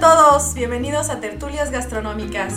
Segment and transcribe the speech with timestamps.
[0.00, 2.54] A todos, bienvenidos a Tertulias Gastronómicas,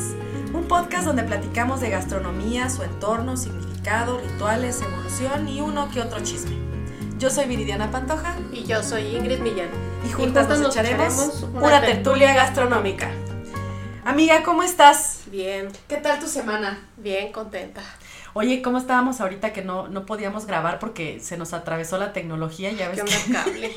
[0.53, 6.21] un podcast donde platicamos de gastronomía, su entorno, significado, rituales, evolución y uno que otro
[6.23, 6.55] chisme.
[7.17, 9.67] Yo soy Viridiana Pantoja Y yo soy Ingrid Millán.
[10.07, 13.11] y juntas nos, echaremos una tertulia gastronómica.
[14.05, 15.23] Amiga, ¿cómo estás?
[15.27, 16.87] Bien, ¿Qué tal tu semana?
[16.95, 17.81] bien contenta.
[18.33, 22.71] Oye, ¿cómo estábamos ahorita que no, no podíamos grabar porque se nos atravesó la tecnología?
[22.71, 23.33] Ya ves ¿Qué que...
[23.33, 23.71] cable?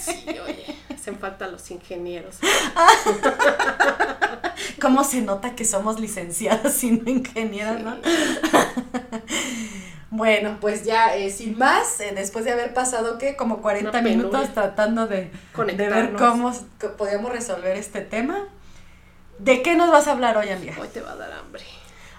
[0.00, 0.61] Sí, oye,
[1.02, 2.36] hacen falta los ingenieros.
[4.80, 7.96] ¿Cómo se nota que somos licenciadas y no ingenieras, no?
[10.10, 13.34] bueno, pues ya, eh, sin más, eh, después de haber pasado, ¿qué?
[13.34, 14.16] Como 40 Una penuria.
[14.16, 15.32] minutos tratando de,
[15.76, 16.52] de ver cómo
[16.96, 18.44] podíamos resolver este tema.
[19.40, 20.74] ¿De qué nos vas a hablar hoy, amiga?
[20.80, 21.64] Hoy te va a dar hambre.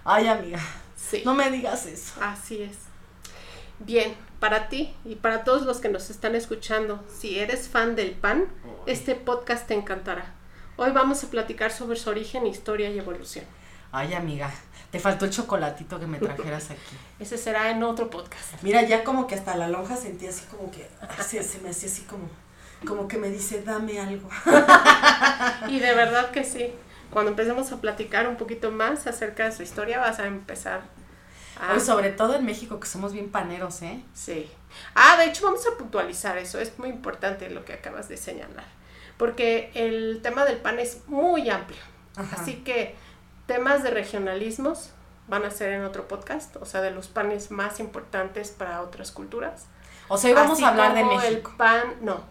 [0.04, 0.60] Ay, amiga,
[0.98, 2.16] Sí, no me digas eso.
[2.22, 2.76] así es.
[3.80, 4.14] Bien,
[4.44, 8.50] para ti y para todos los que nos están escuchando, si eres fan del pan,
[8.86, 10.34] este podcast te encantará.
[10.76, 13.46] Hoy vamos a platicar sobre su origen, historia y evolución.
[13.94, 14.52] Ay, amiga,
[14.92, 16.98] te faltó el chocolatito que me trajeras aquí.
[17.22, 18.62] Ese será en otro podcast.
[18.64, 21.88] Mira, ya como que hasta la lonja sentí así como que, así, se me hacía
[21.88, 22.30] así como,
[22.86, 24.28] como que me dice, dame algo.
[25.70, 26.74] Y de verdad que sí.
[27.12, 30.82] Cuando empecemos a platicar un poquito más acerca de su historia, vas a empezar
[31.70, 31.74] a...
[31.74, 34.04] Hoy, sobre todo en México, que somos bien paneros, ¿eh?
[34.14, 34.50] Sí.
[34.96, 36.60] Ah, de hecho vamos a puntualizar eso.
[36.60, 38.66] Es muy importante lo que acabas de señalar.
[39.18, 41.80] Porque el tema del pan es muy amplio.
[42.16, 42.38] Ajá.
[42.42, 42.96] Así que
[43.46, 44.92] temas de regionalismos
[45.28, 46.56] van a ser en otro podcast.
[46.58, 49.68] O sea, de los panes más importantes para otras culturas.
[50.10, 51.50] O sea, hoy vamos Así a hablar de como México.
[51.52, 52.22] El pan, no.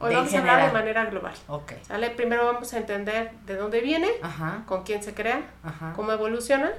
[0.00, 0.72] Hoy De vamos a hablar de general.
[0.84, 1.34] manera global.
[1.46, 1.72] Ok.
[1.86, 2.10] ¿Sale?
[2.10, 5.92] Primero vamos a entender de dónde viene, Ajá, con quién se crea, ajá.
[5.94, 6.72] cómo evoluciona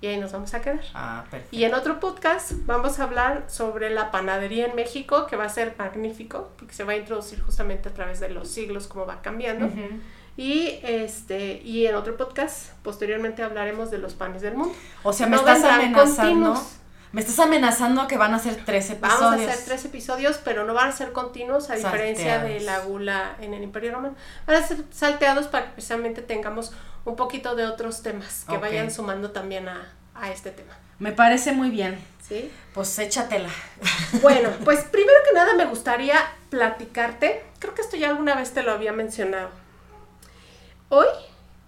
[0.00, 0.80] y ahí nos vamos a quedar.
[0.94, 1.54] Ah, perfecto.
[1.56, 5.48] Y en otro podcast vamos a hablar sobre la panadería en México, que va a
[5.48, 9.20] ser magnífico, porque se va a introducir justamente a través de los siglos, cómo va
[9.22, 9.68] cambiando.
[10.36, 14.74] Y este y en otro podcast, posteriormente hablaremos de los panes del mundo.
[15.02, 16.02] O sea, me No estás amenazando.
[16.16, 16.76] continuos.
[17.12, 19.20] Me estás amenazando que van a ser tres episodios.
[19.20, 22.78] Vamos a hacer tres episodios, pero no van a ser continuos, a diferencia de la
[22.80, 24.14] gula en el Imperio Romano.
[24.46, 26.72] Van a ser salteados para que precisamente tengamos
[27.04, 30.72] un poquito de otros temas que vayan sumando también a, a este tema.
[31.00, 31.98] Me parece muy bien.
[32.26, 32.50] ¿Sí?
[32.74, 33.50] Pues échatela.
[34.22, 36.16] Bueno, pues primero que nada me gustaría
[36.50, 39.50] platicarte, creo que esto ya alguna vez te lo había mencionado.
[40.88, 41.06] Hoy,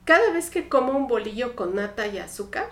[0.05, 2.67] cada vez que como un bolillo con nata y azúcar,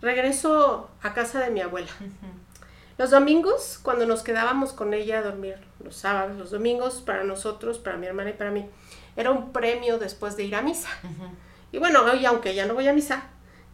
[0.00, 1.90] regreso a casa de mi abuela.
[2.98, 7.78] Los domingos, cuando nos quedábamos con ella a dormir, los sábados, los domingos, para nosotros,
[7.78, 8.66] para mi hermana y para mí,
[9.16, 10.88] era un premio después de ir a misa.
[11.70, 13.24] Y bueno, hoy, aunque ya no voy a misa,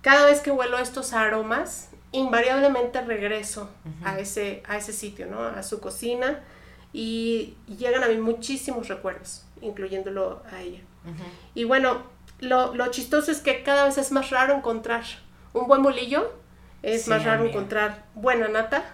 [0.03, 3.71] cada vez que huelo estos aromas, invariablemente regreso
[4.05, 5.41] a, ese, a ese sitio, ¿no?
[5.41, 6.41] A su cocina
[6.93, 10.81] y, llegan a mí muchísimos recuerdos, incluyéndolo a ella.
[11.55, 12.03] Y bueno,
[12.41, 15.05] lo, lo chistoso es que cada vez es más raro encontrar
[15.55, 16.31] un buen bolillo,
[16.83, 17.55] es Sí, más raro amiga.
[17.55, 18.85] encontrar buena nata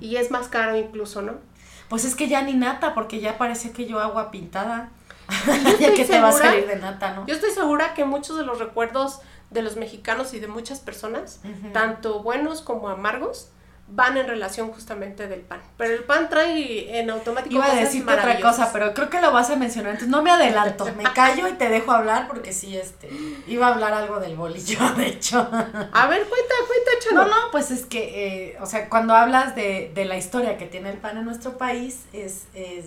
[0.00, 1.34] y es más caro incluso, ¿no?
[1.90, 4.88] Pues es que ya ni nata, porque ya parece que yo agua pintada.
[5.28, 7.26] estoy ya que te va a salir de nata, ¿no?
[7.26, 9.20] Yo estoy segura que muchos de los recuerdos
[9.50, 11.40] de los mexicanos y de muchas personas,
[11.72, 13.50] tanto buenos como amargos,
[13.86, 15.60] van en relación justamente del pan.
[15.76, 19.30] Pero el pan trae en automático Iba a decirte otra cosa, pero creo que lo
[19.30, 19.92] vas a mencionar.
[19.92, 23.10] Entonces no me adelanto, me callo y te dejo hablar porque sí, este,
[23.46, 25.38] iba a hablar algo del bolillo, de hecho.
[25.38, 27.24] A ver, cuenta, cuenta, échalo.
[27.24, 30.66] No, no, pues es que, eh, o sea, cuando hablas de, de la historia que
[30.66, 32.86] tiene el pan en nuestro país, es, es-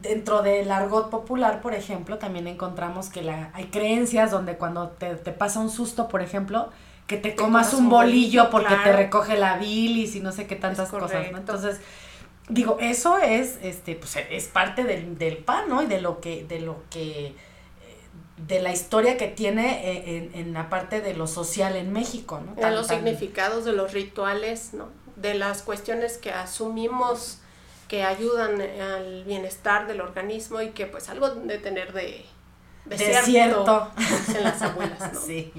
[0.00, 5.14] dentro del argot popular, por ejemplo, también encontramos que la, hay creencias donde cuando te,
[5.14, 6.70] te pasa un susto, por ejemplo,
[7.06, 10.46] que te, comas comas un bolillo bolillo, porque te recoge la bilis y no sé
[10.46, 11.38] qué tantas cosas, ¿no?
[11.38, 11.80] Entonces,
[12.48, 15.82] digo, eso es, este, pues es parte del, del pan, ¿no?
[15.82, 17.34] Y de lo que, de lo que, eh,
[18.36, 22.40] de la historia que tiene eh, en, en la parte de lo social en México,
[22.44, 22.54] ¿no?
[22.54, 24.88] de Tan- los tan- significados, de los rituales, ¿no?
[25.16, 27.38] De las cuestiones que asumimos
[27.88, 32.24] que ayudan al bienestar del organismo y que pues algo de tener de,
[32.86, 33.90] de, De cierto, cierto.
[33.98, 35.20] dicen las abuelas, ¿no?
[35.26, 35.52] Sí.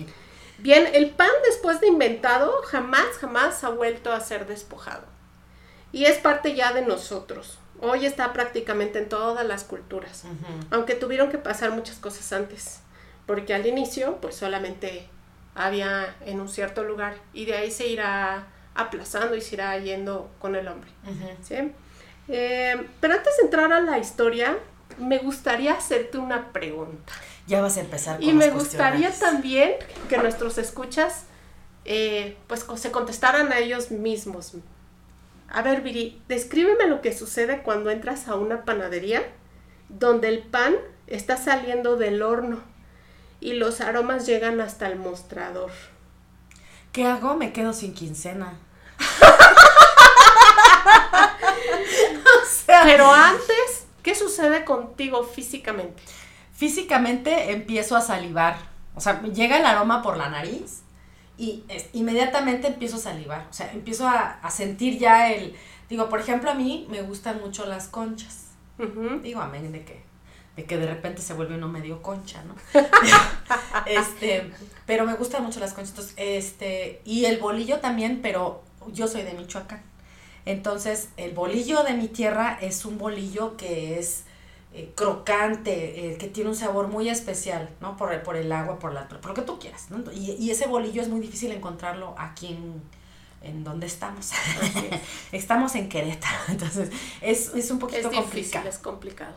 [0.64, 5.04] Bien, el pan después de inventado jamás, jamás ha vuelto a ser despojado.
[5.92, 7.60] Y es parte ya de nosotros.
[7.82, 10.24] hoy está prácticamente en todas las culturas,
[10.72, 12.80] aunque tuvieron que pasar muchas cosas antes,
[13.26, 15.10] porque al inicio pues solamente
[15.54, 20.32] había en un cierto lugar y de ahí se irá aplazando y se irá yendo
[20.40, 20.90] con el hombre.
[22.30, 24.58] Eh, pero antes de entrar a la historia,
[24.98, 27.12] me gustaría hacerte una pregunta.
[27.48, 28.18] Ya vas a empezar.
[28.18, 29.74] Con y me gustaría también
[30.10, 31.24] que nuestros escuchas
[31.86, 34.54] eh, pues se contestaran a ellos mismos.
[35.50, 39.24] A ver, Viri, descríbeme lo que sucede cuando entras a una panadería
[39.90, 40.76] donde el pan
[41.08, 42.64] está saliendo del horno
[43.40, 45.72] y los aromas llegan hasta el mostrador.
[46.92, 47.36] ¿Qué hago?
[47.36, 48.58] Me quedo sin quincena.
[52.66, 56.02] Pero antes, ¿qué sucede contigo físicamente?
[56.64, 58.56] Físicamente empiezo a salivar.
[58.96, 60.84] O sea, llega el aroma por la nariz
[61.38, 63.48] y inmediatamente empiezo a salivar.
[63.50, 65.58] O sea, empiezo a, sentir ya el.
[65.90, 68.52] Digo, por ejemplo, a mí me gustan mucho las conchas.
[69.22, 70.04] Digo, amén de que
[70.56, 72.56] de que de repente se vuelve uno medio concha, ¿no?
[73.86, 74.50] este,
[74.86, 76.14] pero me gustan mucho las conchas.
[76.16, 78.64] este, y el bolillo también, pero
[78.94, 79.82] yo soy de Michoacán.
[80.46, 84.24] Entonces, el bolillo de mi tierra es un bolillo que es
[84.74, 87.96] eh, crocante, eh, que tiene un sabor muy especial, ¿no?
[87.96, 90.12] Por el, por el agua, por, la, por lo que tú quieras, ¿no?
[90.12, 92.82] Y, y ese bolillo es muy difícil encontrarlo aquí en,
[93.44, 94.32] en donde estamos.
[95.32, 96.90] estamos en Querétaro, entonces
[97.22, 98.68] es, es un poquito es complicado.
[98.68, 99.36] Es complicado.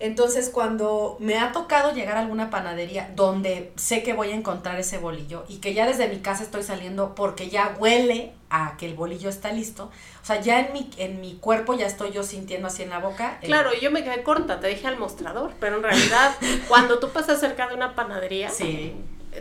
[0.00, 4.78] Entonces, cuando me ha tocado llegar a alguna panadería donde sé que voy a encontrar
[4.78, 8.86] ese bolillo y que ya desde mi casa estoy saliendo porque ya huele a que
[8.86, 9.90] el bolillo está listo,
[10.22, 12.98] o sea, ya en mi, en mi cuerpo ya estoy yo sintiendo así en la
[12.98, 13.40] boca.
[13.42, 16.34] Claro, yo me quedé corta, te dije al mostrador, pero en realidad,
[16.68, 18.94] cuando tú pasas cerca de una panadería, sí.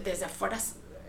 [0.03, 0.57] desde afuera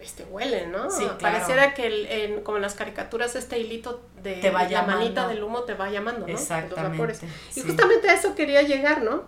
[0.01, 0.91] este huele, ¿no?
[0.91, 1.19] Sí, claro.
[1.19, 5.29] Pareciera que el, en, como en las caricaturas este hilito de te va la manita
[5.29, 6.33] del humo te va llamando, ¿no?
[6.33, 7.27] Exactamente.
[7.55, 9.25] Y justamente a eso quería llegar, ¿no?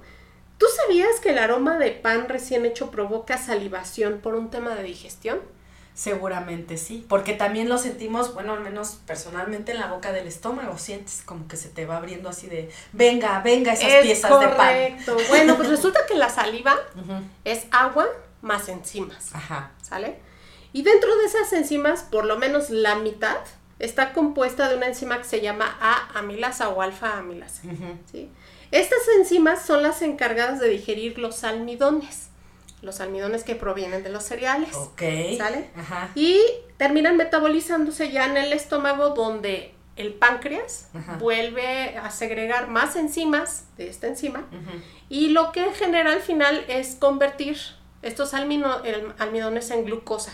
[0.59, 4.83] ¿Tú sabías que el aroma de pan recién hecho provoca salivación por un tema de
[4.83, 5.41] digestión?
[5.95, 10.79] Seguramente sí, porque también lo sentimos, bueno, al menos personalmente en la boca del estómago,
[10.79, 14.57] sientes como que se te va abriendo así de, venga, venga esas piezas de pan.
[14.57, 15.17] Correcto.
[15.29, 16.77] Bueno, pues resulta que la saliva
[17.45, 18.07] es agua
[18.41, 19.35] más enzimas.
[19.35, 19.73] Ajá.
[19.83, 20.19] ¿Sale?
[20.73, 23.39] Y dentro de esas enzimas, por lo menos la mitad
[23.79, 27.63] está compuesta de una enzima que se llama A-amilasa o alfa-amilasa.
[28.71, 32.29] Estas enzimas son las encargadas de digerir los almidones,
[32.83, 34.75] los almidones que provienen de los cereales.
[34.77, 35.03] Ok.
[35.37, 35.71] ¿Sale?
[35.77, 36.11] Ajá.
[36.15, 36.41] Y
[36.77, 40.89] terminan metabolizándose ya en el estómago donde el páncreas
[41.19, 44.47] vuelve a segregar más enzimas de esta enzima
[45.11, 47.59] y lo que genera al final es convertir
[48.03, 50.33] estos almidones en glucosa.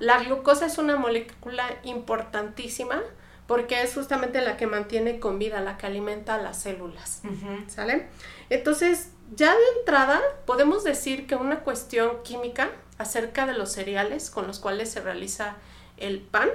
[0.00, 3.02] La glucosa es una molécula importantísima
[3.46, 7.22] porque es justamente la que mantiene con vida, la que alimenta las células.
[7.66, 8.08] ¿Sale?
[8.50, 14.46] Entonces, ya de entrada podemos decir que una cuestión química acerca de los cereales con
[14.46, 15.56] los cuales se realiza
[15.96, 16.48] el pan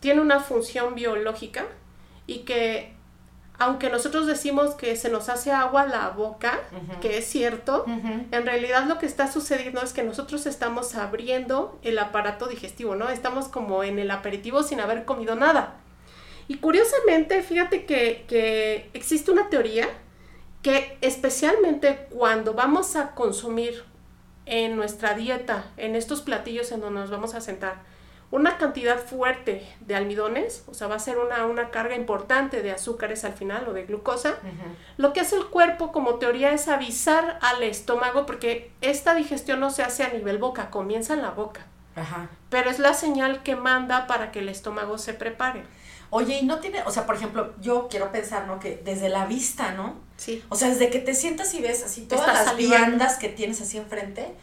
[0.00, 1.66] tiene una función biológica
[2.26, 2.94] y que
[3.58, 6.60] aunque nosotros decimos que se nos hace agua la boca,
[7.00, 11.98] que es cierto, en realidad lo que está sucediendo es que nosotros estamos abriendo el
[11.98, 13.08] aparato digestivo, ¿no?
[13.08, 15.74] Estamos como en el aperitivo sin haber comido nada.
[16.48, 19.88] Y curiosamente, fíjate que, que existe una teoría
[20.62, 23.84] que especialmente cuando vamos a consumir
[24.46, 27.82] en nuestra dieta, en estos platillos en donde nos vamos a sentar,
[28.30, 32.72] una cantidad fuerte de almidones, o sea, va a ser una, una carga importante de
[32.72, 34.38] azúcares al final o de glucosa,
[34.96, 39.70] lo que hace el cuerpo como teoría es avisar al estómago, porque esta digestión no
[39.70, 41.66] se hace a nivel boca, comienza en la boca.
[42.50, 45.62] Pero es la señal que manda para que el estómago se prepare.
[46.10, 48.60] Oye, y no tiene, o sea, por ejemplo, yo quiero pensar, ¿no?
[48.60, 49.96] Que desde la vista, ¿no?
[50.16, 50.44] Sí.
[50.48, 53.78] O sea, desde que te sientas y ves así todas las viandas que tienes así
[53.78, 54.34] enfrente,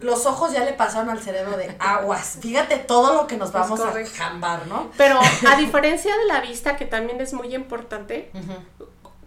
[0.00, 2.38] los ojos ya le pasaron al cerebro de aguas.
[2.40, 4.90] Fíjate todo lo que nos vamos a jambar, ¿no?
[4.96, 8.30] Pero a diferencia de la vista, que también es muy importante,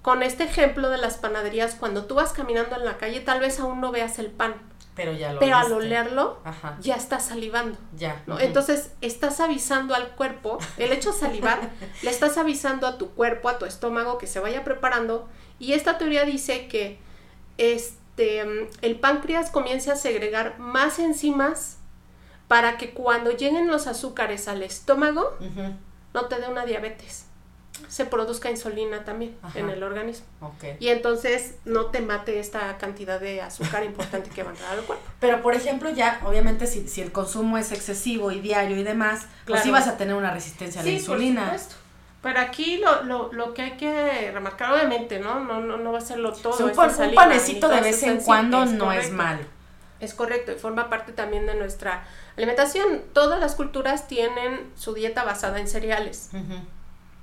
[0.01, 3.59] con este ejemplo de las panaderías, cuando tú vas caminando en la calle, tal vez
[3.59, 4.55] aún no veas el pan.
[4.95, 6.41] Pero ya lo Pero al olerlo,
[6.81, 7.77] ya estás salivando.
[7.95, 8.21] Ya.
[8.25, 8.39] ¿no?
[8.39, 11.69] Entonces, estás avisando al cuerpo, el hecho de salivar,
[12.01, 15.29] le estás avisando a tu cuerpo, a tu estómago, que se vaya preparando.
[15.59, 16.99] Y esta teoría dice que
[17.57, 21.77] este este, el páncreas comience a segregar más enzimas
[22.47, 25.37] para que cuando lleguen los azúcares al estómago
[26.13, 27.25] no te dé una diabetes.
[27.87, 30.25] Se produzca insulina también en el organismo.
[30.79, 34.83] Y entonces no te mate esta cantidad de azúcar importante que va a entrar al
[34.83, 35.03] cuerpo.
[35.19, 39.63] Pero por ejemplo, ya, obviamente, si, el consumo es excesivo y diario y demás, pues
[39.63, 41.57] sí vas a tener una resistencia a la insulina.
[42.21, 45.39] Pero aquí lo, lo, lo que hay que remarcar, obviamente, ¿no?
[45.39, 46.53] No, no, no va a serlo todo.
[46.55, 49.41] Sí, un, panecito de vez en cuando es no es malo.
[49.99, 52.03] Es correcto, y forma parte también de nuestra
[52.35, 53.01] alimentación.
[53.13, 56.29] Todas las culturas tienen su dieta basada en cereales.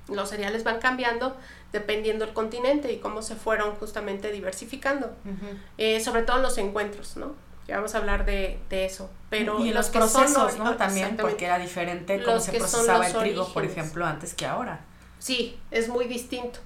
[0.09, 1.35] Los cereales van cambiando
[1.71, 5.13] dependiendo del continente y cómo se fueron justamente diversificando.
[5.77, 7.35] Eh, sobre todo en los encuentros, ¿no?
[7.67, 9.11] Ya vamos a hablar de, de eso.
[9.29, 10.75] Pero y los son procesos, ¿no?
[10.75, 14.45] También, porque era diferente cómo Los se procesaba los el trigo, por ejemplo, antes que
[14.45, 14.85] ahora.
[15.19, 16.59] Sí, es muy distinto.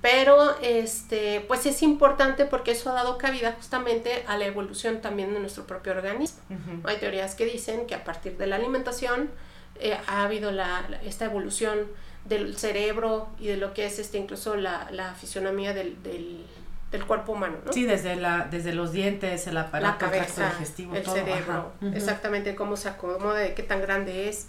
[0.00, 5.34] Pero este, pues es importante porque eso ha dado cabida justamente a la evolución también
[5.34, 6.40] de nuestro propio organismo.
[6.84, 9.30] Hay teorías que dicen que a partir de la alimentación
[9.78, 11.78] eh, ha habido la, la- esta evolución
[12.24, 16.44] del cerebro y de lo que es este incluso la, la fisionomía del, del,
[16.92, 17.72] del cuerpo humano, ¿no?
[17.72, 21.14] Sí, desde, la, desde los dientes, el la aparato el tracto cabeza, digestivo, el todo.
[21.14, 24.48] cerebro, exactamente cómo se acomoda, de qué tan grande es.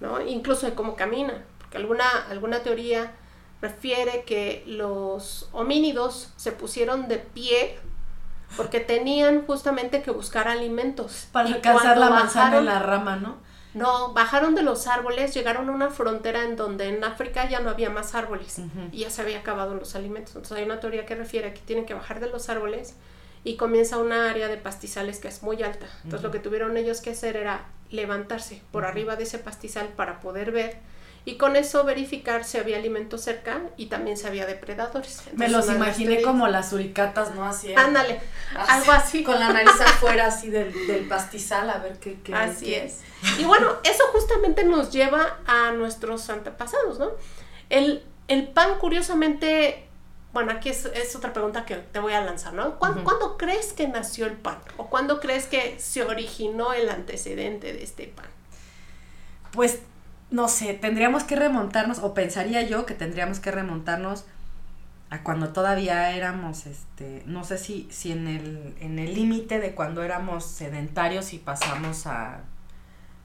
[0.00, 0.20] ¿no?
[0.26, 1.32] Incluso de cómo camina,
[1.68, 3.12] porque alguna, alguna teoría
[3.60, 7.78] refiere que los homínidos se pusieron de pie
[8.56, 11.28] porque tenían justamente que buscar alimentos.
[11.32, 13.36] Para Y alcanzar la manzana bajaron- en la rama, ¿no?
[13.74, 17.68] No, bajaron de los árboles, llegaron a una frontera en donde en África ya no
[17.68, 18.60] había más árboles
[18.90, 20.30] y ya se había acabado los alimentos.
[20.34, 22.94] Entonces hay una teoría que refiere a que tienen que bajar de los árboles
[23.44, 25.86] y comienza una área de pastizales que es muy alta.
[26.04, 30.20] Entonces lo que tuvieron ellos que hacer era levantarse por arriba de ese pastizal para
[30.20, 30.78] poder ver
[31.28, 35.22] y con eso verificar si había alimento cerca y también si había depredadores.
[35.34, 37.44] Me los imaginé como las suricatas, ¿no?
[37.44, 37.74] Así.
[37.74, 38.18] Ándale,
[38.56, 39.22] algo así.
[39.22, 43.00] Con la nariz afuera, así del, del pastizal, a ver qué, qué Así qué es.
[43.38, 47.10] Y bueno, eso justamente nos lleva a nuestros antepasados, ¿no?
[47.68, 49.86] El, el pan, curiosamente,
[50.32, 52.78] bueno, aquí es, es otra pregunta que te voy a lanzar, ¿no?
[52.78, 53.04] ¿Cuán- Ujú.
[53.04, 54.58] ¿Cuándo crees que nació el pan?
[54.78, 58.24] ¿O cuándo crees que se originó el antecedente de este pan?
[59.52, 59.80] Pues,
[60.30, 64.24] no sé, tendríamos que remontarnos, o pensaría yo que tendríamos que remontarnos
[65.10, 69.74] a cuando todavía éramos, este, no sé si, si en el, en el límite de
[69.74, 72.40] cuando éramos sedentarios y pasamos a,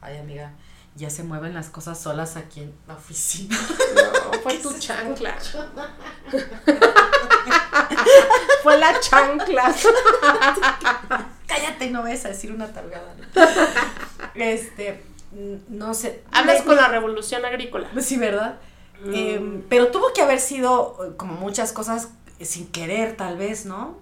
[0.00, 0.52] ay amiga,
[0.96, 3.58] ya se mueven las cosas solas aquí en la oficina.
[3.94, 5.36] No, fue tu chancla.
[8.62, 9.74] fue la chancla.
[11.46, 13.14] Cállate, no vayas a decir una talgada.
[13.14, 13.24] ¿no?
[14.34, 15.02] Este,
[15.68, 16.22] no sé.
[16.32, 17.88] Hablas con la revolución agrícola.
[18.00, 18.56] Sí, ¿verdad?
[19.04, 19.12] Mm.
[19.14, 23.66] Eh, pero tuvo que haber sido eh, como muchas cosas eh, sin querer, tal vez,
[23.66, 23.96] ¿no?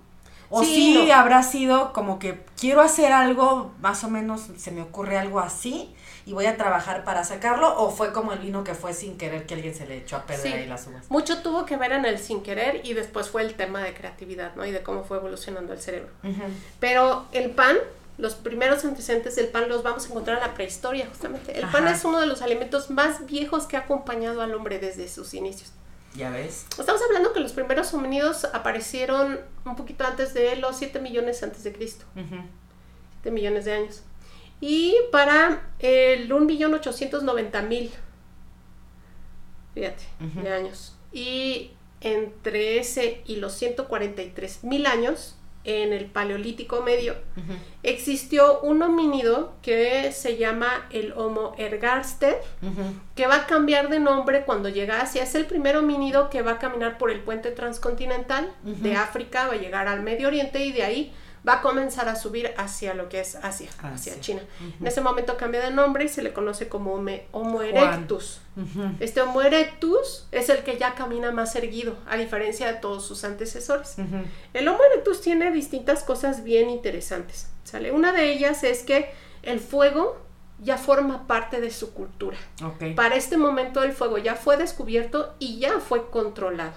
[0.51, 1.15] O Sí, sí, no.
[1.15, 5.95] habrá sido como que quiero hacer algo, más o menos se me ocurre algo así
[6.27, 9.47] y voy a trabajar para sacarlo, o fue como el vino que fue sin querer
[9.47, 10.53] que alguien se le echó a perder Sí.
[10.53, 11.11] ahí las uvas.
[11.11, 14.55] Mucho tuvo que ver en el sin querer y después fue el tema de creatividad,
[14.55, 14.67] ¿no?
[14.67, 16.11] Y de cómo fue evolucionando el cerebro.
[16.81, 17.77] Pero el pan,
[18.23, 21.59] los primeros antecedentes del pan los vamos a encontrar en la prehistoria, justamente.
[21.59, 21.97] El pan Ajá.
[21.97, 25.73] es uno de los alimentos más viejos que ha acompañado al hombre desde sus inicios.
[26.15, 26.67] Ya ves.
[26.79, 31.65] Estamos hablando que los primeros homínidos aparecieron un poquito antes de los 7 millones antes
[31.65, 32.37] de Cristo, Ujú.
[33.23, 34.03] 7 millones de años.
[34.61, 37.91] Y para el 1.890.000,
[39.75, 40.43] fíjate, Ujú.
[40.43, 40.95] de años.
[41.13, 47.15] Y entre ese y los 143.000 años, en el Paleolítico Medio,
[47.83, 52.41] existió un homínido que se llama el Homo ergaster,
[53.15, 55.23] que va a cambiar de nombre cuando llega a Asia.
[55.23, 59.55] Es el primer homínido que va a caminar por el puente transcontinental de África, va
[59.55, 61.13] a llegar al Medio Oriente y de ahí
[61.47, 64.21] va a comenzar a subir hacia lo que es Asia, hacia.
[64.21, 64.43] China.
[64.81, 66.95] En ese momento cambia de nombre y se le conoce como
[67.33, 68.41] Homo, erectus.
[69.01, 73.25] Este Homo erectus es el que ya camina más erguido, a diferencia de todos sus
[73.25, 73.97] antecesores.
[74.53, 77.49] El Homo erectus tiene distintas cosas bien interesantes.
[77.65, 77.93] ¿sale?
[77.93, 79.11] Una de ellas es que
[79.43, 80.19] el fuego
[80.61, 82.37] ya forma parte de su cultura.
[82.95, 86.75] Para este momento el fuego ya fue descubierto y ya fue controlado.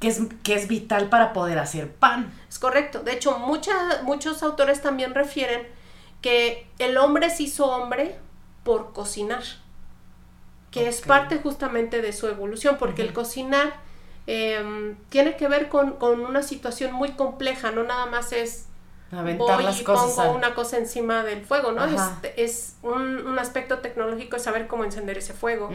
[0.00, 2.32] Que es, que es vital para poder hacer pan.
[2.48, 3.00] Es correcto.
[3.02, 5.66] De hecho, mucha- muchos autores también refieren
[6.22, 8.16] que el hombre se hizo hombre
[8.64, 9.42] por cocinar,
[10.70, 13.72] que es parte justamente de su evolución, porque el cocinar
[14.26, 18.66] em, tiene que ver con, con una situación muy compleja, no nada más es
[19.10, 20.04] Aventar voy las y cosas.
[20.10, 21.80] pongo al- una cosa encima del fuego, ¿no?
[21.82, 22.18] Ajá.
[22.22, 25.70] Es, es un, un aspecto tecnológico es saber cómo encender ese fuego,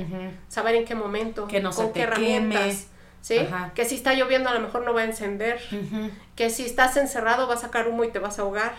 [0.49, 2.92] saber en qué momento, Que no con se qué te herramientas, queme.
[3.23, 3.39] ¿Sí?
[3.39, 3.71] Ajá.
[3.73, 5.59] Que si está lloviendo a lo mejor no va a encender,
[6.35, 8.73] que si estás encerrado va a sacar humo y te vas a ahogar.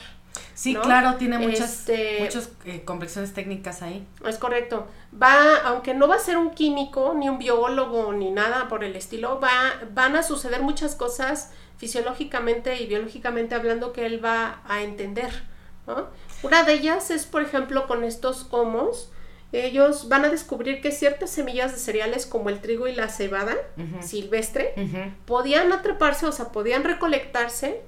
[0.53, 0.83] Sí, ¿no?
[0.83, 4.07] claro, tiene muchas, Este- muchas eh, complexiones técnicas ahí.
[4.27, 4.87] Es correcto.
[5.21, 8.95] Va, aunque no va a ser un químico, ni un biólogo, ni nada por el
[8.97, 9.51] estilo, va,
[9.93, 15.31] van a suceder muchas cosas fisiológicamente y biológicamente hablando que él va a entender.
[15.87, 16.09] ¿no?
[16.43, 19.11] Una de ellas es, por ejemplo, con estos homos,
[19.55, 23.55] ellos van a descubrir que ciertas semillas de cereales como el trigo y la cebada
[24.01, 24.75] silvestre
[25.27, 27.83] podían atraparse, o sea, podían recolectarse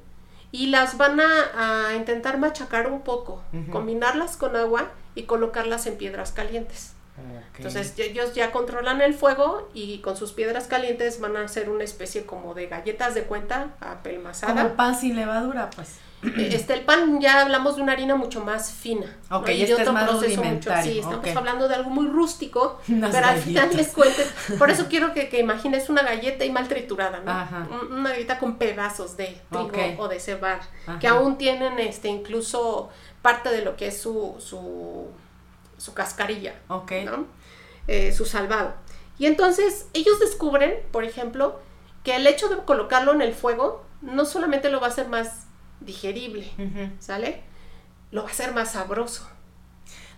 [0.53, 3.43] y las van a, intentar machacar un poco,
[3.73, 6.95] combinarlas con agua y colocarlas en piedras calientes.
[7.57, 11.85] Entonces ellos ya controlan el fuego y con sus piedras calientes van a hacer una
[11.85, 14.63] especie como de galletas de cuenta apelmazada.
[14.63, 15.97] Como pan sin levadura, pues.
[16.27, 19.17] Eh, este, el pan ya hablamos de una harina mucho más fina.
[19.31, 20.93] Ok, y este es más rudimentario.
[20.93, 24.23] sí, estamos hablando de algo muy rústico, pero al final les cuento.
[24.59, 27.97] Por eso quiero que, que, imagines una galleta y mal triturada, ¿no?
[27.97, 30.61] Una galleta con pedazos de trigo o de cebada,
[31.01, 32.91] que aún tienen este incluso
[33.23, 35.07] parte de lo que es su, su,
[35.77, 37.27] su cascarilla, ¿no?
[37.89, 38.75] Eh, su salvado.
[39.19, 41.61] Y entonces ellos descubren, por ejemplo,
[42.05, 45.46] que el hecho de colocarlo en el fuego no solamente lo va a hacer más
[45.81, 46.51] digerible,
[46.99, 47.43] ¿sale?
[48.11, 49.29] Lo va a hacer más sabroso.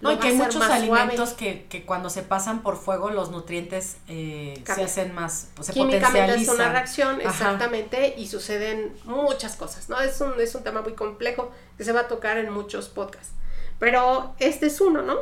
[0.01, 3.97] No, y que hay muchos alimentos que, que, cuando se pasan por fuego los nutrientes
[4.07, 9.89] eh, se hacen más, pues, se Químicamente es una reacción, exactamente, y suceden muchas cosas,
[9.89, 10.01] ¿no?
[10.01, 13.33] Es un, es un tema muy complejo que se va a tocar en muchos podcasts.
[13.81, 15.17] Pero este es uno, ¿no?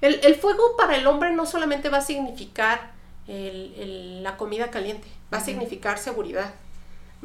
[0.00, 2.92] El, el fuego para el hombre no solamente va a significar
[3.28, 6.54] el, el, la comida caliente, va a significar seguridad,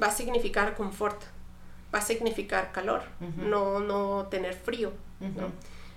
[0.02, 1.20] va a significar confort,
[1.94, 3.04] va a significar calor,
[3.38, 4.92] no, no tener frío.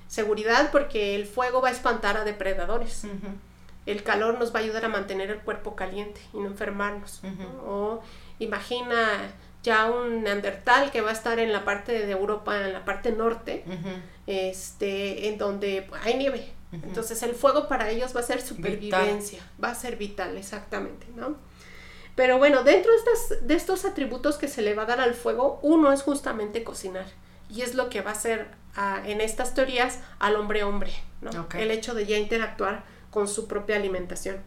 [0.09, 3.05] Seguridad porque el fuego va a espantar a depredadores.
[3.87, 7.23] El calor nos va a ayudar a mantener el cuerpo caliente y no enfermarnos.
[7.67, 8.03] O
[8.39, 12.85] imagina ya un neandertal que va a estar en la parte de Europa, en la
[12.85, 13.65] parte norte,
[14.27, 16.53] este, en donde hay nieve.
[16.73, 21.37] Entonces el fuego para ellos va a ser supervivencia, va a ser vital, exactamente, ¿no?
[22.17, 25.15] Pero bueno, dentro de, estas, de estos atributos que se le va a dar al
[25.15, 27.07] fuego, uno es justamente cocinar.
[27.49, 31.47] Y es lo que va a hacer ah, en estas teorías al hombre-hombre, ¿no?
[31.55, 34.39] El hecho de ya interactuar con su propia alimentación.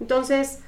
[0.00, 0.58] Entonces,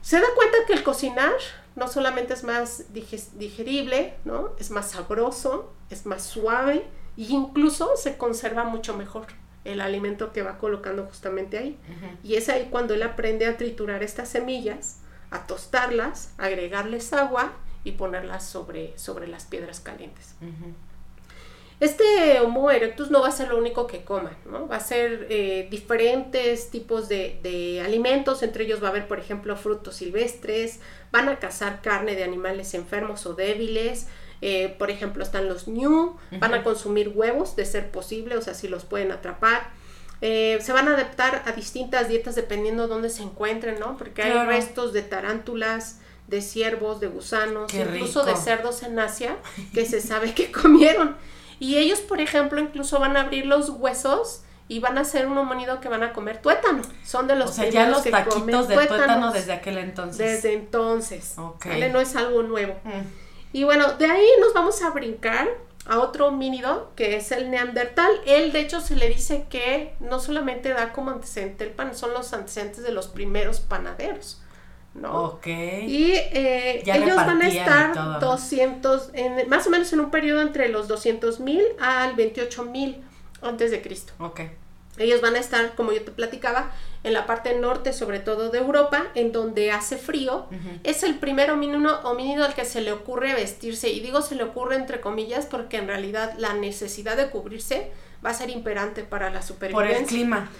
[0.00, 1.34] se da cuenta que el cocinar
[1.76, 4.52] no solamente es más digerible, ¿no?
[4.58, 9.26] Es más sabroso, es más suave e incluso se conserva mucho mejor
[9.64, 11.78] el alimento que va colocando justamente ahí.
[12.22, 15.00] Y es ahí cuando él aprende a triturar estas semillas
[15.34, 20.34] a tostarlas, agregarles agua y ponerlas sobre, sobre las piedras calientes.
[21.80, 24.68] Este Homo erectus no va a ser lo único que coman, ¿no?
[24.68, 29.56] Va a ser eh, diferentes tipos de, alimentos, entre ellos va a haber, por ejemplo,
[29.56, 30.78] frutos silvestres,
[31.10, 34.06] van a cazar carne de animales enfermos o débiles,
[34.40, 38.54] eh, por ejemplo, están los ñu, van a consumir huevos, de ser posible, o sea,
[38.54, 39.70] si los pueden atrapar,
[40.20, 43.96] eh, se van a adaptar a distintas dietas dependiendo de dónde se encuentren, ¿no?
[43.96, 49.36] Porque hay restos de tarántulas, de ciervos, de gusanos, incluso de cerdos en Asia
[49.72, 51.16] que se sabe que comieron.
[51.60, 55.36] Y ellos, por ejemplo, incluso van a abrir los huesos y van a hacer un
[55.36, 56.82] homónido que van a comer tuétano.
[57.04, 60.18] Son de los o sea, ya los taquitos de tuétano desde aquel entonces.
[60.18, 61.36] Desde entonces.
[61.36, 62.74] No es algo nuevo.
[62.84, 63.02] Mm.
[63.52, 65.48] Y bueno, de ahí nos vamos a brincar
[65.86, 68.10] a otro homínido que es el neandertal.
[68.26, 72.12] Él de hecho se le dice que no solamente da como antecedente el pan, son
[72.12, 74.40] los antecedentes de los primeros panaderos.
[74.94, 75.24] ¿no?
[75.24, 75.46] Ok.
[75.46, 80.68] Y eh, ellos van a estar 200, en, más o menos en un periodo entre
[80.68, 83.02] los 200 mil al 28 mil
[83.42, 84.12] antes de Cristo.
[84.18, 84.40] Ok.
[84.96, 86.70] Ellos van a estar, como yo te platicaba,
[87.04, 90.46] en la parte norte, sobre todo de Europa, en donde hace frío.
[90.82, 93.90] Es el primer homínido, homínido al que se le ocurre vestirse.
[93.90, 97.92] Y digo se le ocurre entre comillas porque en realidad la necesidad de cubrirse
[98.24, 99.94] va a ser imperante para la supervivencia.
[99.94, 100.50] Por el clima.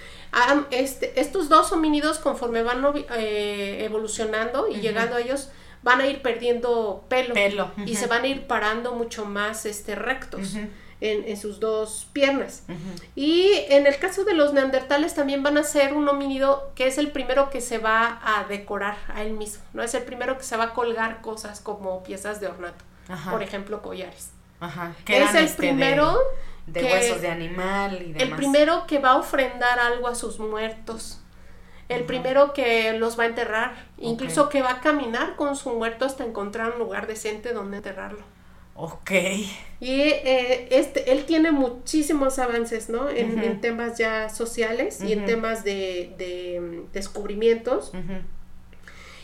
[0.70, 2.84] este, estos dos homínidos, conforme van
[3.16, 5.48] eh, evolucionando y llegando a ellos,
[5.82, 7.72] van a ir perdiendo pelo, pelo.
[7.86, 10.56] y se van a ir parando mucho más este, rectos
[11.04, 12.62] en, sus dos piernas.
[13.14, 16.98] Y en el caso de los neandertales también van a ser un homínido que es
[16.98, 19.82] el primero que se va a decorar a él mismo, ¿no?
[19.82, 22.84] Es el primero que se va a colgar cosas como piezas de ornato,
[23.30, 24.30] por ejemplo, collares.
[24.60, 24.94] Ajá.
[25.06, 26.18] es el este, primero...
[26.66, 28.22] De, huesos de animal y demás.
[28.22, 31.20] El primero que va a ofrendar algo a sus muertos.
[31.90, 36.06] El primero que los va a enterrar, incluso que va a caminar con su muerto
[36.06, 38.24] hasta encontrar un lugar decente donde enterrarlo.
[38.76, 39.10] Ok.
[39.80, 43.08] Y eh, este, él tiene muchísimos avances, ¿no?
[43.08, 47.92] En, temas ya sociales y en temas de, mm, descubrimientos.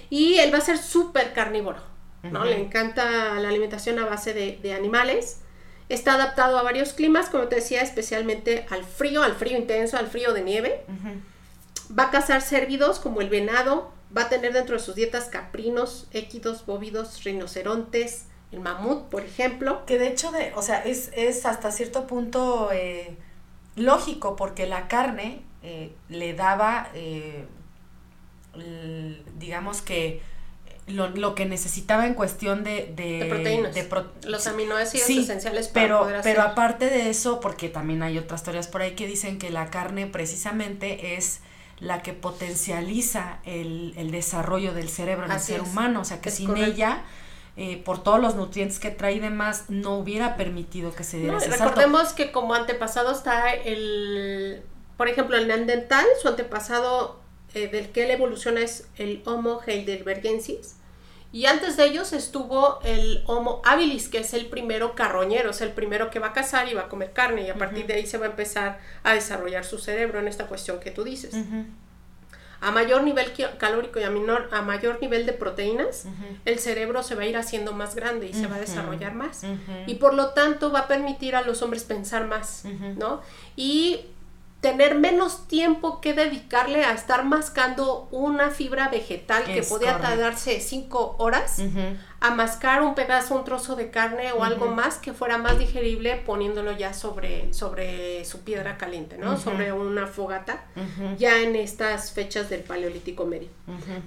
[0.09, 1.81] Y él va a ser súper carnívoro,
[2.23, 2.45] ¿no?
[2.45, 5.41] Le encanta la alimentación a base de, animales.
[5.89, 10.07] Está adaptado a varios climas, como te decía, especialmente al frío, al frío intenso, al
[10.07, 10.85] frío de nieve.
[11.99, 13.93] Va a cazar cérvidos como el venado.
[14.17, 19.85] Va a tener dentro de sus dietas caprinos, équidos, bóvidos, rinocerontes, el mamut, por ejemplo.
[19.87, 23.17] Que de hecho, de, o sea, es, es hasta cierto punto eh,
[23.77, 27.45] lógico, porque la carne eh, le daba, eh,
[29.39, 30.23] digamos que,
[30.87, 33.77] lo, que necesitaba en cuestión de, de, proteínas.
[34.25, 38.83] los aminoácidos esenciales para pero, Pero aparte de eso, porque también hay otras teorías por
[38.83, 41.41] ahí que dicen que la carne precisamente es
[41.79, 46.01] la que potencializa el, el desarrollo del cerebro en el ser humano.
[46.01, 47.05] O sea que sin ella,
[47.63, 51.37] eh, por todos los nutrientes que trae y demás, no hubiera permitido que se diera
[51.37, 54.63] ese Recordemos que como antepasado está el,
[54.97, 57.21] por ejemplo, el neandertal, su antepasado
[57.53, 60.77] eh, del que él evoluciona es el Homo heidelbergensis.
[61.33, 65.73] Y antes de ellos estuvo el Homo habilis, que es el primero carroñero, es el
[65.73, 68.07] primero que va a cazar y va a comer carne, y a partir de ahí
[68.07, 71.35] se va a empezar a desarrollar su cerebro en esta cuestión que tú dices.
[72.61, 76.07] A mayor nivel calórico y a, menor, a mayor nivel de proteínas,
[76.45, 79.43] el cerebro se va a ir haciendo más grande y se va a desarrollar más.
[79.87, 82.65] Y por lo tanto va a permitir a los hombres pensar más,
[82.97, 83.23] ¿no?
[83.57, 84.01] Y
[84.61, 91.17] tener menos tiempo que dedicarle a estar mascando una fibra vegetal que podía tardarse cinco
[91.19, 91.63] horas
[92.21, 96.17] a mascar un pedazo, un trozo de carne o algo más que fuera más digerible
[96.27, 99.39] poniéndolo ya sobre, sobre su piedra caliente, ¿no?
[99.39, 100.65] Sobre una fogata,
[101.19, 103.49] ya en estas fechas del Paleolítico Medio.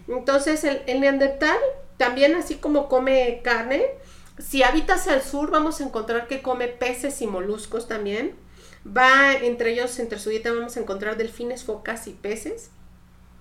[0.07, 1.57] Entonces el, el neandertal
[1.97, 3.83] también así como come carne,
[4.37, 8.35] si habitas al sur vamos a encontrar que come peces y moluscos también
[8.86, 12.69] Va entre ellos, entre su dieta vamos a encontrar delfines, focas y peces,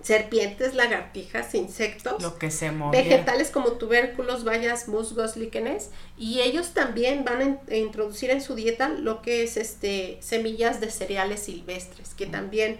[0.03, 7.23] serpientes, lagartijas, insectos, lo que se vegetales como tubérculos, bayas, musgos, líquenes, y ellos también
[7.23, 12.25] van a, introducir en su dieta lo que es este semillas de cereales silvestres, que
[12.25, 12.79] también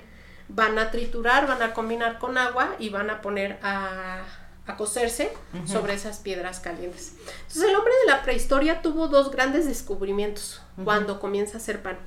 [0.50, 4.24] van a triturar, van a combinar con agua y van a poner a,
[4.66, 5.32] a cocerse
[5.66, 7.16] sobre esas piedras calientes.
[7.20, 11.98] Entonces el hombre de la prehistoria tuvo dos grandes descubrimientos cuando comienza a hacer pan.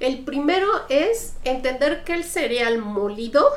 [0.00, 3.48] El primero es entender que el cereal molido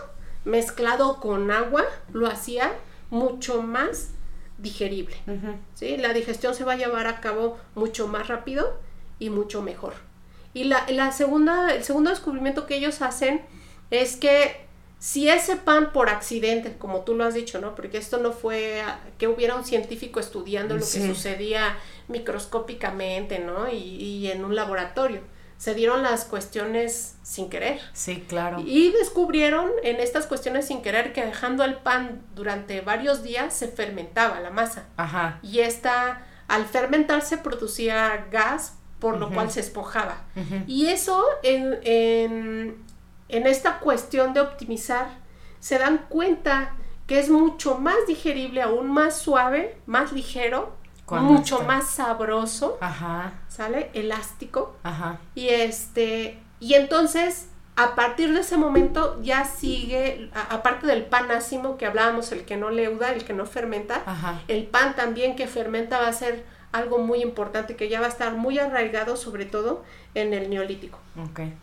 [0.46, 2.74] mezclado con agua lo hacía
[3.10, 4.12] mucho más
[4.60, 5.16] digerible.
[5.80, 8.80] La digestión se va a llevar a cabo mucho más rápido
[9.18, 9.94] y mucho mejor.
[10.54, 13.42] Y la, la segunda, el segundo descubrimiento que ellos hacen
[13.90, 14.68] es que
[15.04, 17.76] si ese pan por accidente, como tú lo has dicho, ¿no?
[17.76, 18.82] Porque esto no fue
[19.18, 21.76] que hubiera un científico estudiando lo que sucedía
[22.08, 23.70] microscópicamente, ¿no?
[23.70, 25.22] y en un laboratorio
[25.64, 27.80] se dieron las cuestiones sin querer.
[27.94, 28.62] Sí, claro.
[28.66, 33.70] Y descubrieron en estas cuestiones sin querer que dejando el pan durante varios días se
[33.70, 34.88] fermentaba la masa.
[34.98, 35.40] Ajá.
[35.42, 40.24] Y esta, al fermentarse, producía gas, por lo cual se espojaba.
[40.68, 42.84] Y eso en, en,
[43.38, 45.08] en esta cuestión de optimizar,
[45.60, 46.76] se dan cuenta
[47.08, 53.34] que es mucho más digerible, aún más suave, más ligero mucho más sabroso, Ajá.
[53.48, 53.90] ¿sale?
[53.94, 54.78] Elástico.
[54.84, 55.20] Ajá.
[55.36, 61.78] Y este, y entonces, a partir de ese momento ya sigue, aparte del pan ácimo
[61.78, 64.02] que hablábamos, el que no leuda, el que no fermenta,
[64.48, 68.10] el pan también que fermenta va a ser algo muy importante que ya va a
[68.10, 69.84] estar muy arraigado, sobre todo
[70.16, 70.98] en el neolítico.
[71.32, 71.54] Okay.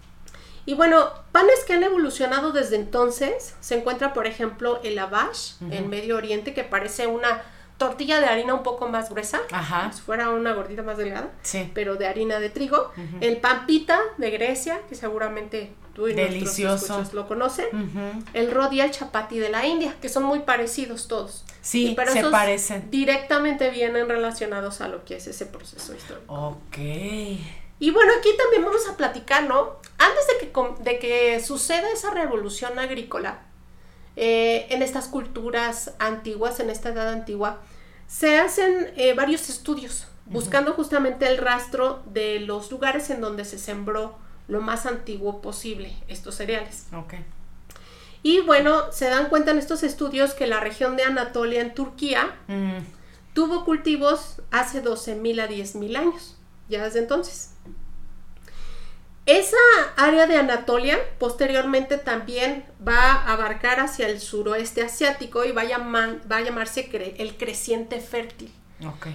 [0.70, 5.90] Y bueno, panes que han evolucionado desde entonces, se encuentra por ejemplo el abash en
[5.90, 7.42] Medio Oriente, que parece una
[7.76, 9.92] tortilla de harina un poco más gruesa, Ajá.
[9.92, 11.68] si fuera una gordita más delgada, sí.
[11.74, 12.92] pero de harina de trigo.
[13.20, 17.02] El pampita de Grecia, que seguramente tú y Delicioso.
[17.14, 17.66] lo conocen.
[18.32, 21.44] El rodi y el chapati de la India, que son muy parecidos todos.
[21.62, 22.92] Sí, pero se parecen.
[22.92, 26.32] Directamente vienen relacionados a lo que es ese proceso histórico.
[26.32, 26.78] Ok.
[27.82, 29.80] Y bueno, aquí también vamos a platicar, ¿no?
[30.00, 33.42] Antes de que, de que suceda esa revolución agrícola,
[34.16, 37.60] eh, en estas culturas antiguas, en esta edad antigua,
[38.06, 43.58] se hacen eh, varios estudios buscando justamente el rastro de los lugares en donde se
[43.58, 44.16] sembró
[44.48, 46.86] lo más antiguo posible estos cereales.
[48.22, 52.36] Y bueno, se dan cuenta en estos estudios que la región de Anatolia en Turquía
[52.48, 52.78] mm.
[53.34, 56.36] tuvo cultivos hace 12.000 a 10.000 años,
[56.68, 57.49] ya desde entonces.
[59.26, 59.56] Esa
[59.96, 65.78] área de Anatolia posteriormente también va a abarcar hacia el suroeste asiático y va a,
[66.30, 68.52] va a llamarse el creciente fértil.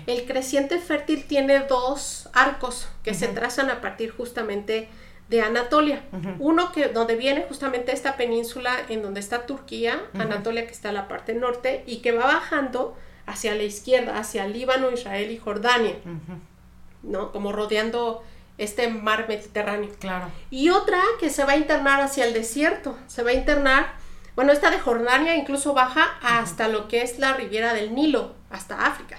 [0.06, 4.90] El creciente fértil tiene dos arcos que se trazan a partir justamente
[5.28, 6.04] de Anatolia.
[6.40, 10.96] Uno que donde viene justamente esta península en donde está Turquía, Anatolia que está en
[10.96, 15.96] la parte norte y que va bajando hacia la izquierda, hacia Líbano, Israel y Jordania.
[17.02, 17.32] ¿No?
[17.32, 18.24] Como rodeando
[18.58, 19.90] este mar Mediterráneo.
[20.00, 20.32] Claro.
[20.50, 23.94] Y otra que se va a internar hacia el desierto, se va a internar,
[24.36, 28.86] bueno, esta de Jordania incluso baja hasta lo que es la Riviera del Nilo, hasta
[28.86, 29.18] África.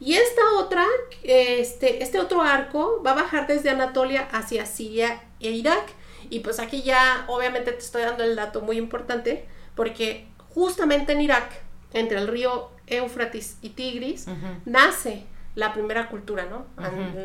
[0.00, 0.84] Y esta otra,
[1.22, 5.84] este, este otro arco va a bajar desde Anatolia hacia Siria e Irak.
[6.30, 11.20] Y pues aquí ya obviamente te estoy dando el dato muy importante porque justamente en
[11.20, 11.50] Irak,
[11.92, 14.26] entre el río Éufrates y Tigris,
[14.64, 16.66] nace la primera cultura, ¿no?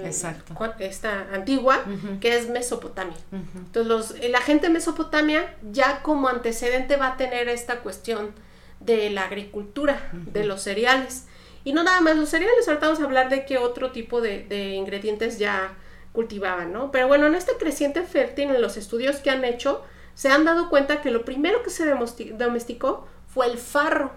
[0.06, 0.54] exacto.
[0.80, 1.84] Esta antigua,
[2.22, 3.18] que es Mesopotamia.
[3.32, 8.32] Entonces, los, la gente de Mesopotamia ya como antecedente va a tener esta cuestión
[8.80, 11.26] de la agricultura, de los cereales.
[11.64, 14.44] Y no nada más los cereales, ahorita vamos a hablar de qué otro tipo de,
[14.44, 15.74] de ingredientes ya
[16.14, 16.92] cultivaban, ¿no?
[16.92, 20.70] Pero bueno, en este creciente fértil, en los estudios que han hecho, se han dado
[20.70, 21.86] cuenta que lo primero que se
[22.34, 24.12] domesticó fue el farro.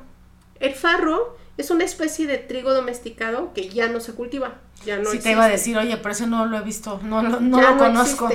[0.61, 4.55] El farro es una especie de trigo domesticado que ya no se cultiva.
[4.85, 7.23] Ya no sí, te iba a decir, oye, pero eso no lo he visto, no,
[7.23, 8.29] no, no lo conozco.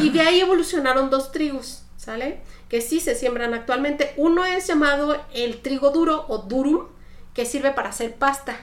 [0.00, 2.40] y de ahí evolucionaron dos trigos, ¿sale?
[2.68, 4.12] Que sí se siembran actualmente.
[4.16, 6.86] Uno es llamado el trigo duro o durum,
[7.32, 8.56] que sirve para hacer pasta.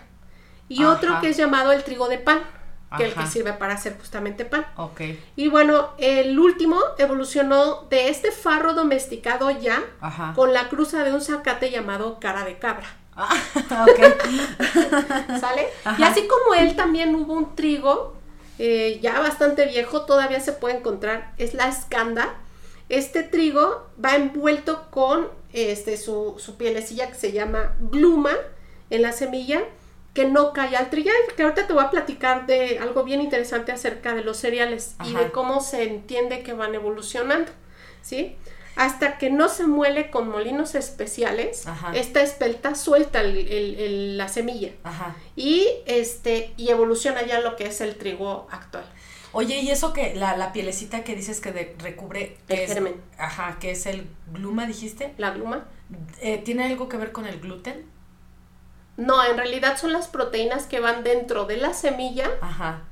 [0.68, 2.42] Y otro que es llamado el trigo de pan,
[2.98, 4.66] que es el que sirve para hacer justamente pan.
[4.76, 5.02] Ok.
[5.36, 9.82] Y bueno, el último evolucionó de este farro domesticado ya
[10.36, 12.88] con la cruza de un zacate llamado cara de cabra.
[13.16, 13.36] Ah,
[15.40, 15.68] ¿Sale?
[15.98, 18.16] Y así como él también hubo un trigo
[18.60, 22.36] eh, ya bastante viejo, todavía se puede encontrar, es la escanda.
[22.90, 28.32] Este trigo va envuelto con este, su, su pielecilla que se llama gluma
[28.90, 29.64] en la semilla
[30.14, 33.72] que no cae al trillar, que ahorita te voy a platicar de algo bien interesante
[33.72, 37.52] acerca de los cereales y de cómo se entiende que van evolucionando,
[38.04, 38.38] ¿sí?
[38.76, 44.72] Hasta que no se muele con molinos especiales, esta espelta suelta la semilla
[45.36, 48.86] y este y evoluciona ya lo que es el trigo actual.
[49.36, 53.02] Oye, ¿y eso que la, la pielecita que dices que recubre el germen?
[53.18, 55.16] Ajá, que es el gluma, dijiste.
[55.18, 55.66] La gluma.
[56.22, 57.84] Eh, ¿Tiene algo que ver con el gluten?
[58.96, 62.30] No, en realidad son las proteínas que van dentro de la semilla.
[62.42, 62.84] Ajá.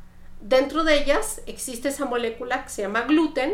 [0.42, 3.54] Dentro de ellas existe esa molécula que se llama gluten,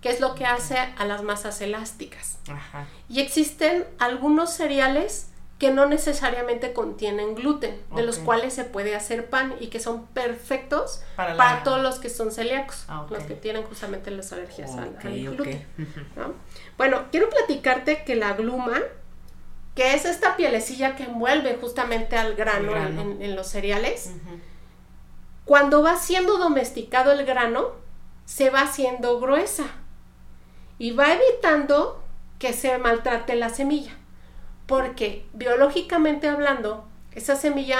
[0.00, 2.38] que es lo que hace a las masas elásticas.
[2.48, 2.86] Ajá.
[3.08, 9.28] Y existen algunos cereales que no necesariamente contienen gluten, de los cuales se puede hacer
[9.28, 13.64] pan y que son perfectos para, todos los que son celíacos, ah, los que tienen
[13.64, 15.66] justamente las alergias al, gluten.
[16.76, 18.78] Bueno, quiero platicarte que la gluma,
[19.74, 24.12] que es esta pielecilla que envuelve justamente al grano, En, los cereales,
[25.44, 27.72] cuando va siendo domesticado el grano,
[28.26, 29.64] se va haciendo gruesa
[30.78, 32.02] y va evitando
[32.38, 33.92] que se maltrate la semilla.
[34.66, 37.78] Porque biológicamente hablando, esa semilla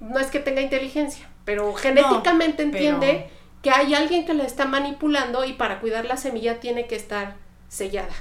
[0.00, 3.30] no es que tenga inteligencia, pero genéticamente entiende
[3.62, 7.36] que hay alguien que la está manipulando y para cuidar la semilla tiene que estar
[7.68, 8.14] sellada.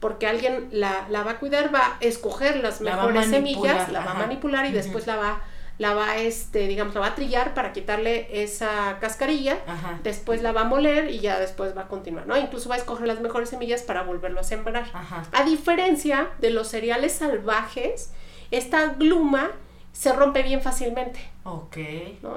[0.00, 4.14] Porque alguien la, va a cuidar, va a escoger las mejores semillas, la va a
[4.14, 5.42] manipular y después la va
[5.78, 9.58] la va, este, digamos, la va a trillar para quitarle esa cascarilla,
[10.02, 12.36] después la va a moler y ya después va a continuar, ¿no?
[12.36, 14.86] Incluso va a escoger las mejores semillas para volverlo a sembrar.
[15.32, 18.12] A diferencia de los cereales salvajes,
[18.50, 19.50] esta gluma
[19.92, 21.20] se rompe bien fácilmente.
[21.44, 21.76] Ok.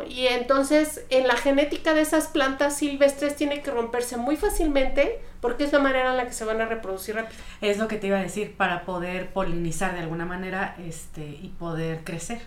[0.09, 5.63] Y entonces en la genética de esas plantas silvestres tiene que romperse muy fácilmente porque
[5.63, 7.39] es la manera en la que se van a reproducir rápido.
[7.61, 11.53] Es lo que te iba a decir, para poder polinizar de alguna manera este, y
[11.57, 12.41] poder crecer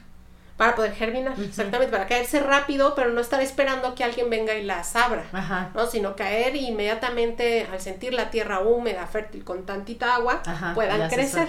[0.61, 4.63] para poder germinar, exactamente, para caerse rápido, pero no estar esperando que alguien venga y
[4.63, 5.25] las abra,
[5.75, 5.87] ¿no?
[5.87, 10.43] Sino caer inmediatamente al sentir la tierra húmeda, fértil, con tantita agua,
[10.75, 11.49] puedan crecer.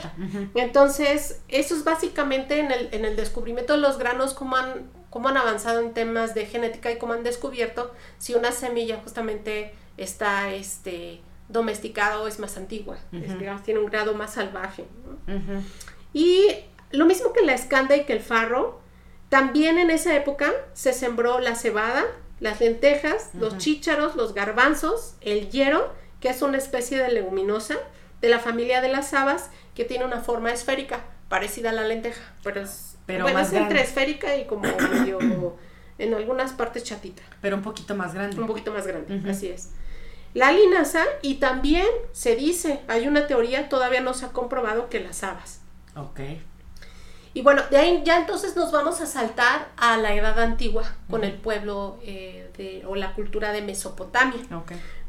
[0.56, 5.28] Entonces, eso es básicamente en el, en el descubrimiento de los granos, cómo han, cómo
[5.28, 10.52] han avanzado en temas de genética y cómo han descubierto si una semilla justamente está,
[10.52, 11.19] este,
[11.50, 12.95] domesticada o es más antigua,
[13.65, 14.86] tiene un grado más salvaje.
[16.13, 16.47] Y
[16.91, 18.81] lo mismo que la escanda y que el farro,
[19.32, 22.04] también en esa época se sembró la cebada,
[22.41, 27.78] las lentejas, los chícharos, los garbanzos, el hierro, que es una especie de leguminosa
[28.20, 32.22] de la familia de las habas que tiene una forma esférica, parecida a la lenteja,
[32.44, 35.56] pero es, pero más entre esférica y como medio
[35.98, 37.24] en algunas partes chatita.
[37.39, 38.38] Pero un poquito más grande.
[38.38, 39.70] Un poquito más grande, así es.
[40.34, 45.00] La linaza y también se dice, hay una teoría, todavía no se ha comprobado que
[45.00, 45.62] las habas.
[45.96, 46.20] Ok.
[47.34, 51.24] Y bueno, de ahí ya entonces nos vamos a saltar a la edad antigua con
[51.24, 54.41] el pueblo eh, de, o la cultura de Mesopotamia.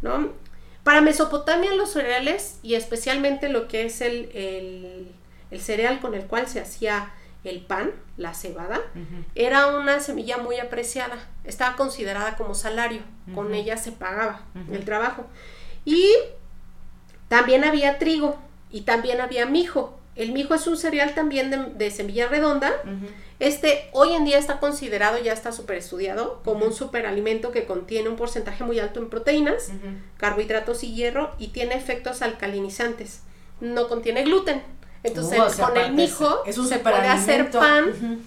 [0.02, 0.30] ¿no?
[0.84, 5.12] Para Mesopotamia los cereales y especialmente lo que es el,
[5.58, 7.12] cereal con el cual se hacía
[7.44, 8.80] el pan, la cebada,
[9.34, 13.02] era una semilla muy apreciada, estaba considerada como salario,
[13.34, 15.26] con ella se pagaba el trabajo.
[15.84, 16.08] Y
[17.28, 18.38] también había trigo
[18.70, 22.72] y también había mijo, El mijo es un cereal también de, de semilla redonda.
[23.38, 28.08] Este hoy en día está considerado, ya está súper estudiado, como un superalimento que contiene
[28.08, 29.70] un porcentaje muy alto en proteínas,
[30.18, 33.20] carbohidratos y hierro y tiene efectos alcalinizantes.
[33.60, 34.62] No contiene gluten.
[35.02, 38.20] Entonces, Uh, o sea, con el mijo es un se puede hacer pan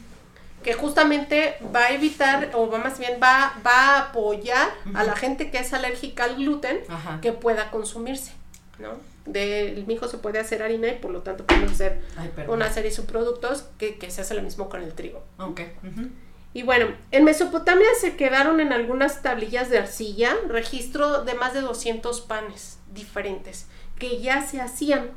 [0.63, 5.15] que justamente va a evitar, o va más bien va, va a apoyar a la
[5.15, 6.79] gente que es alérgica al gluten
[7.21, 8.33] que pueda consumirse,
[8.79, 8.89] ¿no?
[9.25, 12.91] Del mijo se puede hacer harina y por lo tanto podemos hacer Ay, una serie
[12.91, 15.23] de subproductos que, que se hace lo mismo con el trigo.
[15.39, 15.61] Ok.
[15.83, 16.09] ujú.
[16.53, 21.59] Y bueno, en Mesopotamia se quedaron en algunas tablillas de arcilla registro de más de
[21.61, 23.67] 200 panes diferentes
[23.99, 25.09] que ya se hacían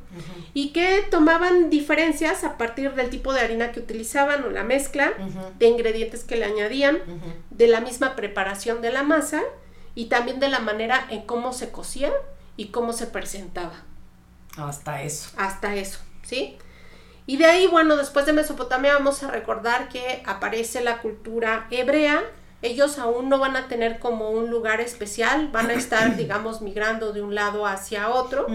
[0.53, 5.11] y que tomaban diferencias a partir del tipo de harina que utilizaban o la mezcla,
[5.19, 5.39] Ujú.
[5.59, 7.31] de ingredientes que le añadían, Ujú.
[7.51, 9.41] de la misma preparación de la masa
[9.95, 12.11] y también de la manera en cómo se cocía
[12.57, 13.83] y cómo se presentaba
[14.57, 15.29] Hasta eso.
[15.37, 16.57] hasta eso, ¿sí?
[17.25, 22.23] Y de ahí, bueno, después de Mesopotamia vamos a recordar que aparece la cultura hebrea.
[22.61, 27.13] Ellos aún no van a tener como un lugar especial, van a estar, digamos, migrando
[27.13, 28.47] de un lado hacia otro.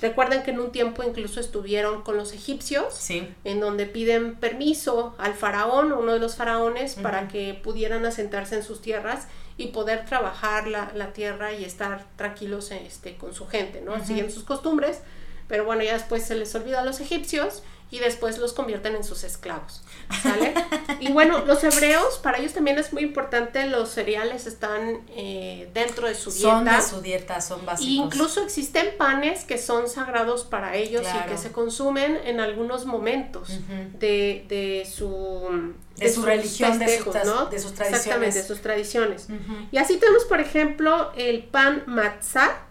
[0.00, 3.28] Recuerden que en un tiempo incluso estuvieron con los egipcios, Sí.
[3.44, 8.62] en donde piden permiso al faraón, uno de los faraones, para que pudieran asentarse en
[8.62, 13.80] sus tierras y poder trabajar la, la tierra y estar tranquilos este, con su gente,
[13.80, 13.94] ¿no?
[13.94, 14.04] Ujú.
[14.04, 15.00] Siguen sus costumbres,
[15.48, 19.04] pero bueno, ya después se les olvida a los egipcios y después los convierten en
[19.04, 19.82] sus esclavos,
[20.20, 20.52] ¿sale?
[21.00, 26.08] y bueno, los hebreos, para ellos también es muy importante, los cereales están eh, dentro
[26.08, 26.50] de su dieta.
[26.50, 28.06] Son de su dieta, son básicos.
[28.06, 33.60] Incluso existen panes que son sagrados para ellos y que se consumen en algunos momentos
[34.00, 37.46] de, de su De su religión, de sus ¿no?
[37.46, 38.34] de sus Exactamente, tradiciones.
[38.34, 39.28] de sus tradiciones.
[39.70, 42.66] Y así tenemos, por ejemplo, el pan matzah.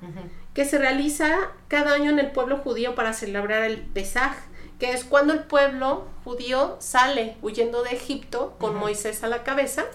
[0.53, 4.33] Que se realiza cada año en el pueblo judío para celebrar el Pesaj,
[4.79, 8.75] que es cuando el pueblo judío sale huyendo de Egipto con.
[8.75, 9.85] Moisés a la cabeza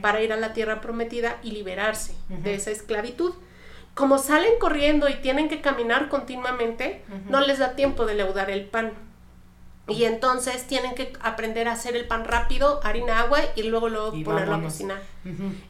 [0.00, 3.34] para ir a la tierra prometida y liberarse de esa esclavitud.
[3.94, 8.66] Como salen corriendo y tienen que caminar continuamente, no les da tiempo de leudar el
[8.66, 8.92] pan.
[9.88, 14.16] Y entonces tienen que aprender a hacer el pan rápido, harina, agua y luego, luego
[14.16, 14.72] Y ponerlo vámonos.
[14.72, 15.02] a cocinar.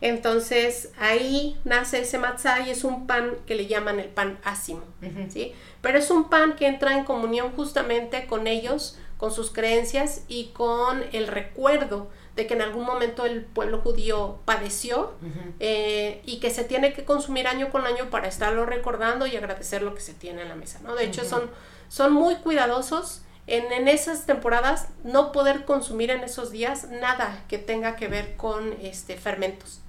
[0.01, 4.83] Entonces ahí nace ese matzah y es un pan que le llaman el pan ácimo.
[5.29, 5.53] ¿sí?
[5.83, 10.47] Pero es un pan que entra en comunión justamente con ellos, con sus creencias y
[10.49, 15.15] con el recuerdo de que en algún momento el pueblo judío padeció
[15.59, 19.83] eh, y que se tiene que consumir año con año para estarlo recordando y agradecer
[19.83, 20.95] lo que se tiene en la mesa, ¿no?
[20.95, 21.51] De hecho, son,
[21.89, 27.59] son muy cuidadosos en, en esas temporadas no poder consumir en esos días nada que
[27.59, 29.81] tenga que ver con este, fermentos,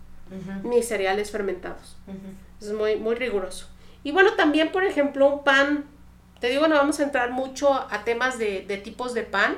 [0.64, 1.98] ni cereales fermentados.
[2.62, 3.68] Es muy, muy riguroso.
[4.04, 5.86] Y bueno, también, por ejemplo, un pan,
[6.40, 9.58] te digo, no vamos a entrar mucho a temas de, de tipos de pan,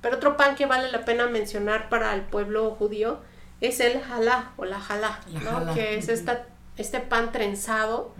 [0.00, 3.20] pero otro pan que vale la pena mencionar para el pueblo judío
[3.60, 5.74] es el jalá o la jalá, La ¿no?
[5.74, 6.46] que es esta,
[6.76, 8.14] este pan trenzado,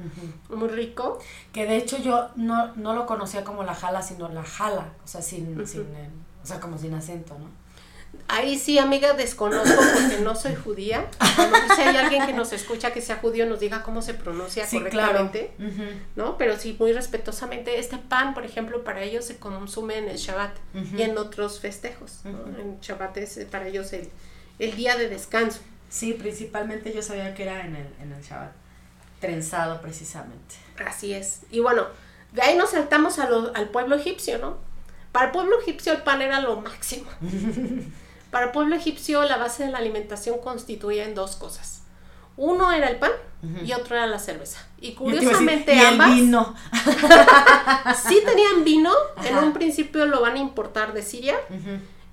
[0.48, 0.56] Ujú.
[0.56, 1.18] muy rico.
[1.52, 5.08] Que de hecho yo no, no lo conocía como la jala, sino la jala, o
[5.08, 5.66] sea, sin, Ujú.
[5.66, 6.10] sin eh,
[6.42, 7.46] o sea, como sin acento, ¿no?
[8.28, 11.10] Ahí sí, amiga, desconozco porque no soy judía.
[11.18, 14.02] A lo mejor si hay alguien que nos escucha que sea judío, nos diga cómo
[14.02, 15.18] se pronuncia Sí, claro.
[15.18, 15.52] correctamente.
[15.58, 15.82] Ujú.
[16.16, 16.38] ¿no?
[16.38, 20.56] Pero sí, muy respetuosamente, este pan, por ejemplo, para ellos se consume en el Shabbat
[20.96, 22.38] y en otros festejos, ¿no?
[22.58, 24.08] En Shabbat es eh, para ellos el,
[24.60, 25.58] el día de descanso.
[25.94, 28.50] Sí, principalmente yo sabía que era en el, en el Shabbat,
[29.20, 30.56] trenzado precisamente.
[30.84, 31.42] Así es.
[31.52, 31.84] Y bueno,
[32.32, 34.56] de ahí nos saltamos a lo- al pueblo egipcio, ¿no?
[35.12, 37.08] Para el pueblo egipcio el pan era lo máximo.
[38.32, 41.82] Para el pueblo egipcio la base de la alimentación constituía en dos cosas.
[42.36, 43.12] Uno era el pan
[43.64, 44.66] y otro era la cerveza.
[44.80, 46.54] Y Yo te iba a decir, curiosamente y el ambas vino.
[48.08, 48.92] sí tenían vino,
[49.24, 51.36] en un principio lo van a importar de Siria.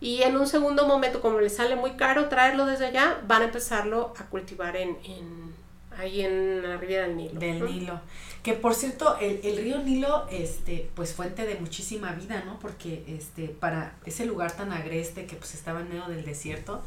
[0.02, 3.46] Y en un segundo momento, como les sale muy caro traerlo desde allá, van a
[3.46, 5.54] empezarlo a cultivar en, en
[5.98, 7.40] ahí en la ribera del Nilo.
[7.40, 7.66] Del ¿no?
[7.68, 8.02] Nilo.
[8.42, 12.58] Que por cierto, el, el río Nilo, este, pues fuente de muchísima vida, ¿no?
[12.60, 16.82] Porque este, para ese lugar tan agreste que pues estaba en medio del desierto,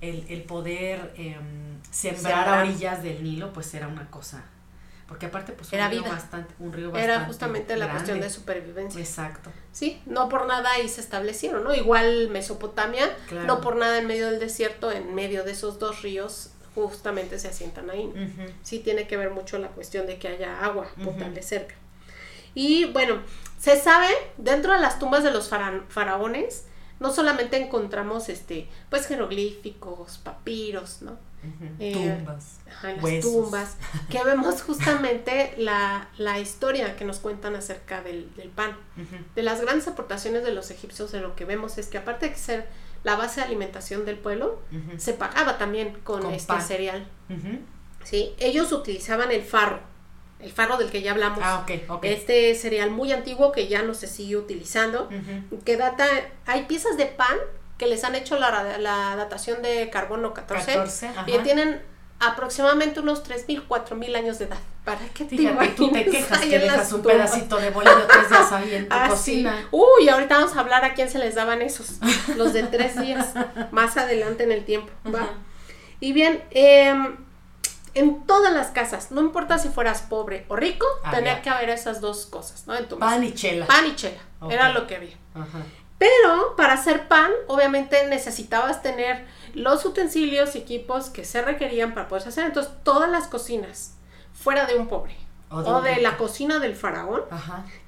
[0.00, 2.66] el, el poder em, sembrar a Sembrar.
[2.66, 4.44] orillas del Nilo, pues era una cosa.
[5.06, 6.12] Porque aparte, pues un Era río vida.
[6.12, 8.98] bastante, un río bastante Era justamente la cuestión de supervivencia.
[9.00, 9.50] Exacto.
[9.70, 11.74] Sí, no por nada ahí se establecieron, ¿no?
[11.74, 13.46] Igual Mesopotamia, Claro.
[13.46, 17.48] no por nada en medio del desierto, en medio de esos dos ríos, justamente se
[17.48, 18.10] asientan ahí.
[18.62, 21.74] Sí tiene que ver mucho la cuestión de que haya agua potable cerca.
[22.54, 23.20] Y bueno,
[23.60, 26.64] se sabe, dentro de las tumbas de los fara- faraones,
[27.00, 31.18] no solamente encontramos este, pues jeroglíficos, papiros, ¿no?
[31.78, 33.76] Eh, tumbas, las tumbas,
[34.10, 38.76] que vemos justamente la, la, historia que nos cuentan acerca del, pan.
[39.34, 42.36] De las grandes aportaciones de los egipcios, de lo que vemos es que aparte de
[42.36, 42.68] ser
[43.02, 44.60] la base de alimentación del pueblo,
[44.96, 47.06] se pagaba también con, este cereal.
[48.04, 48.34] ¿Sí?
[48.38, 49.80] Ellos utilizaban el farro,
[50.40, 51.40] el farro del que ya hablamos.
[51.42, 51.64] Ah,
[52.02, 55.08] este cereal muy antiguo que ya no se sigue utilizando,
[55.64, 56.06] que data,
[56.46, 57.36] hay piezas de pan
[57.78, 60.84] que les han hecho la, la datación de carbono 14,
[61.26, 61.82] y tienen
[62.20, 64.58] aproximadamente unos 3.000, 4.000 años de edad.
[64.84, 68.52] ¿Para qué te Fíjate, tú te quejas que dejas un pedacito de bolillo tres días
[68.52, 69.68] ahí en tu ah, cocina.
[69.70, 71.98] Uy, ahorita vamos a hablar a quién se les daban esos,
[72.36, 73.32] los de tres días,
[73.70, 74.92] más adelante en el tiempo.
[75.06, 75.30] ¿va?
[76.00, 76.94] Y bien, eh,
[77.94, 81.70] en todas las casas, no importa si fueras pobre o rico, ah, tenía que haber
[81.70, 82.74] esas dos cosas, ¿no?
[82.74, 83.66] En tu pan y chela.
[83.66, 84.20] Pan y chela,
[84.50, 85.16] era lo que había.
[85.98, 89.24] Pero para hacer pan, obviamente necesitabas tener
[89.54, 92.46] los utensilios y equipos que se requerían para poder hacer.
[92.46, 93.94] Entonces, todas las cocinas,
[94.32, 95.16] fuera de un pobre
[95.50, 97.22] o de, la cocina del faraón,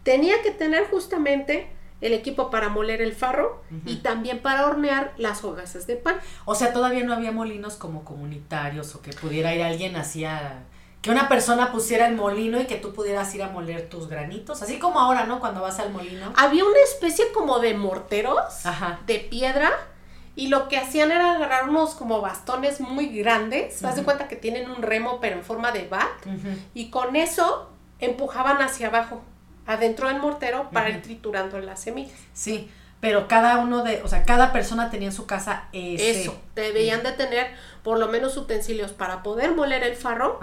[0.04, 1.68] tenía que tener justamente
[2.00, 6.16] el equipo para moler el farro y también para hornear las hogazas de pan.
[6.44, 10.62] O sea, todavía no había molinos como comunitarios o que pudiera ir alguien hacia
[11.06, 14.60] que una persona pusiera el molino y que tú pudieras ir a moler tus granitos,
[14.60, 15.38] así como ahora, ¿no?
[15.38, 16.32] Cuando vas al molino.
[16.36, 18.42] Había una especie como de morteros
[19.06, 19.70] de piedra
[20.34, 24.34] y lo que hacían era agarrar unos como bastones muy grandes, uh de cuenta que
[24.34, 26.10] tienen un remo pero en forma de bat
[26.74, 29.22] y con eso empujaban hacia abajo
[29.64, 32.18] adentro del mortero para ir triturando las semillas.
[32.34, 36.22] Sí, pero cada uno de, o sea, cada persona tenía en su casa ese.
[36.22, 37.54] Eso, debían de tener
[37.86, 40.40] por lo menos utensilios para poder moler el farro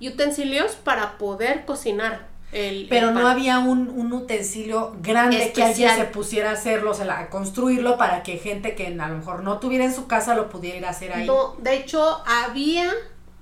[0.00, 2.26] y utensilios para poder cocinar.
[2.52, 6.94] El, pero no había un, un utensilio grande que alguien se pusiera a hacerlo, o
[6.94, 10.34] sea, a construirlo para que gente que a lo mejor no tuviera en su casa
[10.34, 11.26] lo pudiera ir a hacer ahí.
[11.26, 12.90] No, de hecho, había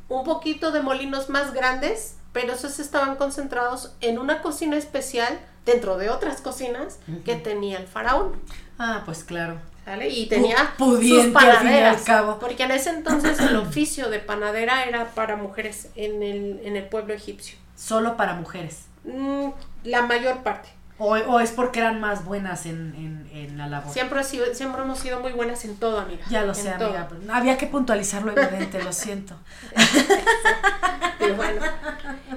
[0.09, 5.96] un poquito de molinos más grandes pero esos estaban concentrados en una cocina especial dentro
[5.98, 8.32] de otras cocinas que tenía el faraón.
[8.76, 9.61] Ah, pues claro.
[9.85, 10.09] ¿Sale?
[10.09, 12.03] Y tenía sus panaderas.
[12.03, 12.39] cabo.
[12.39, 16.85] Porque en ese entonces el oficio de panadera era para mujeres en el, en el
[16.85, 17.59] pueblo egipcio.
[17.76, 18.87] Solo para mujeres.
[19.05, 19.49] Mm,
[19.85, 20.70] la mayor parte.
[20.97, 23.93] O, es porque eran más buenas en, en, la labor.
[23.93, 26.24] Siempre, sido, siempre hemos sido muy buenas en todo, amiga.
[26.30, 27.09] Ya lo sé, amiga.
[27.32, 29.35] Había que puntualizarlo evidente, lo siento.
[31.20, 31.62] y bueno,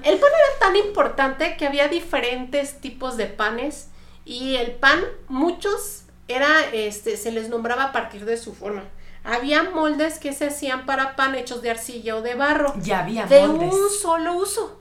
[0.03, 3.89] el pan era tan importante que había diferentes tipos de panes
[4.25, 8.83] y el pan, muchos era, este, se les nombraba a partir de su forma.
[9.23, 12.73] Había moldes que se hacían para pan hechos de arcilla o de barro.
[12.77, 13.41] Ya había moldes.
[13.41, 14.79] De un solo uso.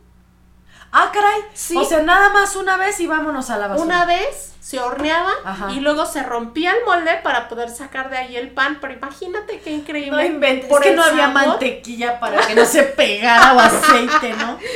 [0.92, 1.40] Ah, caray.
[1.52, 1.76] Sí.
[1.76, 3.84] O sea, nada más una vez y vámonos a la basura.
[3.84, 5.32] Una vez se horneaba
[5.70, 8.78] y luego se rompía el molde para poder sacar de ahí el pan.
[8.80, 10.10] Pero imagínate qué increíble.
[10.10, 10.68] No inventes.
[10.68, 14.58] Por no había mantequilla para que no se pegara o aceite, ¿no?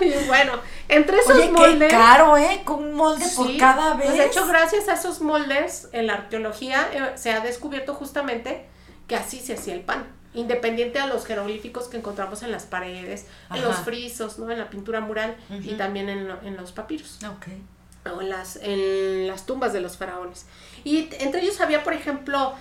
[0.00, 0.54] y bueno,
[0.92, 1.90] entre esos Oye, moldes.
[1.90, 2.62] Qué caro, ¿eh?
[2.64, 4.06] Con un molde por cada vez.
[4.06, 8.66] Pues de hecho, gracias a esos moldes, en la arqueología eh, se ha descubierto justamente
[9.06, 13.26] que así se hacía el pan independiente a los jeroglíficos que encontramos en las paredes,
[13.54, 14.50] en los frisos, ¿no?
[14.50, 17.18] en la pintura mural y también en, los papiros.
[17.38, 17.62] Okay.
[18.10, 20.46] O en las, en las tumbas de los faraones.
[20.84, 22.54] Y entre ellos había, por ejemplo,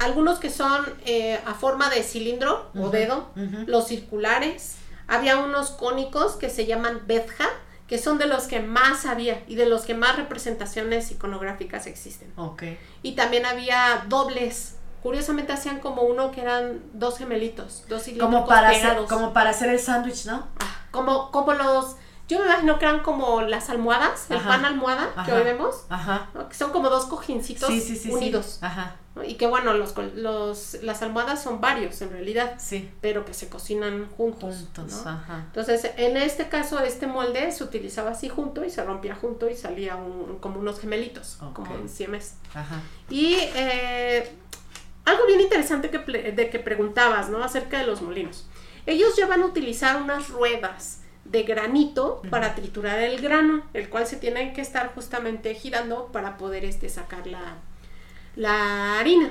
[0.00, 3.30] algunos que son eh, a forma de cilindro o dedo,
[3.66, 4.76] los circulares.
[5.06, 7.48] Había unos cónicos que se llaman betja,
[7.92, 12.32] que son de los que más había y de los que más representaciones iconográficas existen.
[12.36, 12.78] Okay.
[13.02, 18.70] Y también había dobles, Curiosamente hacían como uno que eran dos gemelitos, dos como para
[18.70, 20.48] hacer Como para hacer el sándwich, ¿no?
[20.58, 21.96] Ah, como, como los...
[22.32, 25.84] Yo me imagino que eran como las almohadas, el pan almohada que hoy vemos.
[25.90, 26.30] Ajá.
[26.48, 27.68] Que son como dos cojincitos
[28.08, 28.58] unidos.
[28.62, 28.96] Ajá.
[29.26, 32.54] Y que bueno, los, los, las almohadas son varios en realidad.
[32.56, 32.90] Sí.
[33.02, 34.54] Pero que se cocinan juntos.
[34.74, 35.44] Juntos, ajá.
[35.48, 39.54] Entonces, en este caso, este molde se utilizaba así junto y se rompía junto y
[39.54, 42.36] salía un, como unos gemelitos, como en siemens.
[42.54, 42.80] Ajá.
[43.10, 44.34] Y eh,
[45.04, 47.44] algo bien interesante que, de que preguntabas, ¿no?
[47.44, 48.48] Acerca de los molinos.
[48.86, 54.06] Ellos ya van a utilizar unas ruedas de granito para triturar el grano, el cual
[54.06, 57.56] se tiene que estar justamente girando para poder este, sacar la,
[58.36, 59.30] la harina.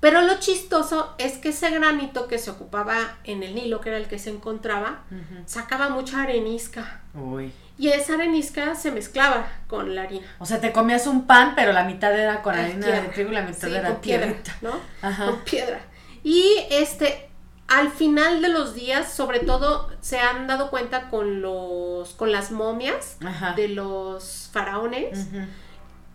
[0.00, 3.98] Pero lo chistoso es que ese granito que se ocupaba en el Nilo, que era
[3.98, 5.04] el que se encontraba,
[5.46, 7.02] sacaba mucha arenisca.
[7.14, 7.52] Uy.
[7.78, 10.26] Y esa arenisca se mezclaba con la harina.
[10.38, 13.34] O sea, te comías un pan, pero la mitad era con harina de trigo y
[13.34, 14.72] la mitad era piedra, ¿no?
[15.00, 15.26] Ajá.
[15.26, 15.80] Con piedra.
[16.22, 17.30] Y este,
[17.72, 22.50] al final de los días, sobre todo, se han dado cuenta con los, con las
[22.50, 23.18] momias
[23.56, 25.28] de los faraones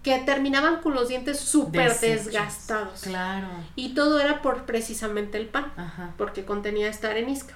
[0.03, 3.01] que terminaban con los dientes súper desgastados.
[3.01, 3.47] Claro.
[3.75, 6.13] Y todo era por precisamente el pan, Ajá.
[6.17, 7.55] porque contenía esta arenisca.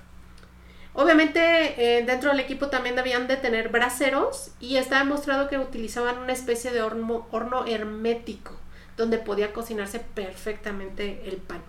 [0.94, 6.18] Obviamente eh, dentro del equipo también debían de tener braseros y está demostrado que utilizaban
[6.18, 8.58] una especie de horno, horno hermético
[8.98, 11.62] donde podía cocinarse perfectamente el pan.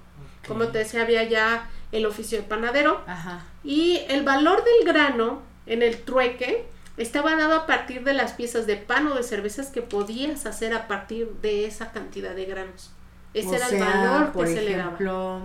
[0.48, 3.45] Como te decía, había ya el oficio de panadero Ajá.
[3.62, 6.66] y el valor del grano en el trueque
[6.97, 10.74] estaba dado a partir de las piezas de pan o de cervezas que podías hacer
[10.74, 12.90] a partir de esa cantidad de granos.
[13.34, 14.82] Ese O era sea, el valor por que se le daba.
[14.93, 15.40] ejemplo,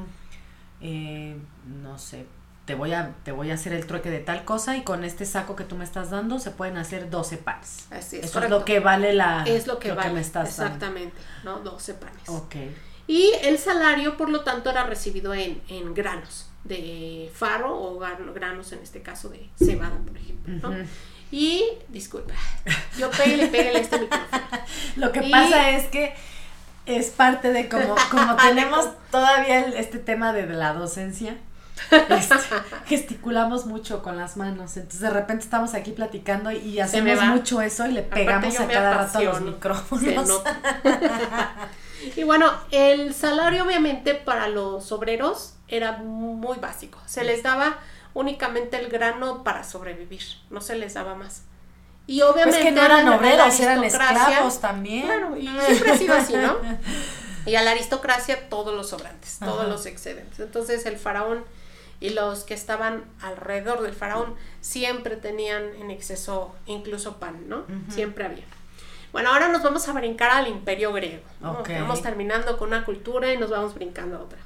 [0.81, 1.37] eh,
[1.81, 2.25] no sé,
[2.65, 5.25] te voy, a, te voy a hacer el trueque de tal cosa y con este
[5.25, 7.87] saco que tú me estás dando se pueden hacer 12 panes.
[7.91, 8.55] Así es, Eso correcto.
[8.55, 10.11] es lo que vale la es lo que vale.
[10.13, 10.73] me estás dando.
[10.75, 11.59] Exactamente, ¿no?
[11.59, 12.27] 12 panes.
[12.29, 12.55] Ok.
[13.07, 18.33] Y el salario, por lo tanto, era recibido en, en granos de faro o gran-
[18.33, 20.75] granos, en este caso, de cebada, por ejemplo, ¿no?
[21.31, 22.33] Y, disculpa,
[22.97, 24.41] yo pégale, pégale este micrófono.
[24.97, 26.13] Lo que Y- pasa es que
[26.85, 31.37] es parte de como, como tenemos todavía el- este tema de la docencia,
[32.09, 32.35] este,
[32.87, 34.75] gesticulamos mucho con las manos.
[34.77, 38.93] Entonces de repente estamos aquí platicando y hacemos mucho eso y le pegamos a cada
[38.93, 40.41] rato a los micrófonos.
[42.15, 46.99] Y bueno, el salario obviamente para los obreros era muy básico.
[47.05, 47.77] Se les daba
[48.13, 51.43] únicamente el grano para sobrevivir, no se les daba más.
[52.07, 55.05] Y Pues obviamente que no eran obreros, eran esclavos también.
[55.05, 56.57] Claro, y siempre ha sido así, ¿no?
[57.45, 59.69] Y a la aristocracia todos los sobrantes, todos Ajá.
[59.69, 60.37] los excedentes.
[60.41, 61.45] Entonces el faraón
[62.01, 67.59] y los que estaban alrededor del faraón siempre tenían en exceso incluso pan, ¿no?
[67.59, 67.91] Ujú.
[67.91, 68.43] Siempre había.
[69.11, 71.23] Bueno, ahora nos vamos a brincar al imperio griego.
[71.41, 71.59] ¿no?
[71.81, 74.39] Vamos terminando con una cultura y nos vamos brincando a otra.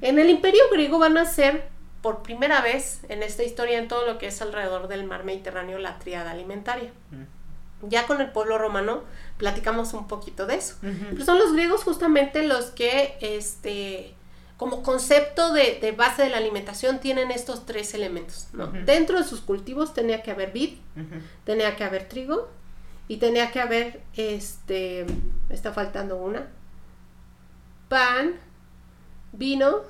[0.00, 1.68] En el imperio griego van a ser
[2.02, 5.78] por primera vez en esta historia, en todo lo que es alrededor del mar Mediterráneo,
[5.78, 6.90] la tríada alimentaria.
[7.88, 9.02] Ya con el pueblo romano
[9.38, 10.76] platicamos un poquito de eso.
[10.80, 14.14] Pero son los griegos justamente los que, este,
[14.56, 18.48] como concepto de, de base de la alimentación, tienen estos tres elementos.
[18.84, 20.78] Dentro de sus cultivos tenía que haber vid,
[21.44, 22.48] tenía que haber trigo
[23.08, 25.06] y tenía que haber, este,
[25.48, 26.46] me está faltando una,
[27.88, 28.34] pan,
[29.32, 29.80] vino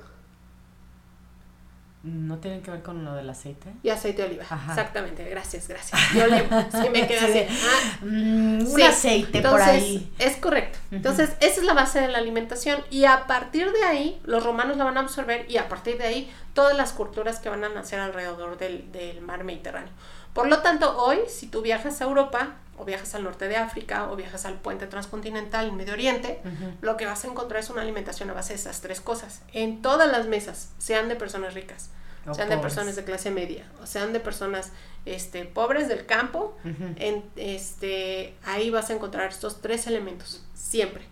[2.03, 3.69] ¿No tienen que ver con lo del aceite?
[3.81, 4.43] y aceite de oliva.
[4.49, 4.73] Ajá.
[4.73, 5.97] Exactamente, gracias, gracias.
[6.13, 7.55] Yo le, sí me quedé así.
[7.65, 10.11] ah, Mm, un Sí, aceite por ahí.
[10.19, 10.79] Es correcto.
[10.91, 14.75] Entonces, esa es la base de la alimentación y a partir de ahí los romanos
[14.75, 17.69] la van a absorber y a partir de ahí todas las culturas que van a
[17.69, 19.93] nacer alrededor del, del mar Mediterráneo.
[20.33, 24.09] Por lo tanto, hoy, si tú viajas a Europa o viajas al norte de África
[24.11, 26.41] o viajas al puente transcontinental en Medio Oriente,
[26.81, 29.41] lo que vas a encontrar es una alimentación a base de esas tres cosas.
[29.53, 31.89] En todas las mesas, sean de personas ricas,
[32.33, 34.71] sean de personas de clase media, o sean de personas
[35.05, 41.03] este, pobres del campo, en, este, ahí vas a encontrar estos tres elementos, siempre.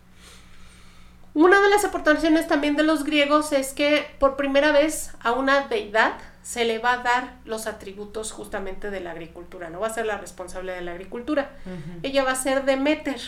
[1.34, 5.68] Una de las aportaciones también de los griegos es que por primera vez a una
[5.68, 9.93] deidad se le va a dar los atributos justamente de la agricultura, no va a
[9.93, 11.51] ser la responsable de la agricultura,
[12.03, 13.19] ella va a ser Demeter.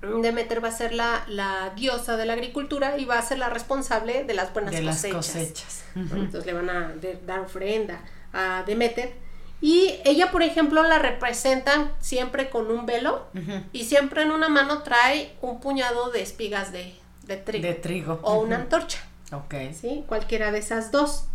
[0.00, 3.48] Demeter va a ser la, la diosa de la agricultura y va a ser la
[3.48, 5.26] responsable de las buenas de las cosechas.
[5.26, 5.84] cosechas.
[5.94, 6.02] ¿no?
[6.04, 6.16] Ujú.
[6.16, 8.00] Entonces le van a de- dar ofrenda
[8.32, 9.12] a Demeter.
[9.60, 13.26] Y ella, por ejemplo, la representan siempre con un velo
[13.72, 16.96] y siempre en una mano trae un puñado de espigas de,
[17.26, 18.18] de trigo De trigo.
[18.24, 18.98] o una antorcha,
[19.30, 19.54] Ok.
[19.72, 20.02] ¿sí?
[20.08, 21.26] Cualquiera de esas dos.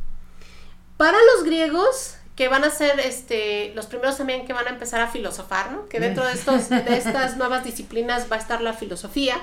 [0.98, 5.02] Para los griegos, que van a ser este, los primeros también que van a empezar
[5.02, 5.88] a filosofar, ¿no?
[5.88, 9.36] Que dentro de, estos, de estas nuevas disciplinas va a estar la filosofía.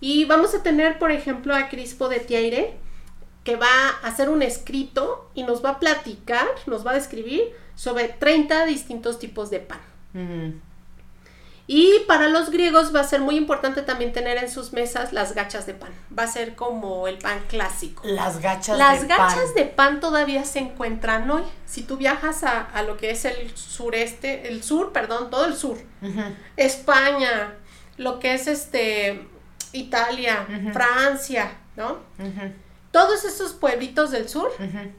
[0.00, 2.74] Y vamos a tener, por ejemplo, a Crispo de Tiaire,
[3.44, 3.66] que va
[4.02, 7.44] a hacer un escrito y nos va a platicar, nos va a describir
[7.76, 9.80] sobre 30 distintos tipos de pan.
[11.68, 15.34] Y para los griegos va a ser muy importante también tener en sus mesas las
[15.34, 15.90] gachas de pan.
[16.16, 18.02] Va a ser como el pan clásico.
[18.04, 19.54] Las gachas Las de gachas pan.
[19.54, 21.44] de pan todavía se encuentran hoy.
[21.64, 25.54] Si tú viajas a, a lo que es el sureste, el sur, perdón, todo el
[25.56, 25.78] sur.
[26.56, 27.54] España,
[27.96, 29.26] lo que es este
[29.72, 30.46] Italia.
[30.72, 31.98] Francia, ¿no?
[32.90, 34.50] Todos esos pueblitos del sur,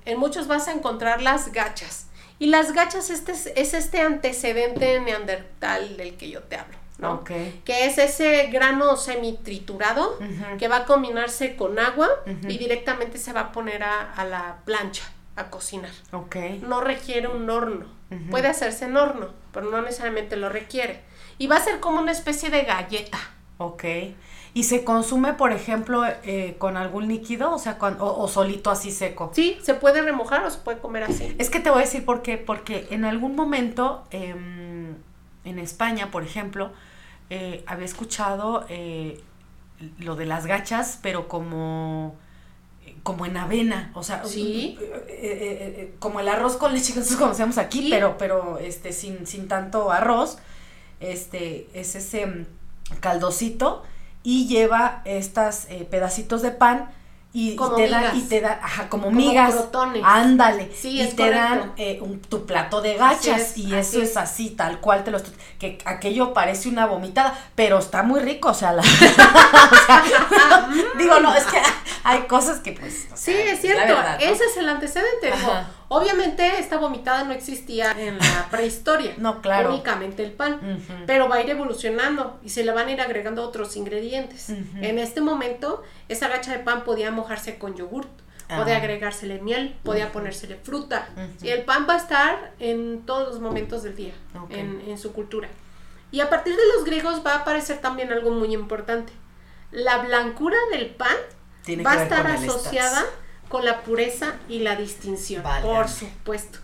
[0.06, 2.08] en muchos vas a encontrar las gachas.
[2.40, 7.14] Y las gachas este es, es este antecedente neandertal del que yo te hablo, ¿no?
[7.14, 7.32] Ok.
[7.64, 10.18] Que es ese grano semitriturado
[10.58, 12.10] que va a combinarse con agua
[12.48, 15.04] y directamente se va a poner a, a la plancha
[15.36, 15.92] a cocinar.
[16.12, 16.36] Ok.
[16.62, 17.88] No requiere un horno.
[18.30, 21.02] Puede hacerse en horno, pero no necesariamente lo requiere.
[21.40, 23.18] Y va a ser como una especie de galleta.
[23.58, 23.84] Ok.
[24.56, 27.54] ¿Y se consume, por ejemplo, eh, con algún líquido?
[27.54, 29.32] O sea, con- o, o solito así seco.
[29.34, 31.36] Sí, se puede remojar o se puede comer así.
[31.40, 32.38] Es que te voy a decir por qué.
[32.38, 34.96] Porque en algún momento, em,
[35.44, 36.72] en España, por ejemplo,
[37.32, 39.20] eh, había escuchado eh,
[39.98, 42.16] lo de las gachas, pero como
[43.02, 44.78] como en avena, o sea, ¿Sí?
[46.00, 49.92] como el arroz con leche que nosotros conocemos aquí, pero pero este sin sin tanto
[49.92, 50.38] arroz.
[51.00, 52.46] Este es ese mm,
[53.02, 53.84] caldocito
[54.24, 56.90] y lleva estas pedacitos de pan
[57.36, 59.56] y, te dan, y te dan, ajá, como, migas.
[60.04, 60.72] Ándale.
[60.72, 63.58] Sí, y te dan eh, un, tu plato de gachas.
[63.58, 64.16] y eso es.
[64.18, 65.18] así, tal cual te lo
[65.58, 68.84] Que aquello parece una vomitada, pero está muy rico, o sea, la,
[71.00, 71.60] digo, no, es que
[72.04, 73.08] hay cosas que pues.
[73.16, 73.96] sí, es cierto.
[74.20, 75.34] Ese es el antecedente.
[75.90, 79.14] Obviamente esta vomitada no existía en la prehistoria.
[79.18, 79.70] no, claro.
[79.70, 80.82] Únicamente el pan.
[81.06, 84.50] Pero va a ir evolucionando y se le van a ir agregando otros ingredientes.
[84.50, 88.10] En este momento, esa gacha de pan podía mojarse con yogurt.
[88.48, 91.08] Podía agregársele miel, podía ponérsele fruta.
[91.42, 94.14] Y el pan va a estar en todos los momentos del día,
[94.50, 95.50] en, su cultura.
[96.12, 99.12] Y a partir de los griegos va a aparecer también algo muy importante.
[99.72, 101.16] La blancura del pan
[101.84, 103.04] va a estar asociada
[103.54, 105.44] con la pureza y la distinción.
[105.62, 106.58] Por supuesto.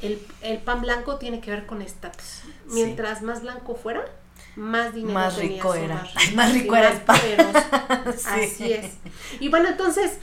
[0.00, 2.42] El, pan blanco tiene que ver con estatus.
[2.66, 4.04] Mientras más blanco fuera,
[4.54, 6.06] más dinero más rico era.
[6.36, 7.18] más rico era el pan.
[8.06, 8.92] Así es.
[9.40, 10.18] Y bueno, entonces,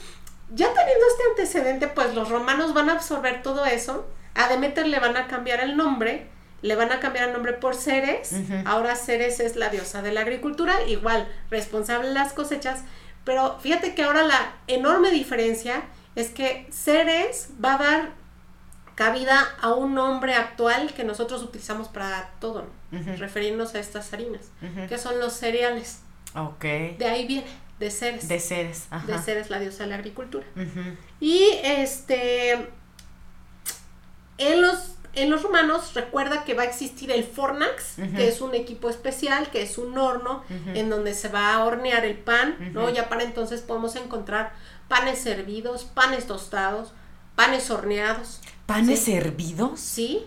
[0.54, 4.08] ya teniendo este antecedente, pues los romanos van a absorber todo eso.
[4.36, 6.30] A Demeter le van a cambiar el nombre,
[6.62, 8.32] le van a cambiar el nombre por Ceres.
[8.64, 12.86] Ahora Ceres es la diosa de la agricultura, igual responsable de las cosechas.
[13.26, 15.84] Pero fíjate que ahora la enorme diferencia
[16.16, 18.12] es que Ceres va a dar
[18.96, 22.66] cabida a un nombre actual que nosotros utilizamos para todo,
[23.18, 24.52] referirnos a estas harinas,
[24.88, 26.00] que son los cereales.
[26.34, 26.64] Ok.
[26.98, 27.48] De ahí viene,
[27.80, 28.28] de Ceres.
[28.28, 30.46] De Ceres, De Ceres, la diosa de la agricultura.
[31.20, 32.70] Y este,
[34.38, 38.54] en los en los romanos recuerda que va a existir el fornax, que es un
[38.54, 40.44] equipo especial, que es un horno
[40.74, 42.90] en donde se va a hornear el pan, ¿no?
[42.90, 44.54] Ya para entonces podemos encontrar
[44.88, 46.94] panes servidos, panes tostados,
[47.36, 48.42] panes horneados.
[48.66, 49.80] ¿Panes servidos?
[49.80, 50.26] Sí.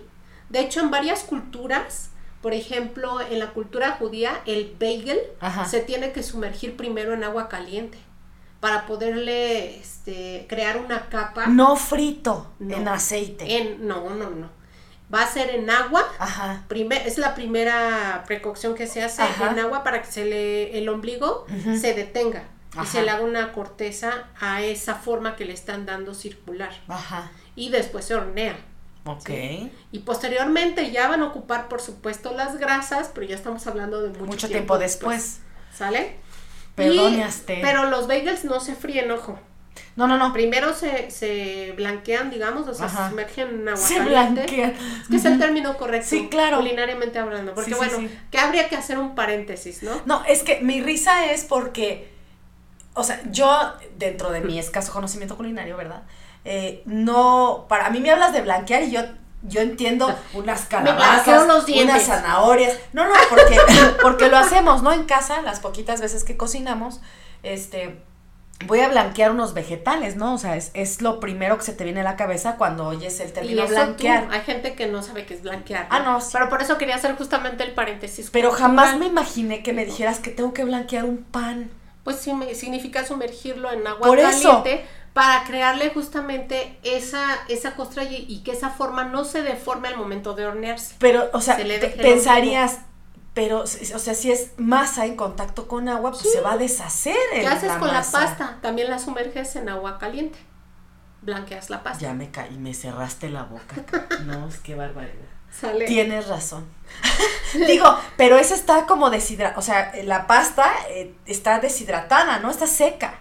[0.49, 2.09] De hecho, en varias culturas,
[2.41, 5.19] por ejemplo, en la cultura judía, el bagel
[5.69, 7.97] se tiene que sumergir primero en agua caliente
[8.59, 11.47] para poderle este, crear una capa.
[11.47, 13.57] No frito, en aceite.
[13.57, 14.49] En, no, no, no.
[15.13, 16.05] Va a ser en agua.
[16.19, 16.65] Ajá.
[17.05, 21.45] es la primera precaución que se hace en agua para que se le, el ombligo
[21.79, 22.43] se detenga
[22.81, 26.71] y se le haga una corteza a esa forma que le están dando circular.
[26.87, 27.31] Ajá.
[27.55, 28.57] Y después se hornea.
[29.05, 29.29] Ok.
[29.91, 34.17] Y posteriormente ya van a ocupar, por supuesto, las grasas, pero ya estamos hablando de
[34.19, 35.39] mucho, tiempo, después.
[35.73, 36.17] ¿Sale?
[36.75, 37.59] Perdónaste.
[37.61, 39.39] Pero los bagels no se fríen, ojo.
[39.95, 40.31] No, no, no.
[40.31, 44.75] Primero se, se blanquean, digamos, o sea, se sumergen en agua se Blanquean.
[45.01, 46.07] Es que es el término correcto.
[46.09, 46.57] Sí, claro.
[46.57, 47.53] Culinariamente hablando.
[47.53, 47.97] Porque bueno,
[48.29, 50.01] que habría que hacer un paréntesis, ¿no?
[50.05, 52.18] No, es que mi risa es porque
[52.99, 56.03] o sea, yo, dentro de mi escaso conocimiento culinario, ¿verdad?
[56.45, 59.01] Eh, no, para mí me hablas de blanquear y yo,
[59.43, 62.77] yo entiendo unas calabazas, unas zanahorias.
[62.93, 63.57] No, no, porque,
[64.01, 64.91] porque lo hacemos, ¿no?
[64.91, 67.01] En casa, las poquitas veces que cocinamos,
[67.43, 68.01] este,
[68.65, 70.33] voy a blanquear unos vegetales, ¿no?
[70.33, 73.19] O sea, es, es lo primero que se te viene a la cabeza cuando oyes
[73.19, 74.27] el término blanquear.
[74.31, 75.87] hay gente que no sabe qué es blanquear.
[75.89, 76.19] Ah, no.
[76.31, 78.29] Pero por eso quería hacer justamente el paréntesis.
[78.31, 81.71] Pero jamás me imaginé que me dijeras que tengo que blanquear un pan
[82.03, 88.69] pues significa sumergirlo en agua caliente para crearle justamente esa, esa costra y, que esa
[88.69, 90.95] forma no se deforme al momento de hornearse.
[90.99, 91.57] Pero, o sea,
[91.97, 92.79] pensarías,
[93.33, 97.15] pero, o sea, si es masa en contacto con agua, pues se va a deshacer.
[97.31, 98.59] ¿Qué haces con la pasta?
[98.61, 100.39] También la sumerges en agua caliente.
[101.21, 102.01] Blanqueas la pasta.
[102.01, 103.75] Ya me caí, me cerraste la boca.
[104.25, 105.28] no, es que barbaridad.
[105.87, 106.65] Tienes razón.
[107.67, 112.49] Digo, pero esa está como deshidratada, o sea, la pasta eh, está deshidratada, ¿no?
[112.49, 113.19] Está seca.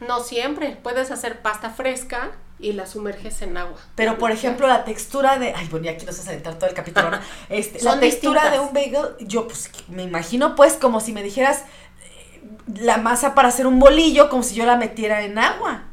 [0.00, 3.78] No siempre, puedes hacer pasta fresca y la sumerges en agua.
[3.94, 6.68] Pero por ejemplo, la textura de, ay, bueno, y aquí nos vas a aventar todo
[6.68, 7.10] el capítulo,
[7.48, 11.64] Este, la textura de un bagel, yo pues me imagino pues como si me dijeras
[12.04, 12.40] eh,
[12.80, 15.84] la masa para hacer un bolillo, como si yo la metiera en agua.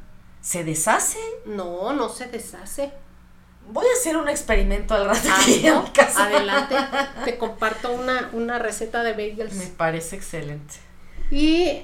[0.41, 1.19] ¿Se deshace?
[1.45, 2.93] No, no se deshace.
[3.70, 6.76] Voy a hacer un experimento al rato ah, Adelante,
[7.26, 9.53] te comparto una, receta de bagels.
[9.55, 10.76] Me parece excelente.
[11.32, 11.84] Y,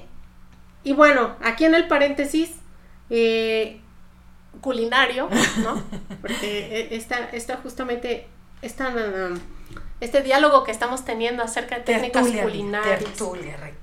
[0.82, 2.52] y bueno, aquí en el paréntesis,
[3.10, 3.80] eh,
[4.60, 5.28] culinario,
[5.62, 5.82] ¿no?
[6.20, 8.26] Porque e, esta, esta justamente,
[8.62, 8.92] esta,
[10.00, 13.02] este diálogo que estamos teniendo acerca de técnicas culinarias.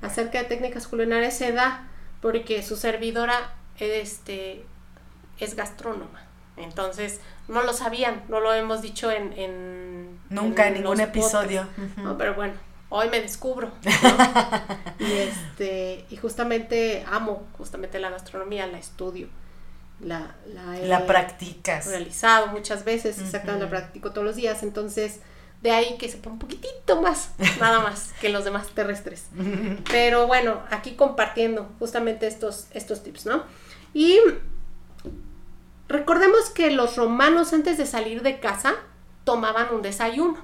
[0.01, 1.87] acerca de técnicas culinarias se da
[2.21, 4.63] porque su servidora este,
[5.39, 6.30] es gastrónoma.
[6.57, 10.19] Entonces, no lo sabían, no lo hemos dicho en...
[10.29, 11.67] Nunca en, ningún episodio.
[11.97, 12.53] No, pero bueno,
[12.89, 13.71] hoy me descubro.
[14.99, 19.27] y, este, y justamente amo justamente la gastronomía, la estudio.
[19.99, 21.85] La, la, la practicas.
[21.87, 24.63] Realizado muchas veces, exactamente, la practico todos los días.
[24.63, 25.19] Entonces,
[25.61, 29.25] de ahí que se pone un poquitito más, nada más, que los demás terrestres.
[29.91, 33.43] Pero bueno, aquí compartiendo justamente estos, estos tips, ¿no?
[33.93, 34.17] Y
[35.91, 38.75] recordemos que los romanos antes de salir de casa
[39.23, 40.37] tomaban un desayuno.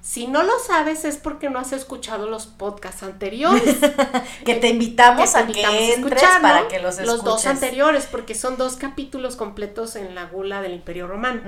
[0.00, 3.76] Si no lo sabes es porque no has escuchado los podcasts anteriores.
[4.44, 7.06] que te invitamos a que entres para que los escuches.
[7.06, 11.40] Los dos anteriores, porque son dos capítulos completos en la gula del Imperio Romano.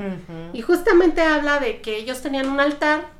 [0.52, 3.18] Y justamente habla de que ellos tenían un altar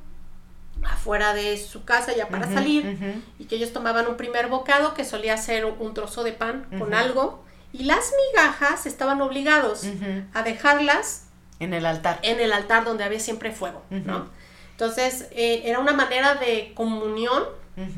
[0.85, 5.05] afuera de su casa ya para salir y que ellos tomaban un primer bocado que
[5.05, 9.85] solía ser un trozo de pan con algo y las migajas estaban obligados
[10.33, 11.25] a dejarlas
[11.61, 12.19] en el altar.
[12.23, 14.29] En el altar donde había siempre fuego, ¿no?
[14.73, 17.45] Entonces, eh, era una manera de comunión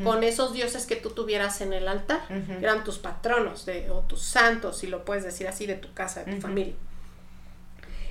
[0.05, 2.21] con esos dioses que tú tuvieras en el altar.
[2.61, 6.25] Eran tus patronos de, o tus santos, si lo puedes decir así, de tu casa,
[6.25, 6.75] de tu familia.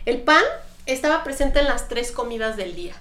[0.05, 0.43] El pan
[0.86, 2.95] estaba presente en las tres comidas del día.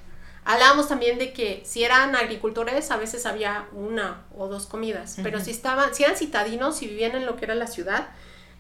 [0.44, 5.40] Hablábamos también de que si eran agricultores, a veces había una o dos comidas, pero
[5.40, 8.08] si estaban, si eran citadinos, y vivían en lo que era la ciudad,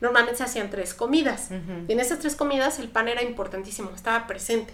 [0.00, 1.50] normalmente se hacían tres comidas.
[1.88, 4.72] Y en esas tres comidas el pan era importantísimo, estaba presente.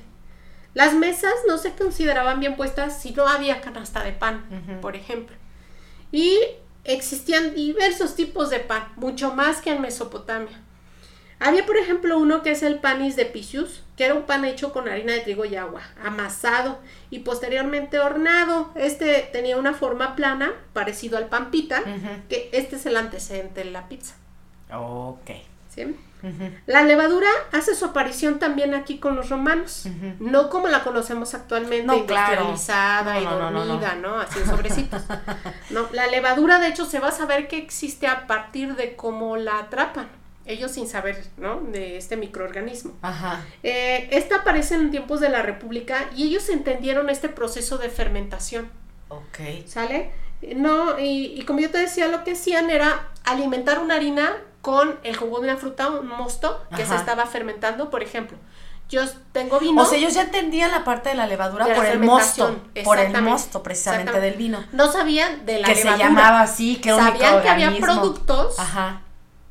[0.74, 5.36] Las mesas no se consideraban bien puestas si no había canasta de pan, por ejemplo.
[6.10, 6.38] Y
[6.84, 10.60] existían diversos tipos de pan, mucho más que en Mesopotamia.
[11.40, 14.72] Había, por ejemplo, uno que es el panis de Pisius, que era un pan hecho
[14.72, 16.78] con harina de trigo y agua, amasado
[17.10, 18.70] y posteriormente hornado.
[18.76, 21.82] Este tenía una forma plana, parecido al pan pita,
[22.28, 24.14] que este es el antecedente de la pizza.
[24.72, 25.30] Ok.
[25.68, 25.96] ¿Sí?
[26.66, 29.86] La levadura hace su aparición también aquí con los romanos,
[30.20, 35.02] no como la conocemos actualmente, no, industrializada y dormida, no, Así en sobrecitos.
[35.70, 39.36] no, la levadura de hecho se va a saber que existe a partir de cómo
[39.36, 40.08] la atrapan,
[40.46, 41.60] ellos sin saber, ¿no?
[41.60, 42.94] De este microorganismo.
[43.02, 43.44] Ajá.
[43.62, 48.70] Eh, esta aparece en tiempos de la República y ellos entendieron este proceso de fermentación.
[49.08, 49.66] Ok.
[49.66, 50.10] ¿Sale?
[50.56, 54.98] No, y, y como yo te decía, lo que hacían era alimentar una harina con
[55.02, 58.38] el jugo de una fruta, un mosto, que se estaba fermentando, por ejemplo.
[58.88, 59.02] Yo
[59.32, 59.82] tengo vino.
[59.82, 62.56] O sea, ellos ya entendían la parte de la levadura por el mosto.
[62.82, 64.64] Por el mosto, precisamente, del vino.
[64.72, 65.96] No sabían de la que levadura.
[65.96, 68.56] Que se llamaba así, que Sabían que había productos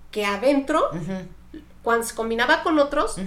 [0.10, 0.90] que adentro
[1.84, 3.18] cuando se combinaba con otros,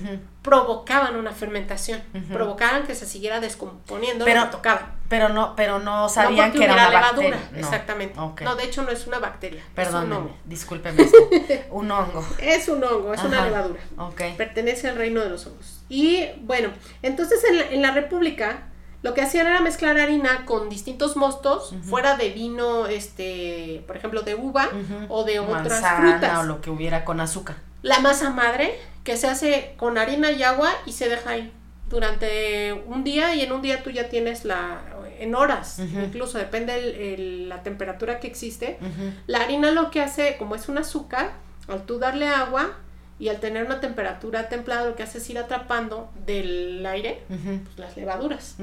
[0.47, 2.01] provocaban una fermentación,
[2.33, 4.71] provocaban que se siguiera descomponiendo pero, lo que.
[5.09, 7.31] Pero no, pero no sabían que era una levadura.
[7.31, 7.59] Bacteria.
[7.59, 8.15] Exactamente.
[8.45, 9.65] No, de hecho no es una bacteria.
[9.75, 11.19] Perdón, discúlpeme esto.
[11.73, 12.25] un hongo.
[12.39, 13.81] Es un hongo, es una levadura.
[13.99, 14.35] Okay.
[14.35, 15.83] Pertenece al reino de los hongos.
[15.89, 16.69] Y bueno,
[17.03, 18.69] entonces en la, en la República
[19.03, 24.23] lo que hacían era mezclar harina con distintos mostos, fuera de vino, este, por ejemplo,
[24.23, 24.69] de uva
[25.09, 26.39] o de otras frutas.
[26.39, 30.43] o lo que hubiera con azúcar la masa madre que se hace con harina y
[30.43, 31.53] agua y se deja ahí
[31.89, 34.83] durante un día y en un día tú ya tienes la
[35.19, 38.79] en horas incluso depende el, la temperatura que existe
[39.27, 41.33] la harina lo que hace como es un azúcar
[41.69, 42.73] al tú darle agua
[43.19, 47.79] y al tener una temperatura templada lo que hace es ir atrapando del aire pues,
[47.79, 48.57] las levaduras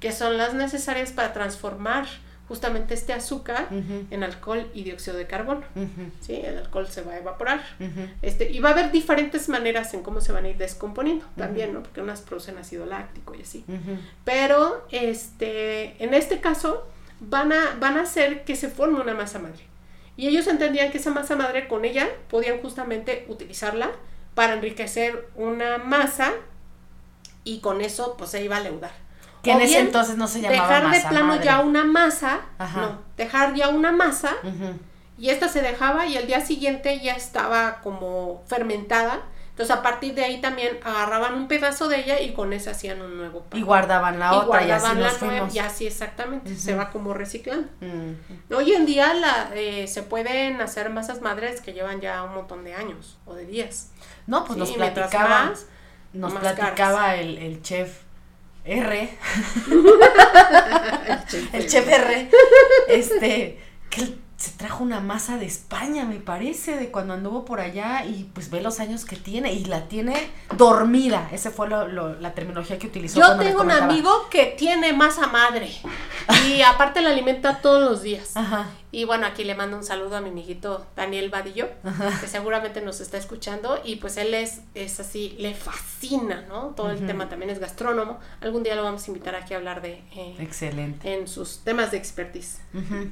[0.00, 2.06] que son las necesarias para transformar
[2.50, 3.68] justamente este azúcar
[4.10, 5.62] en alcohol y dióxido de carbono.
[6.20, 6.34] ¿sí?
[6.34, 7.62] El alcohol se va a evaporar.
[8.22, 11.72] este, y va a haber diferentes maneras en cómo se van a ir descomponiendo también,
[11.72, 11.84] ¿no?
[11.84, 13.64] Porque unas producen ácido láctico y así.
[14.24, 16.88] Pero este, en este caso
[17.20, 19.62] van a, van a hacer que se forme una masa madre.
[20.16, 23.92] Y ellos entendían que esa masa madre con ella podían justamente utilizarla
[24.34, 26.32] para enriquecer una masa
[27.44, 28.90] y con eso pues se iba a leudar.
[29.42, 33.54] Que en ese entonces no se llamaba dejar de plano ya una masa, no, dejar
[33.54, 34.36] ya una masa
[35.20, 39.20] y esta se dejaba y el día siguiente ya estaba como fermentada.
[39.50, 43.02] Entonces a partir de ahí también agarraban un pedazo de ella y con esa hacían
[43.02, 43.60] un nuevo pan.
[43.60, 45.54] Y guardaban la otra y así nos fuimos.
[45.54, 47.68] y así exactamente, se va como reciclando.
[48.54, 52.64] Hoy en día la, eh, se pueden hacer masas madres que llevan ya un montón
[52.64, 53.90] de años o de días.
[54.26, 55.52] No, pues nos platicaba,
[56.14, 58.04] nos platicaba el, el chef
[58.64, 59.18] R,
[61.52, 62.30] el chef R,
[62.88, 63.58] este,
[63.88, 68.30] que se trajo una masa de España, me parece, de cuando anduvo por allá y
[68.32, 71.28] pues ve los años que tiene y la tiene dormida.
[71.30, 73.20] Esa fue lo, la terminología que utilizó.
[73.20, 75.70] Yo tengo un amigo que tiene masa madre.
[76.48, 78.34] Y aparte la alimenta todos los días.
[78.34, 78.66] Ajá.
[78.92, 81.68] Y bueno, aquí le mando un saludo a mi amiguito Daniel Vadillo,
[82.20, 83.80] que seguramente nos está escuchando.
[83.84, 86.70] Y pues él es, es así, le fascina, ¿no?
[86.76, 88.18] Todo el tema también es gastrónomo.
[88.40, 90.02] Algún día lo vamos a invitar aquí a hablar de...
[90.12, 91.14] eh, Excelente.
[91.14, 92.60] en sus temas de expertise.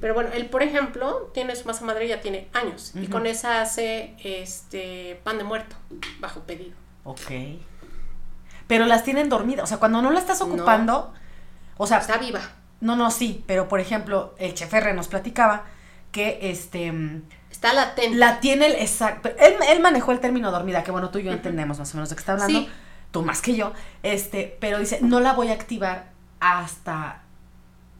[0.00, 2.92] Pero bueno, él, por ejemplo, tiene su masa madre ya tiene años.
[2.96, 5.76] Y con esa hace este pan de muerto,
[6.18, 6.74] bajo pedido.
[7.04, 7.30] Ok.
[8.66, 9.64] Pero las tienen dormidas.
[9.64, 11.12] O sea, cuando no la estás ocupando.
[11.76, 12.40] O sea, Está viva.
[12.80, 13.44] No, no, sí.
[13.46, 15.64] Pero por ejemplo, el chef R nos platicaba
[16.12, 16.92] que este.
[17.50, 18.16] Está latente.
[18.16, 19.30] La tiene el exacto.
[19.38, 22.10] Él, él manejó el término dormida, que bueno, tú y yo entendemos más o menos
[22.10, 22.60] de qué está hablando.
[22.60, 22.68] Sí.
[23.10, 23.72] Tú más que yo.
[24.02, 26.10] Este, pero dice, no la voy a activar
[26.40, 27.22] hasta.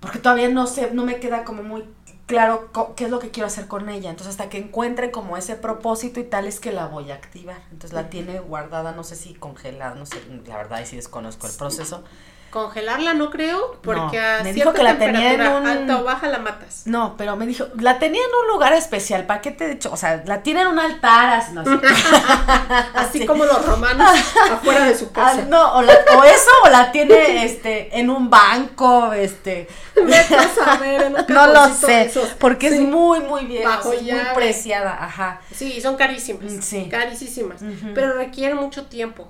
[0.00, 1.84] Porque todavía no sé, no me queda como muy
[2.28, 4.10] claro qué es lo que quiero hacer con ella.
[4.10, 7.62] Entonces, hasta que encuentre como ese propósito y tal, es que la voy a activar.
[7.72, 10.16] Entonces, la tiene guardada, no sé si congelada, no sé,
[10.46, 12.04] la verdad, ahí sí desconozco el proceso.
[12.50, 15.98] Congelarla no creo, porque No, a me dijo que la tenía en temperatura un- alta
[16.00, 16.82] o baja la matas.
[16.86, 19.92] No, pero me dijo, la tenía en un lugar especial, ¿para qué te he dicho?
[19.92, 21.60] O sea, la tiene en un altar, así, no,
[22.94, 23.18] así.
[23.18, 24.10] Así como los romanos
[24.52, 25.42] afuera de su Ah, casa.
[25.48, 29.68] no, o, la- o eso, o la tiene este, en un banco, este.
[29.94, 32.76] Vete a saber, en un No lo sé, porque Sí.
[32.76, 35.40] es muy, muy bien, Bajo es muy preciada, ajá.
[35.54, 36.50] Sí, son carísimas.
[36.64, 36.88] Sí.
[36.90, 37.60] Carísimas.
[37.94, 39.28] Pero requieren mucho tiempo.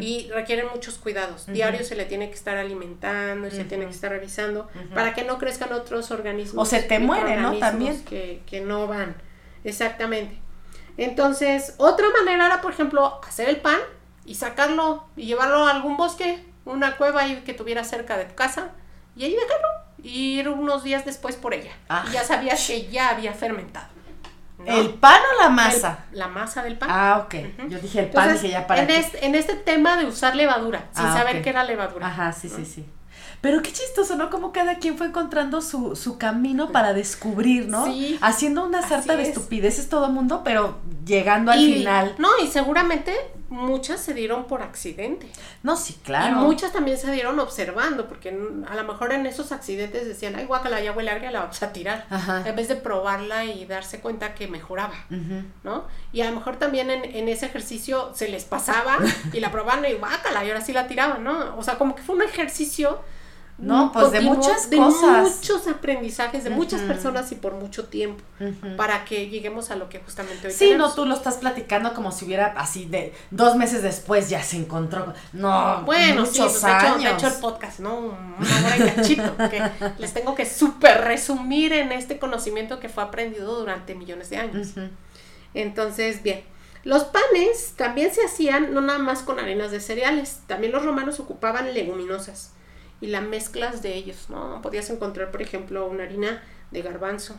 [0.00, 1.46] Y requieren muchos cuidados.
[1.46, 5.24] Diario se le tiene que estar alimentando y se tiene que estar revisando para que
[5.24, 6.66] no crezcan otros organismos.
[6.66, 7.56] O se te muere, ¿no?
[7.58, 8.02] También.
[8.04, 9.16] Que, que no van.
[9.64, 10.38] Exactamente.
[10.96, 13.78] Entonces, otra manera era, por ejemplo, hacer el pan
[14.24, 18.34] y sacarlo y llevarlo a algún bosque, una cueva ahí que tuviera cerca de tu
[18.34, 18.70] casa
[19.14, 19.68] y ahí dejarlo
[20.02, 21.72] y ir unos días después por ella.
[21.88, 22.04] Ah.
[22.08, 23.88] Y ya sabías que ya había fermentado.
[24.66, 24.72] ¿No?
[24.78, 26.04] ¿El pan o la masa?
[26.12, 26.88] El- la masa del pan.
[26.92, 27.34] Ah, ok.
[27.68, 28.98] Yo dije el pan, Entonces, dije ya para en, qué.
[28.98, 32.06] este, en este tema de usar levadura, sin Ah, saber que era levadura.
[32.06, 32.84] Ajá, sí, sí, sí.
[33.42, 34.30] Pero qué chistoso, ¿no?
[34.30, 37.84] Como cada quien fue encontrando su, su camino para descubrir, ¿no?
[37.84, 38.18] Sí.
[38.22, 39.28] Haciendo una sarta de es.
[39.28, 42.14] estupideces todo mundo, pero llegando al Y- final.
[42.18, 43.14] No, y seguramente
[43.48, 45.28] muchas se dieron por accidente.
[45.62, 46.36] No, sí, claro.
[46.36, 50.46] Y muchas también se dieron observando, porque a lo mejor en esos accidentes decían, ay,
[50.46, 52.06] guacala, ya huele agria, la vamos a tirar.
[52.10, 52.42] Ajá.
[52.44, 54.94] En vez de probarla y darse cuenta que mejoraba.
[55.62, 55.84] ¿no?
[56.12, 58.98] Y a lo mejor también en, en ese ejercicio se les pasaba
[59.32, 61.56] y la probaban y guácala, y ahora sí la tiraban, ¿no?
[61.56, 63.00] O sea, como que fue un ejercicio.
[63.58, 65.36] No, pues, de muchas de cosas.
[65.38, 68.22] muchos aprendizajes, de muchas personas y por mucho tiempo,
[68.76, 70.94] para que lleguemos a lo que justamente hoy Sí, no, tenemos.
[70.94, 75.14] tú lo estás platicando como si hubiera así de dos meses después ya se encontró.
[75.32, 77.12] No, Bueno, sí, muchos pues, de, hecho, años.
[77.14, 77.96] hecho el podcast, ¿no?
[77.98, 79.62] Una hora y cachito, que
[79.98, 84.68] les tengo que súper resumir en este conocimiento que fue aprendido durante millones de años.
[85.54, 86.42] Entonces, bien.
[86.84, 91.18] Los panes también se hacían no nada más con harinas de cereales, también los romanos
[91.18, 92.52] ocupaban leguminosas
[93.00, 94.60] y las mezclas de ellos, ¿no?
[94.62, 97.38] Podías encontrar, por ejemplo, una harina de garbanzo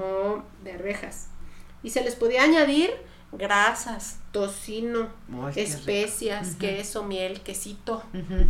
[0.00, 1.28] o de arvejas
[1.82, 2.90] y se les podía añadir
[3.32, 5.08] grasas, tocino,
[5.54, 8.02] especias, queso, miel, quesito.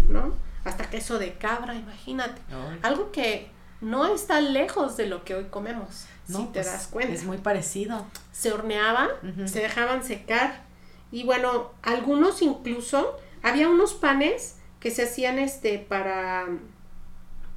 [0.09, 0.35] ¿no?
[0.65, 2.41] Hasta queso de cabra, imagínate.
[2.83, 3.51] Algo que
[3.81, 7.25] no está lejos de lo que hoy comemos, No, si te pues, das cuenta Es
[7.25, 8.07] muy parecido.
[8.33, 9.09] se horneaban,
[9.47, 10.65] se dejaban secar
[11.13, 14.56] y bueno, algunos incluso había unos panes
[14.87, 16.45] que se hacían este para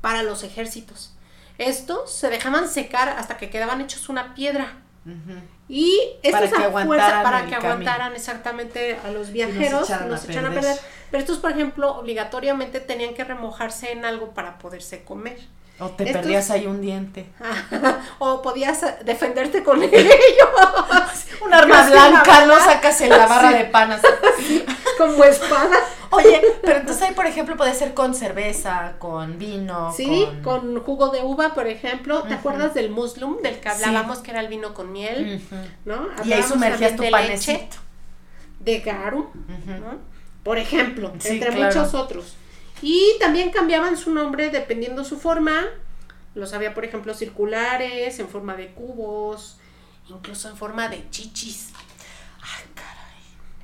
[0.02, 1.14] para los ejércitos.
[1.60, 4.78] Estos se dejaban secar hasta que quedaban hechos una piedra.
[5.68, 10.16] Y estos Para que fuerza aguantaran para que aguantaran exactamente a los viajeros, echaran no
[10.16, 10.78] a se echaran a perder.
[11.12, 15.40] Pero estos, por ejemplo, obligatoriamente tenían que remojarse en algo para poderse comer.
[15.80, 17.28] O te Estos- perdías ahí un diente.
[18.20, 20.50] o podías defenderte con ello.
[21.46, 22.54] Un arma blanca, ¿no?
[22.54, 22.66] bala.
[22.66, 23.58] Sacas en la barra Sí.
[23.60, 24.02] de panas.
[25.08, 25.78] como espada.
[26.12, 30.74] Oye, pero entonces ahí, por ejemplo, puede ser con cerveza, con vino, Sí, con...
[30.74, 32.24] con jugo de uva, por ejemplo.
[32.24, 33.84] ¿Te acuerdas del muslum del que Sí.
[33.84, 35.42] hablábamos que era el vino con miel?
[35.86, 35.96] ¿No?
[35.96, 37.52] Y ahí Hablábamos sumergías tu de panecito.
[37.54, 37.70] leche,
[38.60, 39.26] de garum.
[39.66, 39.98] ¿no?
[40.44, 41.66] Por ejemplo, Sí, entre claro.
[41.80, 42.36] muchos otros.
[42.82, 45.66] Y también cambiaban su nombre dependiendo su forma.
[46.34, 49.58] Los había, por ejemplo, circulares, en forma de cubos,
[50.08, 51.70] incluso en forma de chichis.
[52.42, 52.64] Ay.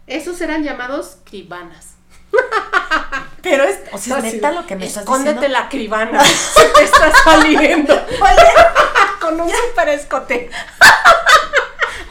[0.07, 1.95] Esos eran llamados cribanas.
[3.41, 5.59] Pero es, o sea, es neta lo que me estás Escóndete diciendo.
[5.59, 6.23] la cribana.
[6.25, 8.05] Se te está saliendo.
[9.21, 10.49] Con un super escote.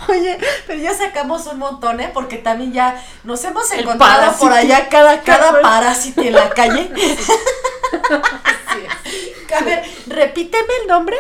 [0.09, 2.11] Oye, pero ya sacamos un montón, ¿eh?
[2.12, 4.38] Porque también ya nos hemos El encontrado parásito.
[4.45, 6.90] por allá cada, cada parásito en la calle.
[6.92, 9.53] Así es.
[9.53, 11.16] A ver, repíteme el nombre.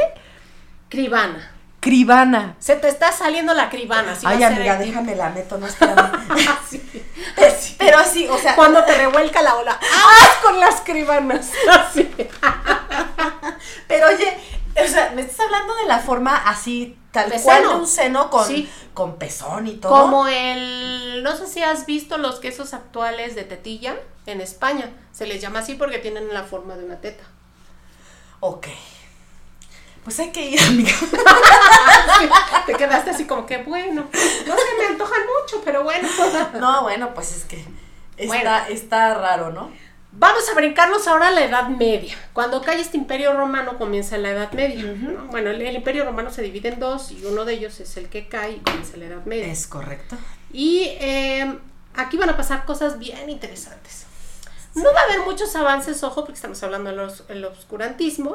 [0.90, 1.53] Cribana.
[1.84, 2.56] Cribana.
[2.60, 4.14] Se te está saliendo la cribana.
[4.16, 6.12] sí Ay, amiga, déjame la meto, no espérame.
[6.64, 6.78] Así.
[7.36, 9.78] Pero, pero así, o sea, Cuando te revuelca la ola.
[9.82, 10.28] ¡Ah!
[10.42, 11.50] Con las cribanas.
[11.70, 12.04] Así.
[12.16, 12.30] pero
[13.86, 14.34] Pero oye,
[14.82, 18.46] o sea, me estás hablando de la forma así, tal cual de un seno con,
[18.46, 18.66] Sí.
[18.94, 19.92] con pezón y todo.
[19.92, 24.90] Como el, no sé si has visto los quesos actuales de tetilla en España.
[25.12, 27.24] Se les llama así porque tienen la forma de una teta.
[28.40, 28.68] Ok.
[30.04, 30.92] Pues hay que ir, amiga.
[32.66, 34.02] Te quedaste así como que bueno.
[34.46, 36.08] No se me antojan mucho, pero bueno.
[36.60, 37.64] No, bueno, pues es que
[38.16, 38.50] está, Bueno.
[38.68, 39.70] está raro, ¿no?
[40.16, 42.14] Vamos a brincarnos ahora a la Edad Media.
[42.32, 44.84] Cuando cae este imperio romano comienza la Edad Media.
[44.84, 45.24] ¿no?
[45.26, 48.08] Bueno, el, el imperio romano se divide en dos y uno de ellos es el
[48.08, 49.46] que cae y comienza la Edad Media.
[49.48, 50.16] Es correcto.
[50.52, 51.58] Y eh,
[51.96, 54.06] aquí van a pasar cosas bien interesantes.
[54.74, 58.34] No va a haber muchos avances, ojo, porque estamos hablando del el obscurantismo.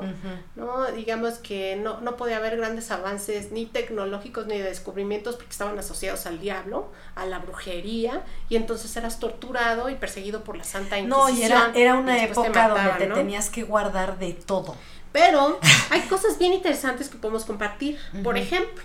[0.55, 0.85] ¿no?
[0.91, 5.77] Digamos que no, no podía haber grandes avances ni tecnológicos ni de descubrimientos porque estaban
[5.77, 10.99] asociados al diablo, a la brujería, y entonces eras torturado y perseguido por la Santa
[11.01, 11.51] No, Inquisición.
[11.75, 13.15] y era, era una te época donde te ¿no?
[13.15, 14.75] tenías que guardar de todo.
[15.11, 15.59] Pero
[15.89, 17.99] hay cosas bien interesantes que podemos compartir.
[18.23, 18.83] Por ejemplo,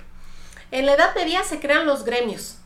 [0.70, 2.56] en la Edad Media se crean los gremios.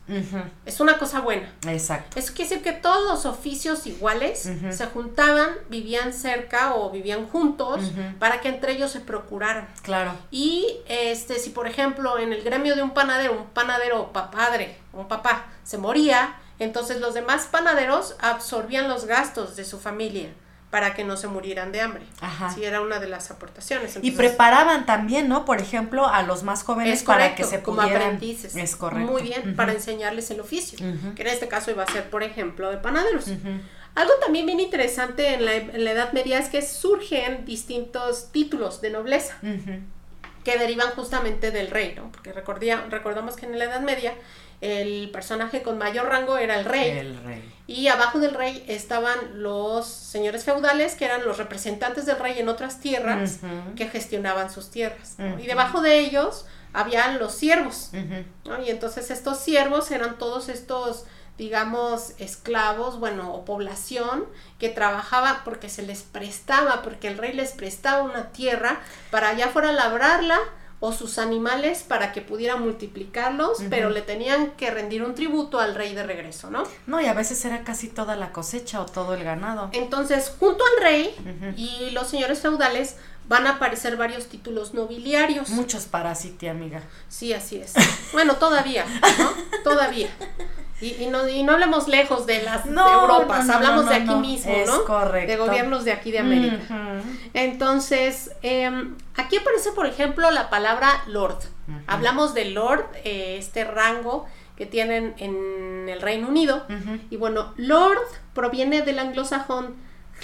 [0.65, 1.51] Es una cosa buena.
[1.67, 2.19] Exacto.
[2.19, 7.91] Eso quiere decir que todos los oficios iguales se juntaban, vivían cerca o vivían juntos
[8.19, 9.67] para que entre ellos se procuraran.
[9.81, 10.13] Claro.
[10.31, 15.07] Y este, si por ejemplo en el gremio de un panadero, un panadero papadre, un
[15.07, 20.29] papá, se moría, entonces los demás panaderos absorbían los gastos de su familia
[20.69, 22.03] para que no se murieran de hambre.
[22.21, 22.53] Ajá.
[22.53, 23.97] Sí, era una de las aportaciones.
[24.01, 25.45] Y preparaban también, ¿no?
[25.45, 28.01] Por ejemplo, a los más jóvenes es para que se como pudieran...
[28.03, 28.55] aprendices.
[28.55, 29.11] Es correcto.
[29.11, 30.77] Muy bien, para enseñarles el oficio,
[31.15, 33.25] que en este caso iba a ser, por ejemplo, de panaderos.
[33.95, 38.81] Algo también bien interesante en la, en la Edad Media es que surgen distintos títulos
[38.81, 39.37] de nobleza
[40.43, 42.11] que derivan justamente del rey, ¿no?
[42.11, 44.13] Porque recordía, recordamos que en la Edad Media
[44.61, 47.53] el personaje con mayor rango era el rey El rey.
[47.65, 52.49] y abajo del rey estaban los señores feudales que eran los representantes del rey en
[52.49, 53.39] otras tierras
[53.75, 55.15] que gestionaban sus tierras.
[55.39, 57.91] Y debajo de ellos habían los siervos.
[58.65, 61.05] Y entonces estos siervos eran todos estos,
[61.37, 64.25] digamos, esclavos, bueno, o población
[64.59, 69.47] que trabajaba porque se les prestaba, porque el rey les prestaba una tierra para ya
[69.47, 70.37] fuera labrarla
[70.81, 75.75] o sus animales para que pudiera multiplicarlos, pero le tenían que rendir un tributo al
[75.75, 76.63] rey de regreso, ¿no?
[76.87, 79.69] No, y a veces era casi toda la cosecha o todo el ganado.
[79.73, 82.95] Entonces, junto al rey y los señores feudales
[83.27, 85.49] van a aparecer varios títulos nobiliarios.
[85.49, 86.81] Muchos parasiti, amiga.
[87.09, 87.73] Sí, así es.
[88.11, 88.85] Bueno, todavía,
[89.19, 89.33] ¿no?
[89.63, 90.09] Todavía.
[90.81, 93.95] Y, y no, y no hablemos lejos de las No, de Europas, no, hablamos de
[93.95, 94.19] aquí no.
[94.19, 94.85] mismo, Es ¿no?
[94.85, 95.31] correcto.
[95.31, 97.01] De gobiernos de aquí de América.
[97.33, 101.39] Entonces, em, aquí aparece, por ejemplo, la palabra Lord.
[101.87, 104.25] Hablamos de Lord, eh, este rango
[104.57, 106.65] que tienen en el Reino Unido.
[107.09, 107.99] Y bueno, Lord
[108.33, 109.75] proviene del anglosajón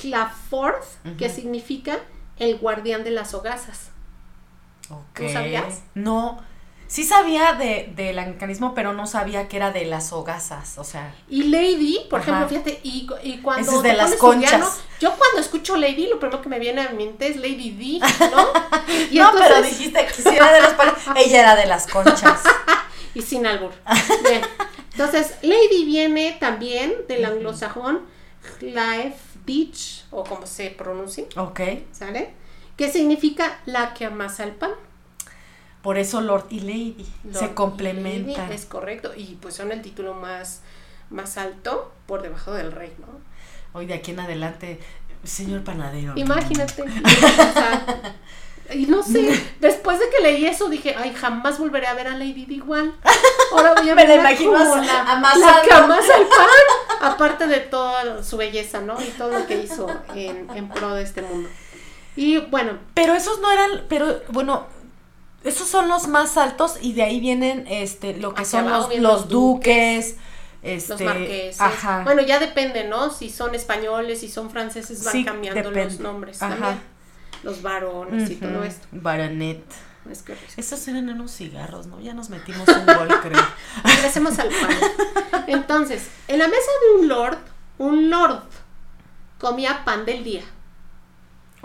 [0.01, 0.85] Hlaforth,
[1.17, 1.99] que significa
[2.37, 3.91] el guardián de las hogazas.
[4.89, 5.19] Ok.
[5.19, 5.83] ¿Tú sabías?
[5.93, 6.39] No.
[6.87, 10.77] Sí sabía de, del anglicanismo, pero no sabía que era de las hogazas.
[10.77, 12.31] O sea, Y Lady, por Ajá.
[12.31, 14.81] ejemplo, fíjate, y, y cuando es de las conchas.
[14.99, 18.07] yo cuando escucho Lady, lo primero que me viene a mi mente es Lady D,
[18.31, 18.47] ¿no?
[19.11, 20.95] Y no, pero dijiste que si era de los palos.
[21.17, 22.41] Ella era de las conchas.
[23.15, 23.71] y sin albur.
[24.23, 24.41] Bien.
[24.91, 28.01] Entonces, Lady viene también del anglosajón
[28.61, 31.59] Life Beach, o como se pronuncia, ok.
[31.91, 32.33] ¿sale?
[32.77, 34.71] Que significa la que amasa el pan.
[35.85, 38.45] Por eso Lord y Lady Lord se y complementan.
[38.47, 39.11] Lady, Es correcto.
[39.15, 40.61] Y pues son el título más,
[41.11, 43.05] más alto por debajo del rey, ¿no?
[43.71, 44.79] Hoy de aquí en adelante,
[45.23, 46.13] señor panadero.
[46.15, 46.85] Imagínate.
[48.73, 52.17] y no sé, después de que leí eso dije, ay, jamás volveré a ver a
[52.17, 52.95] Lady Di igual.
[53.51, 57.59] Ahora voy a Me la imagino como la, la que amasa el pan, aparte de
[57.59, 58.99] toda su belleza, ¿no?
[58.99, 61.47] Y todo lo que hizo en, en pro de este mundo.
[62.15, 64.73] Y bueno, Pero esos no eran, pero bueno,
[65.45, 68.89] esos son los más altos y de ahí vienen este lo que Hacia son los,
[68.89, 70.15] vienen los los duques,
[70.63, 71.61] este, los marqueses.
[71.61, 72.03] ajá.
[72.03, 73.11] Bueno, ya depende, ¿no?
[73.11, 75.85] Si son españoles, si son franceses, van Sí, cambiando depende.
[75.85, 76.55] los nombres Ajá.
[76.55, 76.81] también.
[77.43, 78.87] Los varones y todo esto.
[78.91, 79.63] Baronet.
[80.11, 81.99] Es que Esos eran unos cigarros, ¿no?
[81.99, 83.41] Ya nos metimos un gol, creo.
[83.83, 85.43] Regresemos al pan.
[85.47, 87.37] Entonces, en la mesa de un lord,
[87.79, 88.41] un lord
[89.39, 90.43] comía pan del día.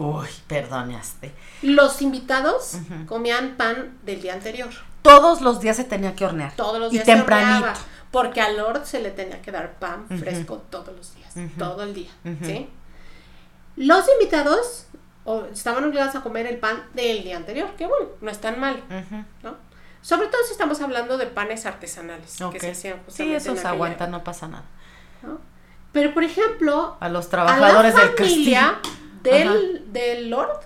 [0.01, 1.33] Uy, perdonaste.
[1.63, 4.71] Los invitados comían pan del día anterior.
[5.03, 6.53] Todos los días se tenía que hornear.
[6.57, 7.57] Todos los Y días se tempranito.
[7.57, 7.75] horneaba,
[8.11, 11.95] porque al lord se le tenía que dar pan fresco todos los días, todo el
[11.95, 12.11] día.
[12.43, 12.69] ¿sí?
[13.77, 14.87] Los invitados
[15.53, 18.83] estaban obligados a comer el pan del día anterior, que bueno, no es tan mal.
[19.43, 19.55] ¿no?
[20.03, 24.11] Sobre todo si estamos hablando de panes artesanales que se hacían Sí, esos aquella aguantan,
[24.11, 24.65] no pasa nada.
[25.93, 28.61] Pero por ejemplo, A los a trabajadores la del castillo.
[29.23, 30.61] Del, del lord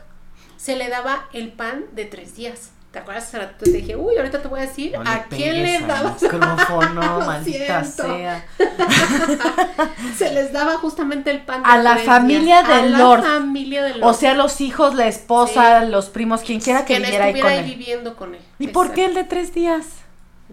[0.57, 2.71] se le daba el pan de tres días.
[2.91, 3.29] ¿Te acuerdas?
[3.59, 6.23] Te dije, uy, ahorita te voy a decir No le a quién le al dabas.
[6.23, 8.47] micrófono, Lo maldita sea.
[10.17, 12.69] se les daba justamente el pan de A la familia días.
[12.83, 13.23] del a Lord.
[13.25, 14.15] la familia del O Lord.
[14.15, 17.65] sea, los hijos, la esposa, los primos, quien quiera que Quien viviera ahí con él.
[17.65, 18.41] viviendo con él.
[18.61, 19.19] ¿Y por qué Exacto.
[19.21, 19.87] el de tres días?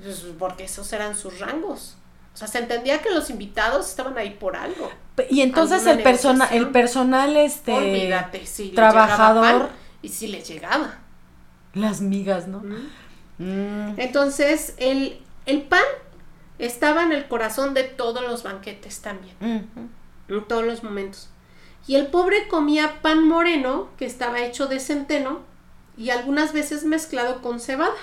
[0.01, 1.95] Pues porque esos eran sus rangos.
[2.33, 4.89] O sea, se entendía que los invitados estaban ahí por algo.
[5.29, 9.43] Y entonces ¿Alguna el persona, el personal, este, Olvídate, si trabajador.
[9.43, 9.69] pan,
[10.01, 10.95] y si les llegaba.
[11.73, 12.63] las migas, ¿no?
[13.37, 15.83] Mm, Entonces, el, el pan
[16.59, 21.29] estaba en el corazón de todos los banquetes también, en todos los momentos.
[21.87, 25.39] Y el pobre comía pan moreno, que estaba hecho de centeno,
[25.97, 27.93] y algunas veces mezclado con cebada.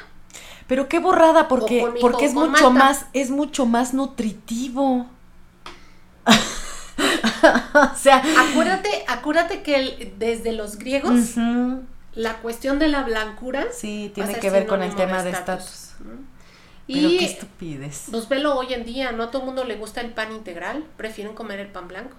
[0.68, 5.06] Pero qué borrada, porque, porque es mucho más, es mucho más nutritivo.
[6.28, 11.34] o sea, Acuérdate, acuérdate que el- desde los griegos,
[12.14, 15.92] la cuestión de la blancura sí, tiene que ver con el tema de estatus.
[16.86, 18.06] Pero qué estupidez.
[18.10, 20.84] pues velo hoy en día, no a todo el mundo le gusta el pan integral,
[20.96, 22.16] prefieren comer el pan blanco.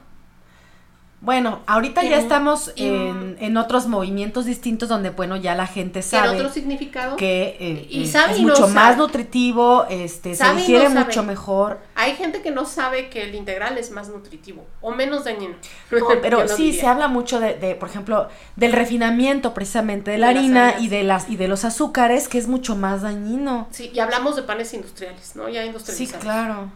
[1.21, 6.01] Bueno, ahorita ya estamos y- en, en otros movimientos distintos donde, bueno, ya la gente
[6.01, 7.17] sabe otro significado.
[7.17, 8.97] que eh, Y eh, sabe es y no mucho más sabe.
[8.97, 11.81] nutritivo, este, se no digiere mucho mejor.
[11.95, 15.55] Hay gente que no sabe que el integral es más nutritivo o menos dañino.
[15.91, 16.81] No, pero sí, diría.
[16.81, 20.87] se habla mucho de, de, por ejemplo, del refinamiento precisamente de la De harina y
[20.87, 23.67] de las y de los azúcares, que es mucho más dañino.
[23.71, 25.49] Sí, y hablamos de panes industriales, ¿no?
[25.49, 26.23] Ya Sí, industrializados.
[26.23, 26.71] claro.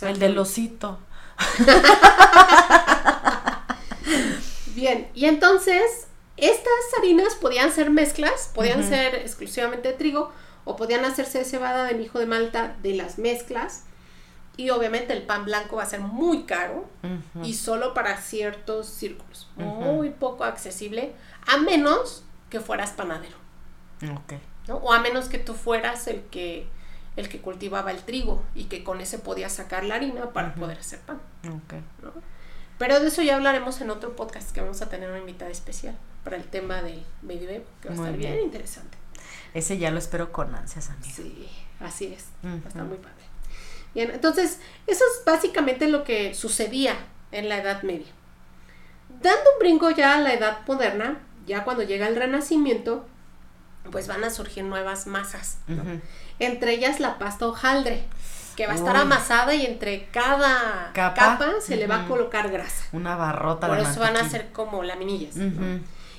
[0.00, 0.98] El del osito.
[4.74, 10.32] Bien, y entonces estas harinas podían ser mezclas, podían ser exclusivamente de trigo
[10.64, 13.84] o podían hacerse cebada, de mijo de malta, de las mezclas.
[14.56, 16.88] Y obviamente el pan blanco va a ser muy caro
[17.42, 21.12] y solo para ciertos círculos, muy poco accesible,
[21.46, 23.36] a menos que fueras panadero,
[24.12, 24.34] Ok.
[24.68, 24.76] ¿no?
[24.76, 26.68] O a menos que tú fueras el que
[27.16, 30.78] el que cultivaba el trigo y que con ese podías sacar la harina para poder
[30.78, 31.20] hacer pan.
[31.48, 31.74] Ok.
[32.02, 32.12] ¿no?
[32.78, 35.96] Pero de eso ya hablaremos en otro podcast que vamos a tener una invitada especial
[36.24, 38.32] para el tema del medioevo, que va a Muy estar bien.
[38.32, 38.44] bien.
[38.44, 38.98] interesante.
[39.54, 41.14] Ese ya lo espero con ansias, amiga.
[41.14, 41.48] Sí,
[41.80, 42.26] así es.
[42.44, 42.90] Va a estar Ujú.
[42.90, 43.14] muy padre.
[43.94, 44.58] Bien, entonces,
[44.88, 46.96] eso es básicamente lo que sucedía
[47.30, 48.08] en la Edad Media.
[49.22, 53.06] Dando un brinco ya a la Edad Moderna, ya cuando llega el Renacimiento,
[53.92, 55.58] pues van a surgir nuevas masas.
[55.68, 55.82] ¿no?
[56.40, 58.04] Entre ellas la pasta hojaldre,
[58.56, 59.02] que va a estar Uy.
[59.02, 61.14] amasada y entre cada Capa.
[61.14, 62.84] capa, se le va a colocar grasa.
[62.92, 65.34] Una barrota Por de eso van a ser como laminillas.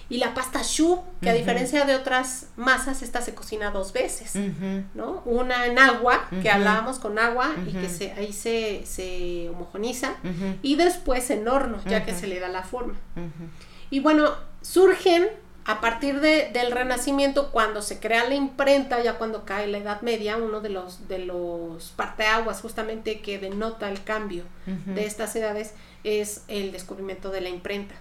[0.08, 4.34] Y la pasta choux, que a diferencia de otras masas, esta se cocina dos veces.
[4.94, 5.24] ¿no?
[5.26, 10.14] Una en agua, que hablábamos con agua y que se, ahí se, se homogeniza.
[10.62, 12.96] Y después en horno, ya que se le da la forma.
[13.90, 14.32] Y bueno,
[14.62, 15.28] surgen
[15.68, 20.02] a partir de- del Renacimiento, cuando se crea la imprenta, ya cuando cae la Edad
[20.02, 25.74] Media, uno de los, de los parteaguas justamente que denota el cambio de estas edades
[26.04, 27.96] es el descubrimiento de la imprenta.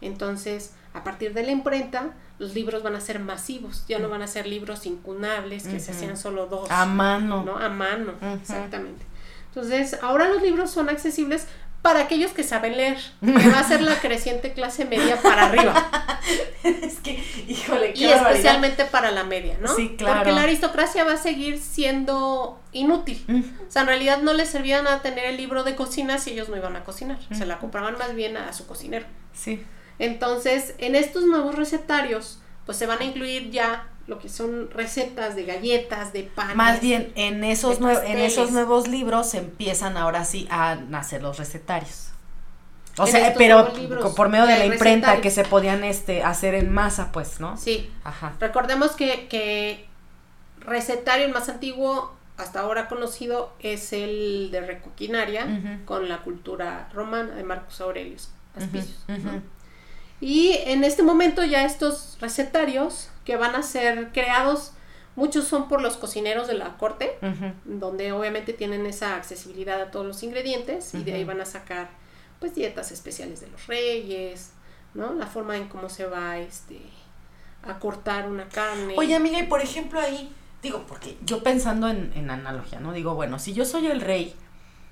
[0.00, 4.22] Entonces, a partir de la imprenta, los libros van a ser masivos, ya no van
[4.22, 7.42] a ser libros incunables que se hacían solo dos, A mano.
[7.44, 7.56] ¿no?
[7.58, 9.04] A mano, exactamente.
[9.48, 11.46] Entonces, ahora los libros son accesibles
[11.86, 15.88] para aquellos que saben leer, que va a ser la creciente clase media para arriba
[16.64, 19.72] es que, híjole, y especialmente para la media, ¿no?
[19.72, 20.16] Sí, claro.
[20.16, 23.24] Porque la aristocracia va a seguir siendo inútil.
[23.68, 26.48] O sea, en realidad no les servía nada tener el libro de cocina si ellos
[26.48, 27.20] no iban a cocinar.
[27.30, 29.06] Se la compraban más bien a su cocinero.
[29.32, 29.62] Sí.
[30.00, 35.34] Entonces, en estos nuevos recetarios, pues se van a incluir ya lo que son recetas
[35.34, 36.56] de galletas, de pan.
[36.56, 42.10] Más bien, en esos, en esos nuevos libros empiezan ahora sí a nacer los recetarios.
[42.98, 43.72] O En sea, pero
[44.14, 47.56] por medio de la imprenta que se podían este, hacer en masa, pues, ¿no?
[47.56, 48.34] Sí, Ajá.
[48.40, 49.86] recordemos que, que
[50.60, 55.84] recetario el más antiguo hasta ahora conocido es el de Recoquinaria Ujú.
[55.84, 59.42] con la cultura romana de Marcus Aurelius ujú.
[60.20, 64.72] Y en este momento ya estos recetarios que van a ser creados,
[65.16, 67.18] muchos son por los cocineros de la corte,
[67.64, 71.88] donde obviamente tienen esa accesibilidad a todos los ingredientes y de ahí van a sacar
[72.40, 74.52] pues dietas especiales de los reyes,
[74.94, 75.12] ¿no?
[75.14, 76.80] La forma en cómo se va este
[77.62, 78.94] a cortar una carne.
[78.96, 80.32] Oye, amiga, y por ejemplo ahí,
[80.62, 82.92] digo, porque yo pensando en, en analogía, ¿no?
[82.92, 84.34] Digo, bueno, si yo soy el rey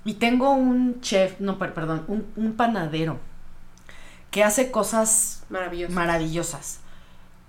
[0.05, 3.19] y tengo un chef, no, per- perdón, un, un panadero
[4.31, 5.95] que hace cosas maravilloso.
[5.95, 6.81] maravillosas,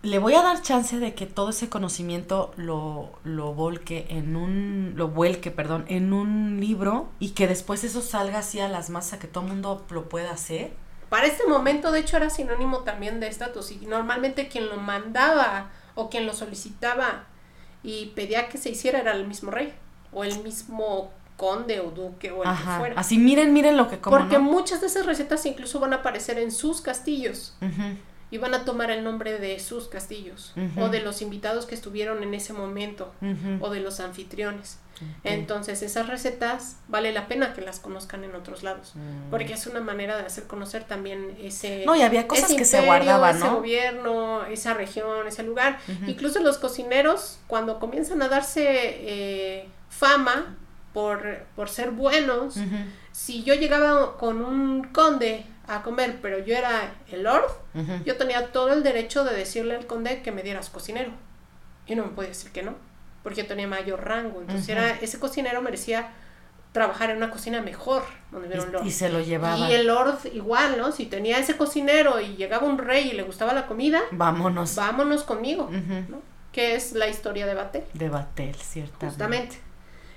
[0.05, 4.93] le voy a dar chance de que todo ese conocimiento lo, lo volque en un,
[4.95, 9.19] lo vuelque, perdón, en un libro y que después eso salga así a las masas,
[9.19, 10.73] que todo el mundo lo pueda hacer.
[11.09, 15.71] Para este momento, de hecho, era sinónimo también de estatus y normalmente quien lo mandaba
[15.95, 17.25] o quien lo solicitaba
[17.83, 19.73] y pedía que se hiciera era el mismo rey
[20.11, 22.99] o el mismo conde o duque o el que fuera.
[22.99, 24.21] Así miren, miren lo que comen.
[24.21, 27.55] Porque muchas de esas recetas incluso van a aparecer en sus castillos.
[28.31, 30.53] Y van a tomar el nombre de sus castillos.
[30.77, 33.13] O de los invitados que estuvieron en ese momento.
[33.59, 34.79] O de los anfitriones.
[35.23, 39.29] Entonces esas recetas vale la pena que las conozcan en otros lados, mm.
[39.29, 42.81] porque es una manera de hacer conocer también ese no y había cosas que se
[42.81, 43.45] guardaban, ¿no?
[43.45, 45.79] Ese gobierno, esa región, ese lugar.
[46.07, 50.55] Incluso los cocineros cuando comienzan a darse eh, fama
[50.93, 52.55] por, por, ser buenos,
[53.11, 57.49] si yo llegaba con un conde a comer, pero yo era el lord,
[58.05, 61.11] yo tenía todo el derecho de decirle al conde que me dieras cocinero
[61.87, 62.75] y no me podía decir que no
[63.25, 64.39] porque yo tenía mayor rango.
[64.39, 66.11] Entonces era, ese cocinero merecía
[66.73, 69.67] trabajar en una cocina mejor, donde y, y, se lo llevaba.
[69.67, 70.91] Y el lord igual, ¿no?
[70.91, 74.75] Si tenía ese cocinero y llegaba un rey y le gustaba la comida, vámonos.
[74.75, 75.71] Vámonos conmigo,
[76.07, 76.21] ¿no?
[76.51, 77.83] Que es la historia de Batel.
[77.93, 79.05] De Batel, ciertamente.
[79.07, 79.59] Justamente.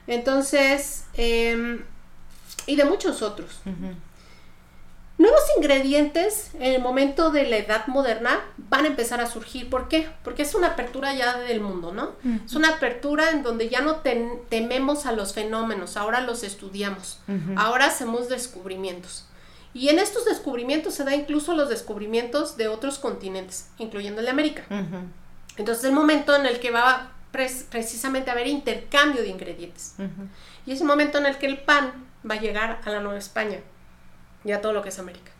[0.06, 1.82] Entonces, em,
[2.66, 3.62] y de muchos otros.
[5.18, 9.68] Nuevos ingredientes en el momento de la edad moderna van a empezar a surgir.
[9.68, 10.08] ¿Por qué?
[10.22, 12.12] Porque es una apertura ya del mundo, ¿no?
[12.46, 13.96] Es una apertura en donde ya no
[14.48, 17.20] tememos a los fenómenos, ahora los estudiamos,
[17.56, 19.26] ahora hacemos descubrimientos.
[19.74, 24.30] Y en estos descubrimientos se da incluso los descubrimientos de otros continentes, incluyendo el de
[24.30, 24.64] América.
[25.56, 29.96] Entonces es el momento en el que va precisamente a haber intercambio de ingredientes.
[30.64, 33.18] Y es el momento en el que el pan va a llegar a la Nueva
[33.18, 33.58] España
[34.44, 35.30] ya todo lo que es América.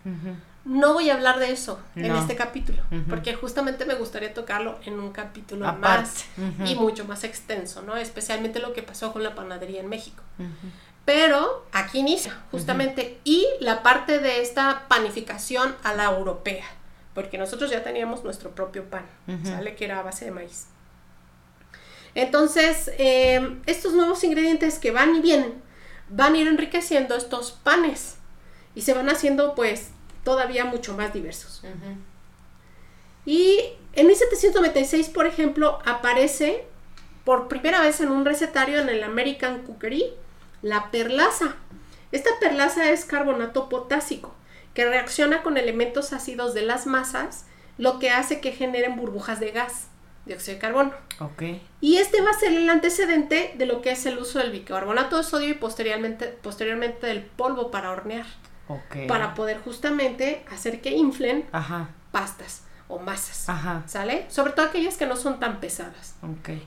[0.64, 4.98] No voy a hablar de eso en este capítulo, porque justamente me gustaría tocarlo en
[5.00, 6.26] un capítulo más
[6.64, 7.96] y mucho más extenso, ¿no?
[7.96, 10.22] Especialmente lo que pasó con la panadería en México.
[11.04, 16.66] Pero aquí inicia, justamente, y la parte de esta panificación a la europea,
[17.14, 19.06] porque nosotros ya teníamos nuestro propio pan,
[19.42, 19.74] ¿sale?
[19.74, 20.66] Que era a base de maíz.
[22.14, 25.62] Entonces, em, estos nuevos ingredientes que van y vienen,
[26.10, 28.17] van a ir enriqueciendo estos panes
[28.78, 29.88] y se van haciendo pues
[30.22, 31.62] todavía mucho más diversos.
[33.26, 33.58] Y
[33.94, 36.64] en 1796, por ejemplo, aparece
[37.24, 40.12] por primera vez en un recetario en el American Cookery
[40.62, 41.56] la perlaza.
[42.12, 44.32] Esta perlaza es carbonato potásico
[44.74, 47.46] que reacciona con elementos ácidos de las masas,
[47.78, 49.88] lo que hace que generen burbujas de gas,
[50.24, 50.92] dióxido de carbono.
[51.18, 51.66] Okay.
[51.80, 55.16] Y este va a ser el antecedente de lo que es el uso del bicarbonato
[55.16, 58.26] de sodio y posteriormente, posteriormente del polvo para hornear
[59.06, 61.46] para poder justamente hacer que inflen
[62.10, 63.46] pastas o masas.
[63.86, 64.26] ¿Sale?
[64.28, 66.16] Sobre todo aquellas que no son tan pesadas.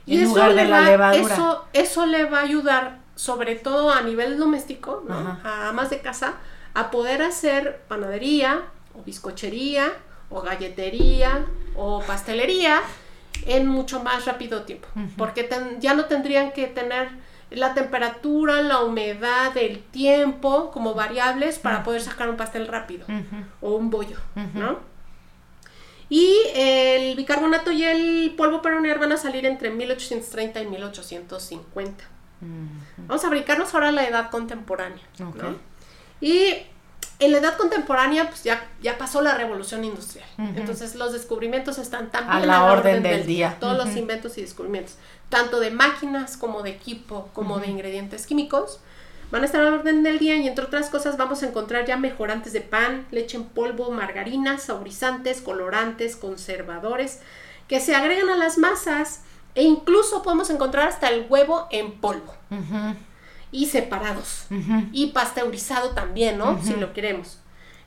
[0.06, 1.34] Y, en eso lugar de la levadura.
[1.34, 6.34] Eso, eso le va a ayudar, sobre todo a nivel doméstico, a amas de casa,
[6.74, 8.62] a poder hacer panadería
[8.94, 9.92] o bizcochería
[10.30, 11.44] o galletería
[11.76, 12.80] o pastelería
[13.46, 14.88] en mucho más rápido tiempo.
[15.16, 15.48] Porque
[15.80, 17.10] ya no tendrían que tener
[17.54, 23.06] la temperatura, la humedad, el tiempo como variables para poder sacar un pastel rápido
[23.60, 24.18] o un bollo,
[24.54, 24.92] ¿no?
[26.08, 32.04] Y el bicarbonato y el polvo para hornear van a salir entre 1830 y 1850.
[32.98, 35.02] Vamos a brincarnos ahora a la edad contemporánea.
[36.20, 36.54] Y
[37.18, 40.28] en la edad contemporánea, pues ya, ya pasó la revolución industrial.
[40.56, 43.56] Entonces los descubrimientos están también a la, orden, del, día.
[43.58, 44.96] Todos los inventos y descubrimientos
[45.32, 48.80] tanto de máquinas como de equipo, como de ingredientes químicos,
[49.30, 51.96] van a estar a orden del día y entre otras cosas vamos a encontrar ya
[51.96, 57.20] mejorantes de pan, leche en polvo, margarinas, saborizantes, colorantes, conservadores,
[57.66, 59.22] que se agregan a las masas
[59.54, 62.34] e incluso podemos encontrar hasta el huevo en polvo.
[63.50, 64.44] Y separados.
[64.92, 66.62] Y pasteurizado también, ¿no?
[66.62, 67.38] Si lo queremos.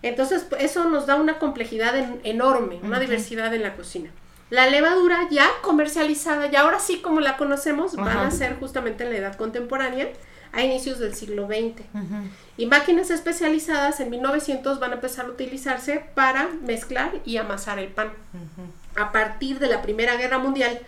[0.01, 1.93] Entonces, eso nos da una complejidad
[2.23, 4.09] enorme, una diversidad en la cocina.
[4.49, 9.09] La levadura ya comercializada, y ahora sí como la conocemos, van a ser justamente en
[9.09, 10.09] la edad contemporánea,
[10.53, 11.84] a inicios del siglo XX.
[12.57, 17.89] Y máquinas especializadas en 1900 van a empezar a utilizarse para mezclar y amasar el
[17.89, 18.11] pan.
[18.95, 20.80] A partir de la Primera Guerra Mundial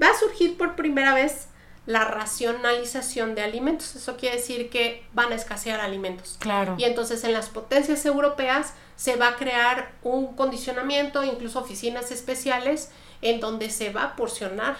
[0.00, 1.46] va a surgir por primera vez
[1.86, 3.94] la racionalización de alimentos.
[3.94, 6.36] Eso quiere decir que van a escasear alimentos.
[6.38, 6.76] Claro.
[6.78, 12.90] Y entonces en las potencias europeas se va a crear un condicionamiento, incluso oficinas especiales,
[13.22, 14.76] en donde se va a porcionar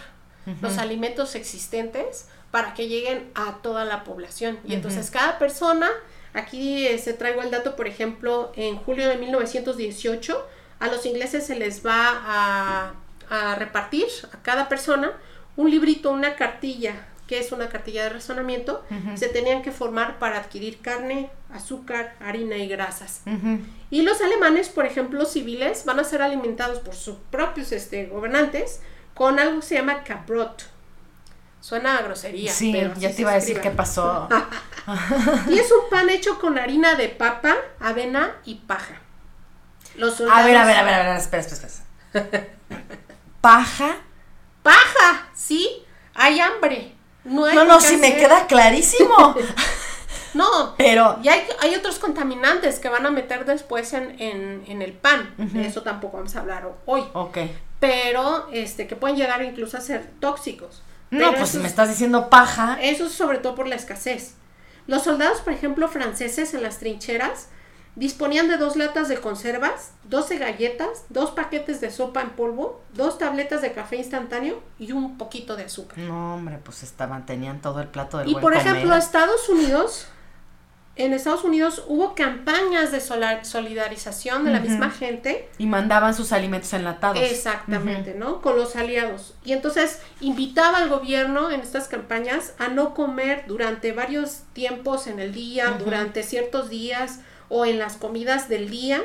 [0.61, 4.59] los alimentos existentes para que lleguen a toda la población.
[4.65, 5.89] Y entonces cada persona,
[6.35, 10.47] aquí se traigo el dato, por ejemplo, en julio de 1918,
[10.81, 12.95] a los ingleses se les va a,
[13.31, 15.13] a repartir a cada persona
[15.57, 16.95] un librito, una cartilla
[17.27, 22.57] que es una cartilla de razonamiento, se tenían que formar para adquirir carne, azúcar, harina
[22.57, 23.23] y grasas.
[23.91, 28.81] Y los alemanes, por ejemplo, civiles, van a ser alimentados por sus propios este, gobernantes
[29.15, 30.69] con algo que se llama cabrot.
[31.61, 32.53] Suena a grosería.
[32.53, 34.29] Sí, pero ya te iba a decir qué pasó.
[35.49, 39.01] Y es un pan hecho con harina de papa, avena y paja.
[39.97, 41.69] Los A ver, a ver, a ver, a ver, espera, espera,
[42.13, 42.49] espera.
[43.41, 43.97] Paja.
[44.63, 45.29] ¡Paja!
[45.47, 45.85] Sí,
[46.15, 46.93] hay hambre.
[47.25, 49.35] No, hay No, sí me queda clarísimo.
[50.35, 54.83] No, Pero, y hay, hay otros contaminantes que van a meter después en, en, en
[54.83, 55.33] el pan.
[55.39, 57.05] De eso tampoco vamos a hablar hoy.
[57.13, 57.39] ok.
[57.79, 60.83] Pero este que pueden llegar incluso a ser tóxicos.
[61.13, 62.79] No, Pero pues si me es- estás diciendo paja.
[62.83, 64.35] Eso es sobre todo por la escasez.
[64.89, 67.47] Los soldados, por ejemplo, franceses en las trincheras,
[67.97, 73.19] disponían de dos latas de conservas, 12 galletas, dos paquetes de sopa en polvo, dos
[73.19, 75.99] tabletas de café instantáneo y un poquito de azúcar.
[75.99, 78.67] No, hombre, pues estaban, tenían todo el plato del Y buen por comer.
[78.67, 80.09] ejemplo, Estados Unidos,
[80.97, 86.73] en Estados Unidos hubo campañas de solidarización de la misma gente Y mandaban sus alimentos
[86.73, 87.19] enlatados.
[87.19, 88.41] Exactamente, ¿no?
[88.41, 89.35] Con los aliados.
[89.45, 95.19] Y entonces invitaba al gobierno en estas campañas a no comer durante varios tiempos en
[95.19, 97.21] el día, durante ciertos días
[97.57, 99.01] o en las comidas del día,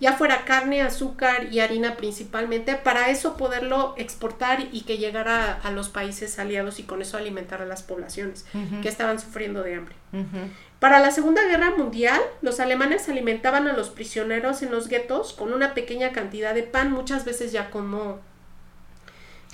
[0.00, 5.68] ya fuera carne, azúcar y harina principalmente, para eso poderlo exportar y que llegara a,
[5.68, 8.44] a los países aliados y con eso alimentar a las poblaciones
[8.82, 9.94] que estaban sufriendo de hambre.
[10.80, 15.52] Para la Segunda Guerra Mundial, los alemanes alimentaban a los prisioneros en los guetos con
[15.52, 18.18] una pequeña cantidad de pan, muchas veces ya como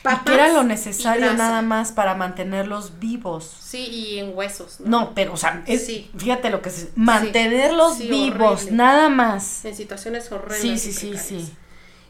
[0.05, 3.45] Y que era lo necesario nada más para mantenerlos vivos.
[3.61, 4.81] Sí, y en huesos.
[4.81, 4.89] ¿no?
[4.91, 6.11] No, pero, o sea, es- Sí.
[6.17, 6.89] fíjate lo que es.
[6.97, 8.77] Mantenerlos Sí, vivos, horrible.
[8.77, 9.65] nada más.
[9.65, 10.61] En situaciones horrendas.
[10.61, 11.53] Sí, sí, sí, sí.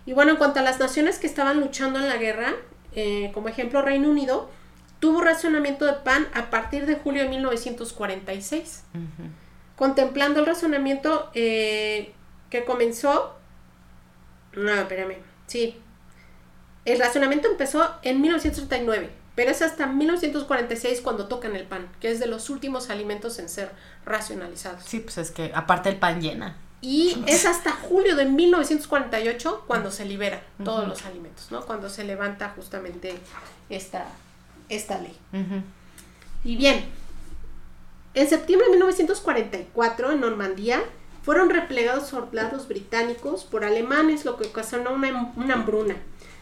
[0.07, 2.55] Y bueno, en cuanto a las naciones que estaban luchando en la guerra,
[2.95, 4.51] eh, como ejemplo Reino Unido,
[4.99, 8.85] tuvo racionamiento de pan a partir de julio de 1946.
[8.95, 9.29] Ujú.
[9.77, 12.13] contemplando el razonamiento eh,
[12.51, 13.35] que comenzó.
[14.55, 15.17] No, espérame.
[15.47, 15.81] Sí.
[16.85, 22.19] El razonamiento empezó en 1939, pero es hasta 1946 cuando tocan el pan, que es
[22.21, 23.71] de los últimos alimentos en ser
[24.05, 24.83] racionalizados.
[24.85, 26.57] Sí, pues es que aparte el pan llena.
[26.81, 31.65] Y es hasta julio de 1948 cuando se liberan todos los alimentos, ¿no?
[31.65, 33.15] Cuando se levanta justamente
[33.71, 34.07] esta,
[34.69, 35.17] esta ley.
[36.43, 36.85] Y bien,
[38.15, 40.83] en septiembre de 1944, en Normandía,
[41.23, 45.95] fueron replegados soldados británicos por alemanes, lo que ocasionó una, una hambruna.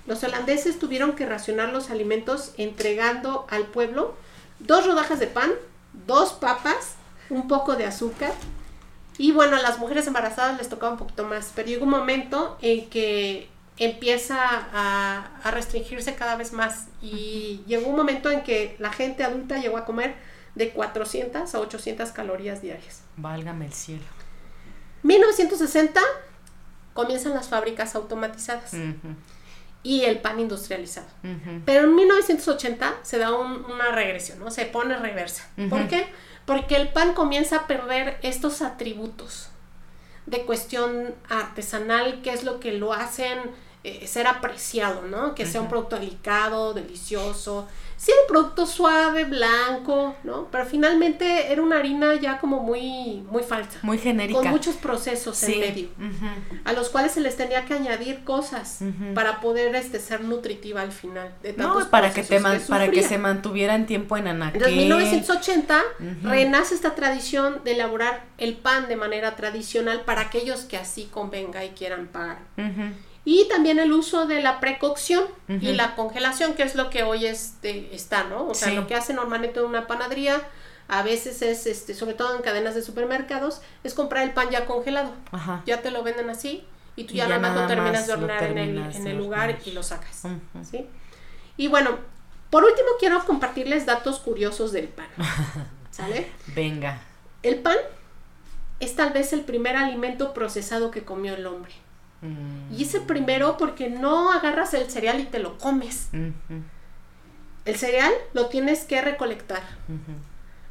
[0.07, 4.15] Los holandeses tuvieron que racionar los alimentos entregando al pueblo
[4.59, 5.51] dos rodajas de pan,
[6.07, 6.95] dos papas,
[7.29, 8.33] un poco de azúcar.
[9.19, 12.57] Y bueno, a las mujeres embarazadas les tocaba un poquito más, pero llegó un momento
[12.63, 18.77] en que empieza a, a restringirse cada vez más y llegó un momento en que
[18.79, 20.17] la gente adulta llegó a comer
[20.55, 23.03] de 400 a 800 calorías diarias.
[23.17, 24.05] Válgame el cielo.
[25.03, 26.01] 1960
[26.93, 28.73] comienzan las fábricas automatizadas.
[29.83, 31.07] Y el pan industrializado.
[31.25, 31.63] Ujú.
[31.65, 34.51] Pero en 1980 se da un- una regresión, ¿no?
[34.51, 35.49] Se pone reversa.
[35.71, 36.07] ¿Por qué?
[36.45, 39.49] Porque el pan comienza a perder estos atributos
[40.27, 43.39] de cuestión artesanal, que es lo que lo hacen
[43.83, 45.35] eh, ser apreciado, ¿no?
[45.35, 47.67] Que sea un producto delicado, delicioso,
[48.03, 50.49] sí, un producto suave, blanco, ¿no?
[50.51, 54.41] Pero finalmente era una harina ya como muy, muy falsa, Muy genérica.
[54.41, 55.53] con muchos procesos sí.
[55.53, 55.89] en medio
[56.65, 58.79] a los cuales se les tenía que añadir cosas
[59.15, 61.35] para poder este, ser nutritiva al final.
[61.43, 64.63] De No, tantos para que, te para que se mantuviera en tiempo en anaquel.
[64.65, 66.29] En 1980 Ujú.
[66.29, 71.65] renace esta tradición de elaborar el pan de manera tradicional para aquellos que así convenga
[71.67, 72.39] y quieran pagar.
[73.25, 77.27] Y también el uso de la precocción y la congelación, que es lo que hoy
[77.27, 78.47] este, está, ¿no?
[78.49, 78.75] O sea, Sí.
[78.75, 80.41] lo que hace normalmente una panadería,
[80.89, 84.65] a veces es, este, sobre todo en cadenas de supermercados, es comprar el pan ya
[84.65, 85.13] congelado.
[85.33, 85.63] Ajá.
[85.67, 86.65] Ya te lo venden así
[86.97, 89.59] y tú Y ya, nada más lo terminas de hornear en el, en el lugar
[89.65, 90.23] y lo sacas.
[91.57, 91.99] Y bueno,
[92.49, 95.09] por último quiero compartirles datos curiosos del pan.
[95.91, 96.27] ¿Sale?
[96.55, 97.03] Venga.
[97.43, 97.77] El pan
[98.81, 101.73] es tal vez el primer alimento procesado que comió el hombre.
[102.23, 102.75] Mm.
[102.75, 106.09] Y es el primero porque no agarras el cereal y te lo comes.
[107.65, 109.63] El cereal lo tienes que recolectar,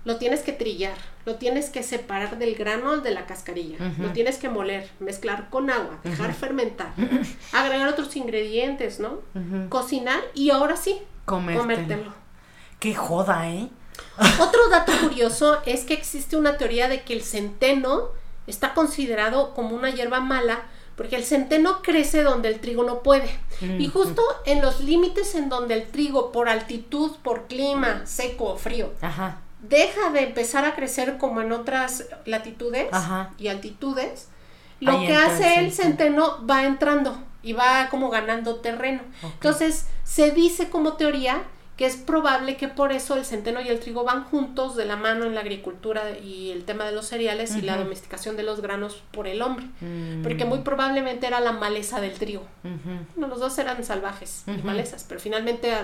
[0.06, 4.38] lo tienes que trillar, lo tienes que separar del grano de la cascarilla, lo tienes
[4.38, 6.94] que moler, mezclar con agua, dejar fermentar,
[7.54, 9.20] agregar otros ingredientes, ¿no?
[9.70, 11.62] Cocinar y ahora sí, Comértelo.
[11.62, 12.14] comértelo.
[12.80, 13.70] Qué joda, ¿eh?
[14.40, 18.08] Otro dato curioso es que existe una teoría de que el centeno
[18.48, 20.64] está considerado como una hierba mala
[21.00, 23.30] porque el centeno crece donde el trigo no puede.
[23.62, 28.58] Y justo en los límites en donde el trigo, por altitud, por clima, seco o
[28.58, 28.92] frío,
[29.62, 32.88] deja de empezar a crecer como en otras latitudes
[33.38, 34.28] y altitudes,
[34.82, 36.46] lo que hace el centeno.
[36.46, 39.02] va entrando y va como ganando terreno.
[39.24, 41.44] Entonces, se dice como teoría
[41.80, 44.98] que es probable que por eso el centeno y el trigo van juntos de la
[44.98, 48.60] mano en la agricultura y el tema de los cereales y la domesticación de los
[48.60, 49.66] granos por el hombre.
[49.80, 50.22] Mm.
[50.22, 52.46] Porque muy probablemente era la maleza del trigo.
[53.16, 55.84] los dos eran salvajes y malezas, pero finalmente a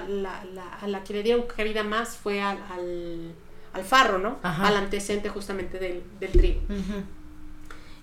[0.85, 2.57] la, que le dieron cabida más fue al,
[3.73, 4.37] al, farro, ¿no?
[4.43, 6.59] Al antecedente justamente del, trigo.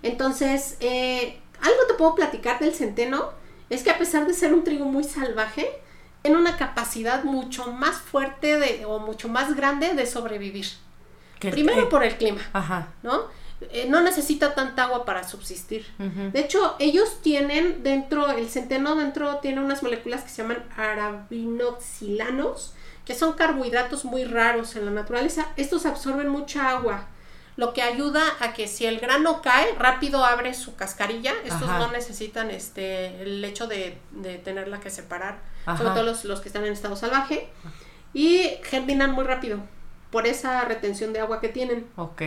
[0.01, 3.29] Entonces, eh, algo te puedo platicar del centeno,
[3.69, 5.69] es que a pesar de ser un trigo muy salvaje,
[6.23, 10.67] en una capacidad mucho más fuerte de, o mucho más grande de sobrevivir.
[11.39, 12.41] Primero por el clima,
[13.03, 13.23] ¿no?
[13.71, 15.85] Eh, no necesita tanta agua para subsistir.
[15.97, 22.73] De hecho, ellos tienen dentro, el centeno dentro tiene unas moléculas que se llaman arabinoxilanos,
[23.05, 25.47] que son carbohidratos muy raros en la naturaleza.
[25.57, 27.07] Estos absorben mucha agua
[27.55, 31.33] lo que ayuda a que si el grano cae, rápido abre su cascarilla.
[31.43, 33.99] Estos no necesitan este el hecho de,
[34.43, 37.49] tenerla que separar, sobre todo los, que están en estado salvaje,
[38.13, 39.59] y germinan muy rápido
[40.11, 41.87] por esa retención de agua que tienen.
[41.95, 42.21] Ok.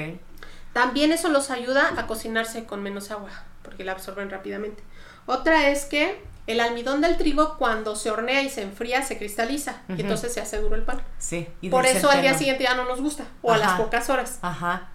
[0.73, 3.31] También eso los ayuda a cocinarse con menos agua,
[3.63, 4.83] porque la absorben rápidamente.
[5.27, 9.83] Otra es que el almidón del trigo cuando se hornea y se enfría se cristaliza
[9.89, 11.03] y entonces se hace duro el pan.
[11.19, 11.49] Sí.
[11.61, 14.39] Y Por eso al día siguiente ya no nos gusta o a las pocas horas.
[14.43, 14.91] Ajá.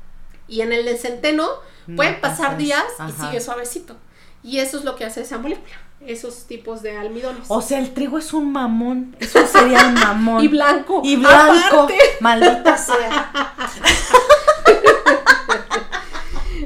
[0.48, 1.48] Y en el centeno
[1.96, 3.98] pueden pasar días y sigue suavecito.
[4.44, 5.76] Y eso es lo que hace esa molécula,
[6.08, 7.44] esos tipos de almidones.
[7.48, 10.44] O sea, el trigo es un mamón, sería un mamón.
[10.44, 11.02] y blanco.
[11.04, 11.88] Y blanco.
[12.20, 13.32] Maldita sea.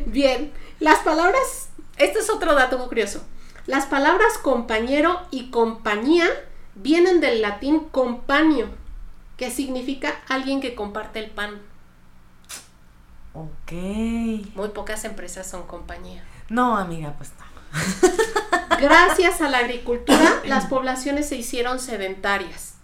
[0.06, 3.22] Bien, las palabras, este es otro dato muy curioso.
[3.68, 6.28] Las palabras compañero y compañía
[6.76, 8.68] vienen del latín compaño,
[9.38, 11.62] que significa alguien que comparte el pan.
[13.34, 13.72] Ok.
[14.56, 16.24] Muy pocas empresas son compañía.
[16.48, 17.45] No, amiga, pues no.
[18.80, 22.76] Gracias a la agricultura, las poblaciones se hicieron sedentarias.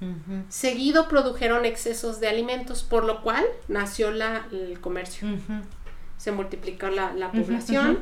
[0.49, 5.27] Seguido produjeron excesos de alimentos, por lo cual nació la, el comercio.
[6.17, 7.99] Se multiplicó la, población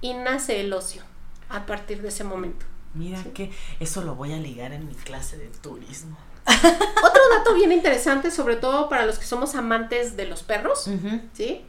[0.00, 1.02] y nace el ocio
[1.48, 2.64] a partir de ese momento.
[2.94, 3.50] Mira que
[3.80, 6.16] eso lo voy a ligar en mi clase de turismo.
[6.46, 10.88] Otro dato bien interesante, sobre todo para los que somos amantes de los perros,
[11.32, 11.62] ¿sí?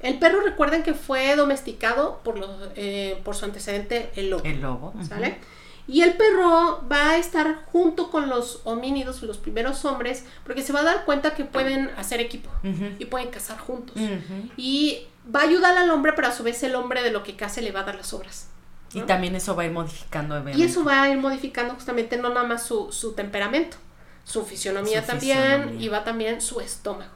[0.00, 4.44] El perro recuerden que fue domesticado por, los, eh, por su antecedente el lobo.
[4.44, 4.94] El lobo.
[5.06, 5.38] ¿Sale?
[5.88, 10.72] Y el perro va a estar junto con los homínidos, los primeros hombres, porque se
[10.72, 12.50] va a dar cuenta que pueden hacer equipo
[12.98, 13.96] y pueden cazar juntos.
[14.56, 17.36] Y va a ayudar al hombre, pero a su vez el hombre de lo que
[17.36, 18.48] case le va a dar las obras.
[18.94, 20.50] Y también eso va a ir modificando.
[20.50, 23.76] Y eso va a ir modificando justamente no nada más su, su temperamento,
[24.24, 27.12] su fisionomía también y va también su estómago.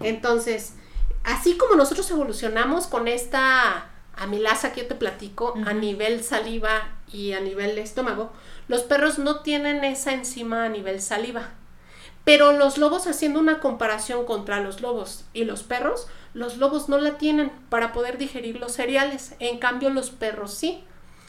[0.00, 0.74] Entonces,
[1.24, 7.32] así como nosotros evolucionamos con esta amilasa que yo te platico a nivel saliva y
[7.32, 8.32] a nivel estómago,
[8.66, 11.50] los perros no tienen esa enzima a nivel saliva.
[12.24, 16.98] Pero los lobos, haciendo una comparación contra los lobos y los perros, los lobos no
[16.98, 19.34] la tienen para poder digerir los cereales.
[19.38, 20.84] En cambio, los perros sí.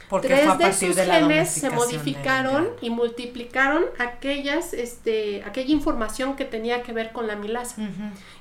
[0.10, 6.82] Porque Tres de sus genes se modificaron y multiplicaron aquellas, este, aquella información que tenía
[6.82, 7.76] que ver con la milasa.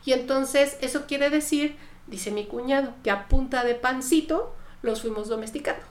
[0.04, 1.76] Y entonces eso quiere decir,
[2.06, 5.82] dice mi cuñado, que a punta de pancito los fuimos domesticando.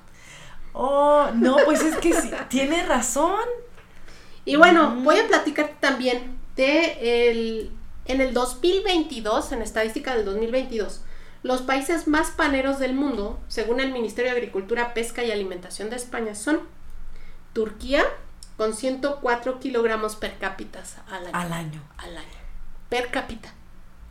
[0.74, 3.46] Oh, no, pues es que sí, tiene razón.
[4.46, 7.72] Y bueno, voy a platicar también de el,
[8.06, 11.02] en el 2022, en estadística del 2022,
[11.48, 15.96] los países más paneros del mundo, según el Ministerio de Agricultura, Pesca y Alimentación de
[15.96, 16.60] España, son
[17.54, 18.04] Turquía,
[18.58, 21.38] con 104 kilogramos per cápita al año.
[21.38, 21.82] Al año.
[21.98, 22.38] Al año.
[22.90, 23.54] Per cápita.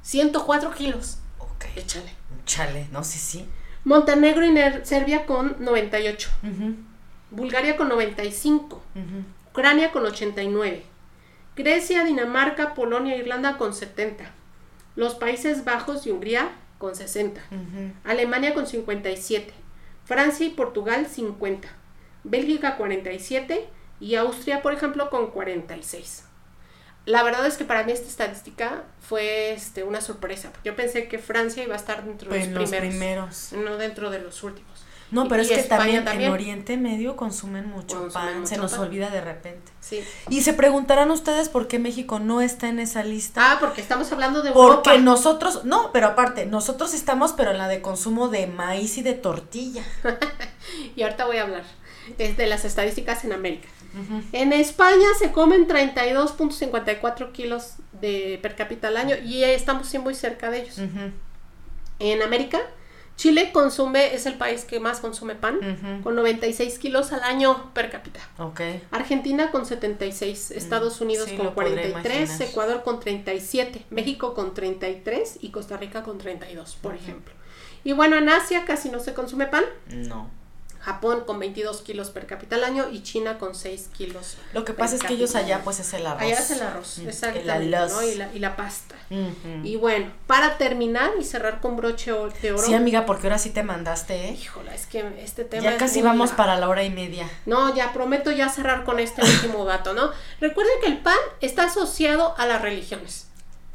[0.00, 1.18] 104 kilos.
[1.38, 1.66] Ok.
[1.76, 2.10] Échale.
[2.42, 3.48] Échale, no sé sí, sí.
[3.84, 6.30] Montenegro y Serbia con 98.
[7.30, 8.82] Bulgaria con 95.
[9.50, 10.84] Ucrania con 89.
[11.54, 14.24] Grecia, Dinamarca, Polonia e Irlanda con 70.
[14.94, 17.40] Los Países Bajos y Hungría con 60,
[18.04, 19.52] Alemania con 57,
[20.04, 21.68] Francia y Portugal 50,
[22.24, 23.68] Bélgica 47
[24.00, 26.24] y Austria, por ejemplo, con 46.
[27.06, 31.06] La verdad es que para mí esta estadística fue este, una sorpresa, porque yo pensé
[31.06, 34.75] que Francia iba a estar dentro de los, primeros, no dentro de los últimos.
[35.10, 39.20] No, pero es que también, en Oriente Medio consumen mucho pan, se nos olvida de
[39.20, 39.72] repente.
[39.80, 40.02] Sí.
[40.28, 43.52] Y se preguntarán ustedes por qué México no está en esa lista.
[43.52, 47.68] Ah, porque estamos hablando de Porque nosotros, no, pero aparte, nosotros estamos pero en la
[47.68, 49.84] de consumo de maíz y de tortilla.
[50.96, 51.64] y ahorita voy a hablar.
[52.16, 53.68] de las estadísticas en América.
[54.32, 60.50] En España se comen 32.54 kilos de per cápita al año y estamos muy cerca
[60.50, 60.80] de ellos.
[61.98, 62.60] En América,
[63.16, 67.90] Chile consume, es el país que más consume pan, con 96 kilos al año per
[67.90, 68.20] cápita.
[68.90, 75.76] Argentina con 76, Estados Unidos con 43, Ecuador con 37, México con 33 y Costa
[75.76, 77.34] Rica con 32, por ejemplo.
[77.84, 79.64] Y bueno, en Asia casi no se consume pan.
[79.88, 80.28] No.
[80.86, 84.36] Japón con 22 kilos per cápita al año y China con 6 kilos.
[84.52, 86.22] Lo que pasa es que ellos allá pues es el arroz.
[86.22, 88.02] Allá es el arroz, exactamente, ¿no?
[88.04, 88.94] y, la, y la pasta.
[89.64, 92.62] Y bueno, para terminar y cerrar con broche de oro.
[92.62, 94.38] Sí, amiga, porque ahora sí te mandaste, ¿eh?
[94.40, 97.28] Híjola, es que este tema Ya casi vamos para la hora y media.
[97.46, 100.12] No, ya prometo ya cerrar con este último dato, ¿no?
[100.40, 103.26] Recuerden que el pan está asociado a las religiones.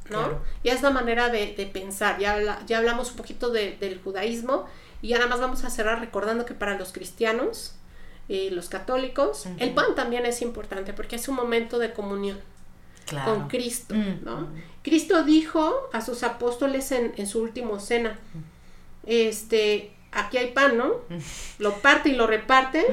[0.09, 0.41] ¿no?
[0.63, 4.65] Ya es la manera de, pensar, ya, ya hablamos un poquito del judaísmo
[5.01, 7.75] y ya nada más vamos a cerrar recordando que para los cristianos
[8.27, 12.39] y los católicos, el pan también es importante porque es un momento de comunión
[13.25, 14.47] con Cristo, ¿no?
[14.83, 18.17] Cristo dijo a sus apóstoles en, su último cena,
[19.05, 20.93] este, aquí hay pan, ¿no?
[21.59, 22.85] Lo parte y lo reparte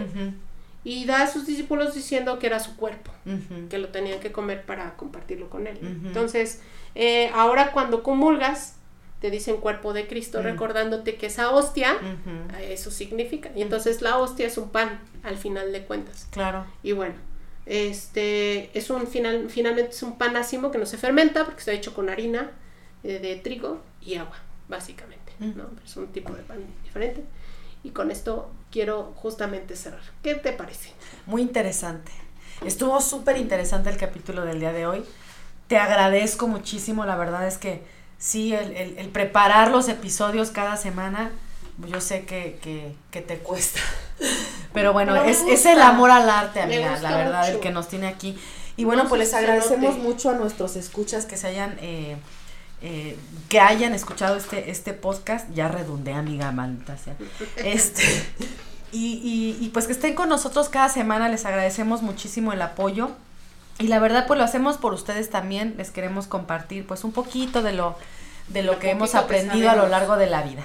[0.85, 3.13] y da a sus discípulos diciendo que era su cuerpo,
[3.69, 5.79] que lo tenían que comer para compartirlo con él.
[5.83, 6.63] Entonces,
[6.95, 8.78] eh, ahora cuando comulgas,
[9.21, 11.97] te dicen cuerpo de Cristo, recordándote que esa hostia,
[12.61, 13.51] eso significa.
[13.57, 16.29] Y entonces la hostia es un pan, al final de cuentas.
[16.31, 16.65] Claro.
[16.83, 17.15] Y bueno,
[17.67, 21.73] este es un final, finalmente es un pan ácimo que no se fermenta porque está
[21.73, 22.51] hecho con harina
[23.03, 24.37] eh, de trigo y agua,
[24.69, 25.33] básicamente.
[25.41, 25.65] ¿no?
[25.85, 27.25] Es un tipo de pan diferente.
[27.83, 30.03] Y con esto quiero justamente cerrar.
[30.23, 30.91] ¿Qué te parece?
[31.27, 32.13] Muy interesante.
[32.65, 35.05] Estuvo súper interesante el capítulo del día de hoy.
[35.69, 37.83] Te agradezco muchísimo, la verdad es que
[38.19, 41.31] sí, el, el, preparar los episodios cada semana,
[41.87, 43.81] yo sé que, que, que te cuesta.
[44.73, 48.09] Pero bueno, es, es, el amor al arte, amiga, la verdad, el que nos tiene
[48.09, 48.37] aquí.
[48.77, 52.17] Y bueno, pues les agradecemos mucho a nuestros escuchas que se hayan, eh,
[52.83, 53.17] eh,
[53.49, 55.49] que hayan escuchado este, este podcast.
[55.53, 57.17] Ya redundé, amiga, maldita sea.
[57.57, 58.05] Este,
[58.93, 63.11] y, y, y pues que estén con nosotros cada semana, les agradecemos muchísimo el apoyo.
[63.79, 65.75] Y la verdad, pues lo hacemos por ustedes también.
[65.77, 67.97] Les queremos compartir, pues, un poquito de lo,
[68.49, 70.65] de lo, que hemos aprendido a lo largo de la vida.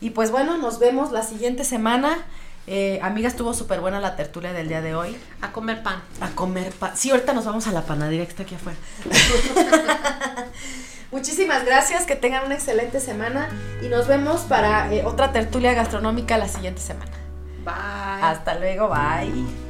[0.00, 2.18] Y pues bueno, nos vemos la siguiente semana.
[2.66, 5.16] Eh, amiga, estuvo súper buena la tertulia del día de hoy.
[5.40, 6.02] A comer pan.
[6.20, 6.96] A comer pan.
[6.96, 8.78] Sí, ahorita nos vamos a la panadería que está aquí afuera.
[11.10, 13.48] Muchísimas gracias, que tengan una excelente semana
[13.82, 17.12] y nos vemos para eh, otra tertulia gastronómica la siguiente semana.
[17.64, 18.22] Bye.
[18.22, 19.63] Hasta luego, bye.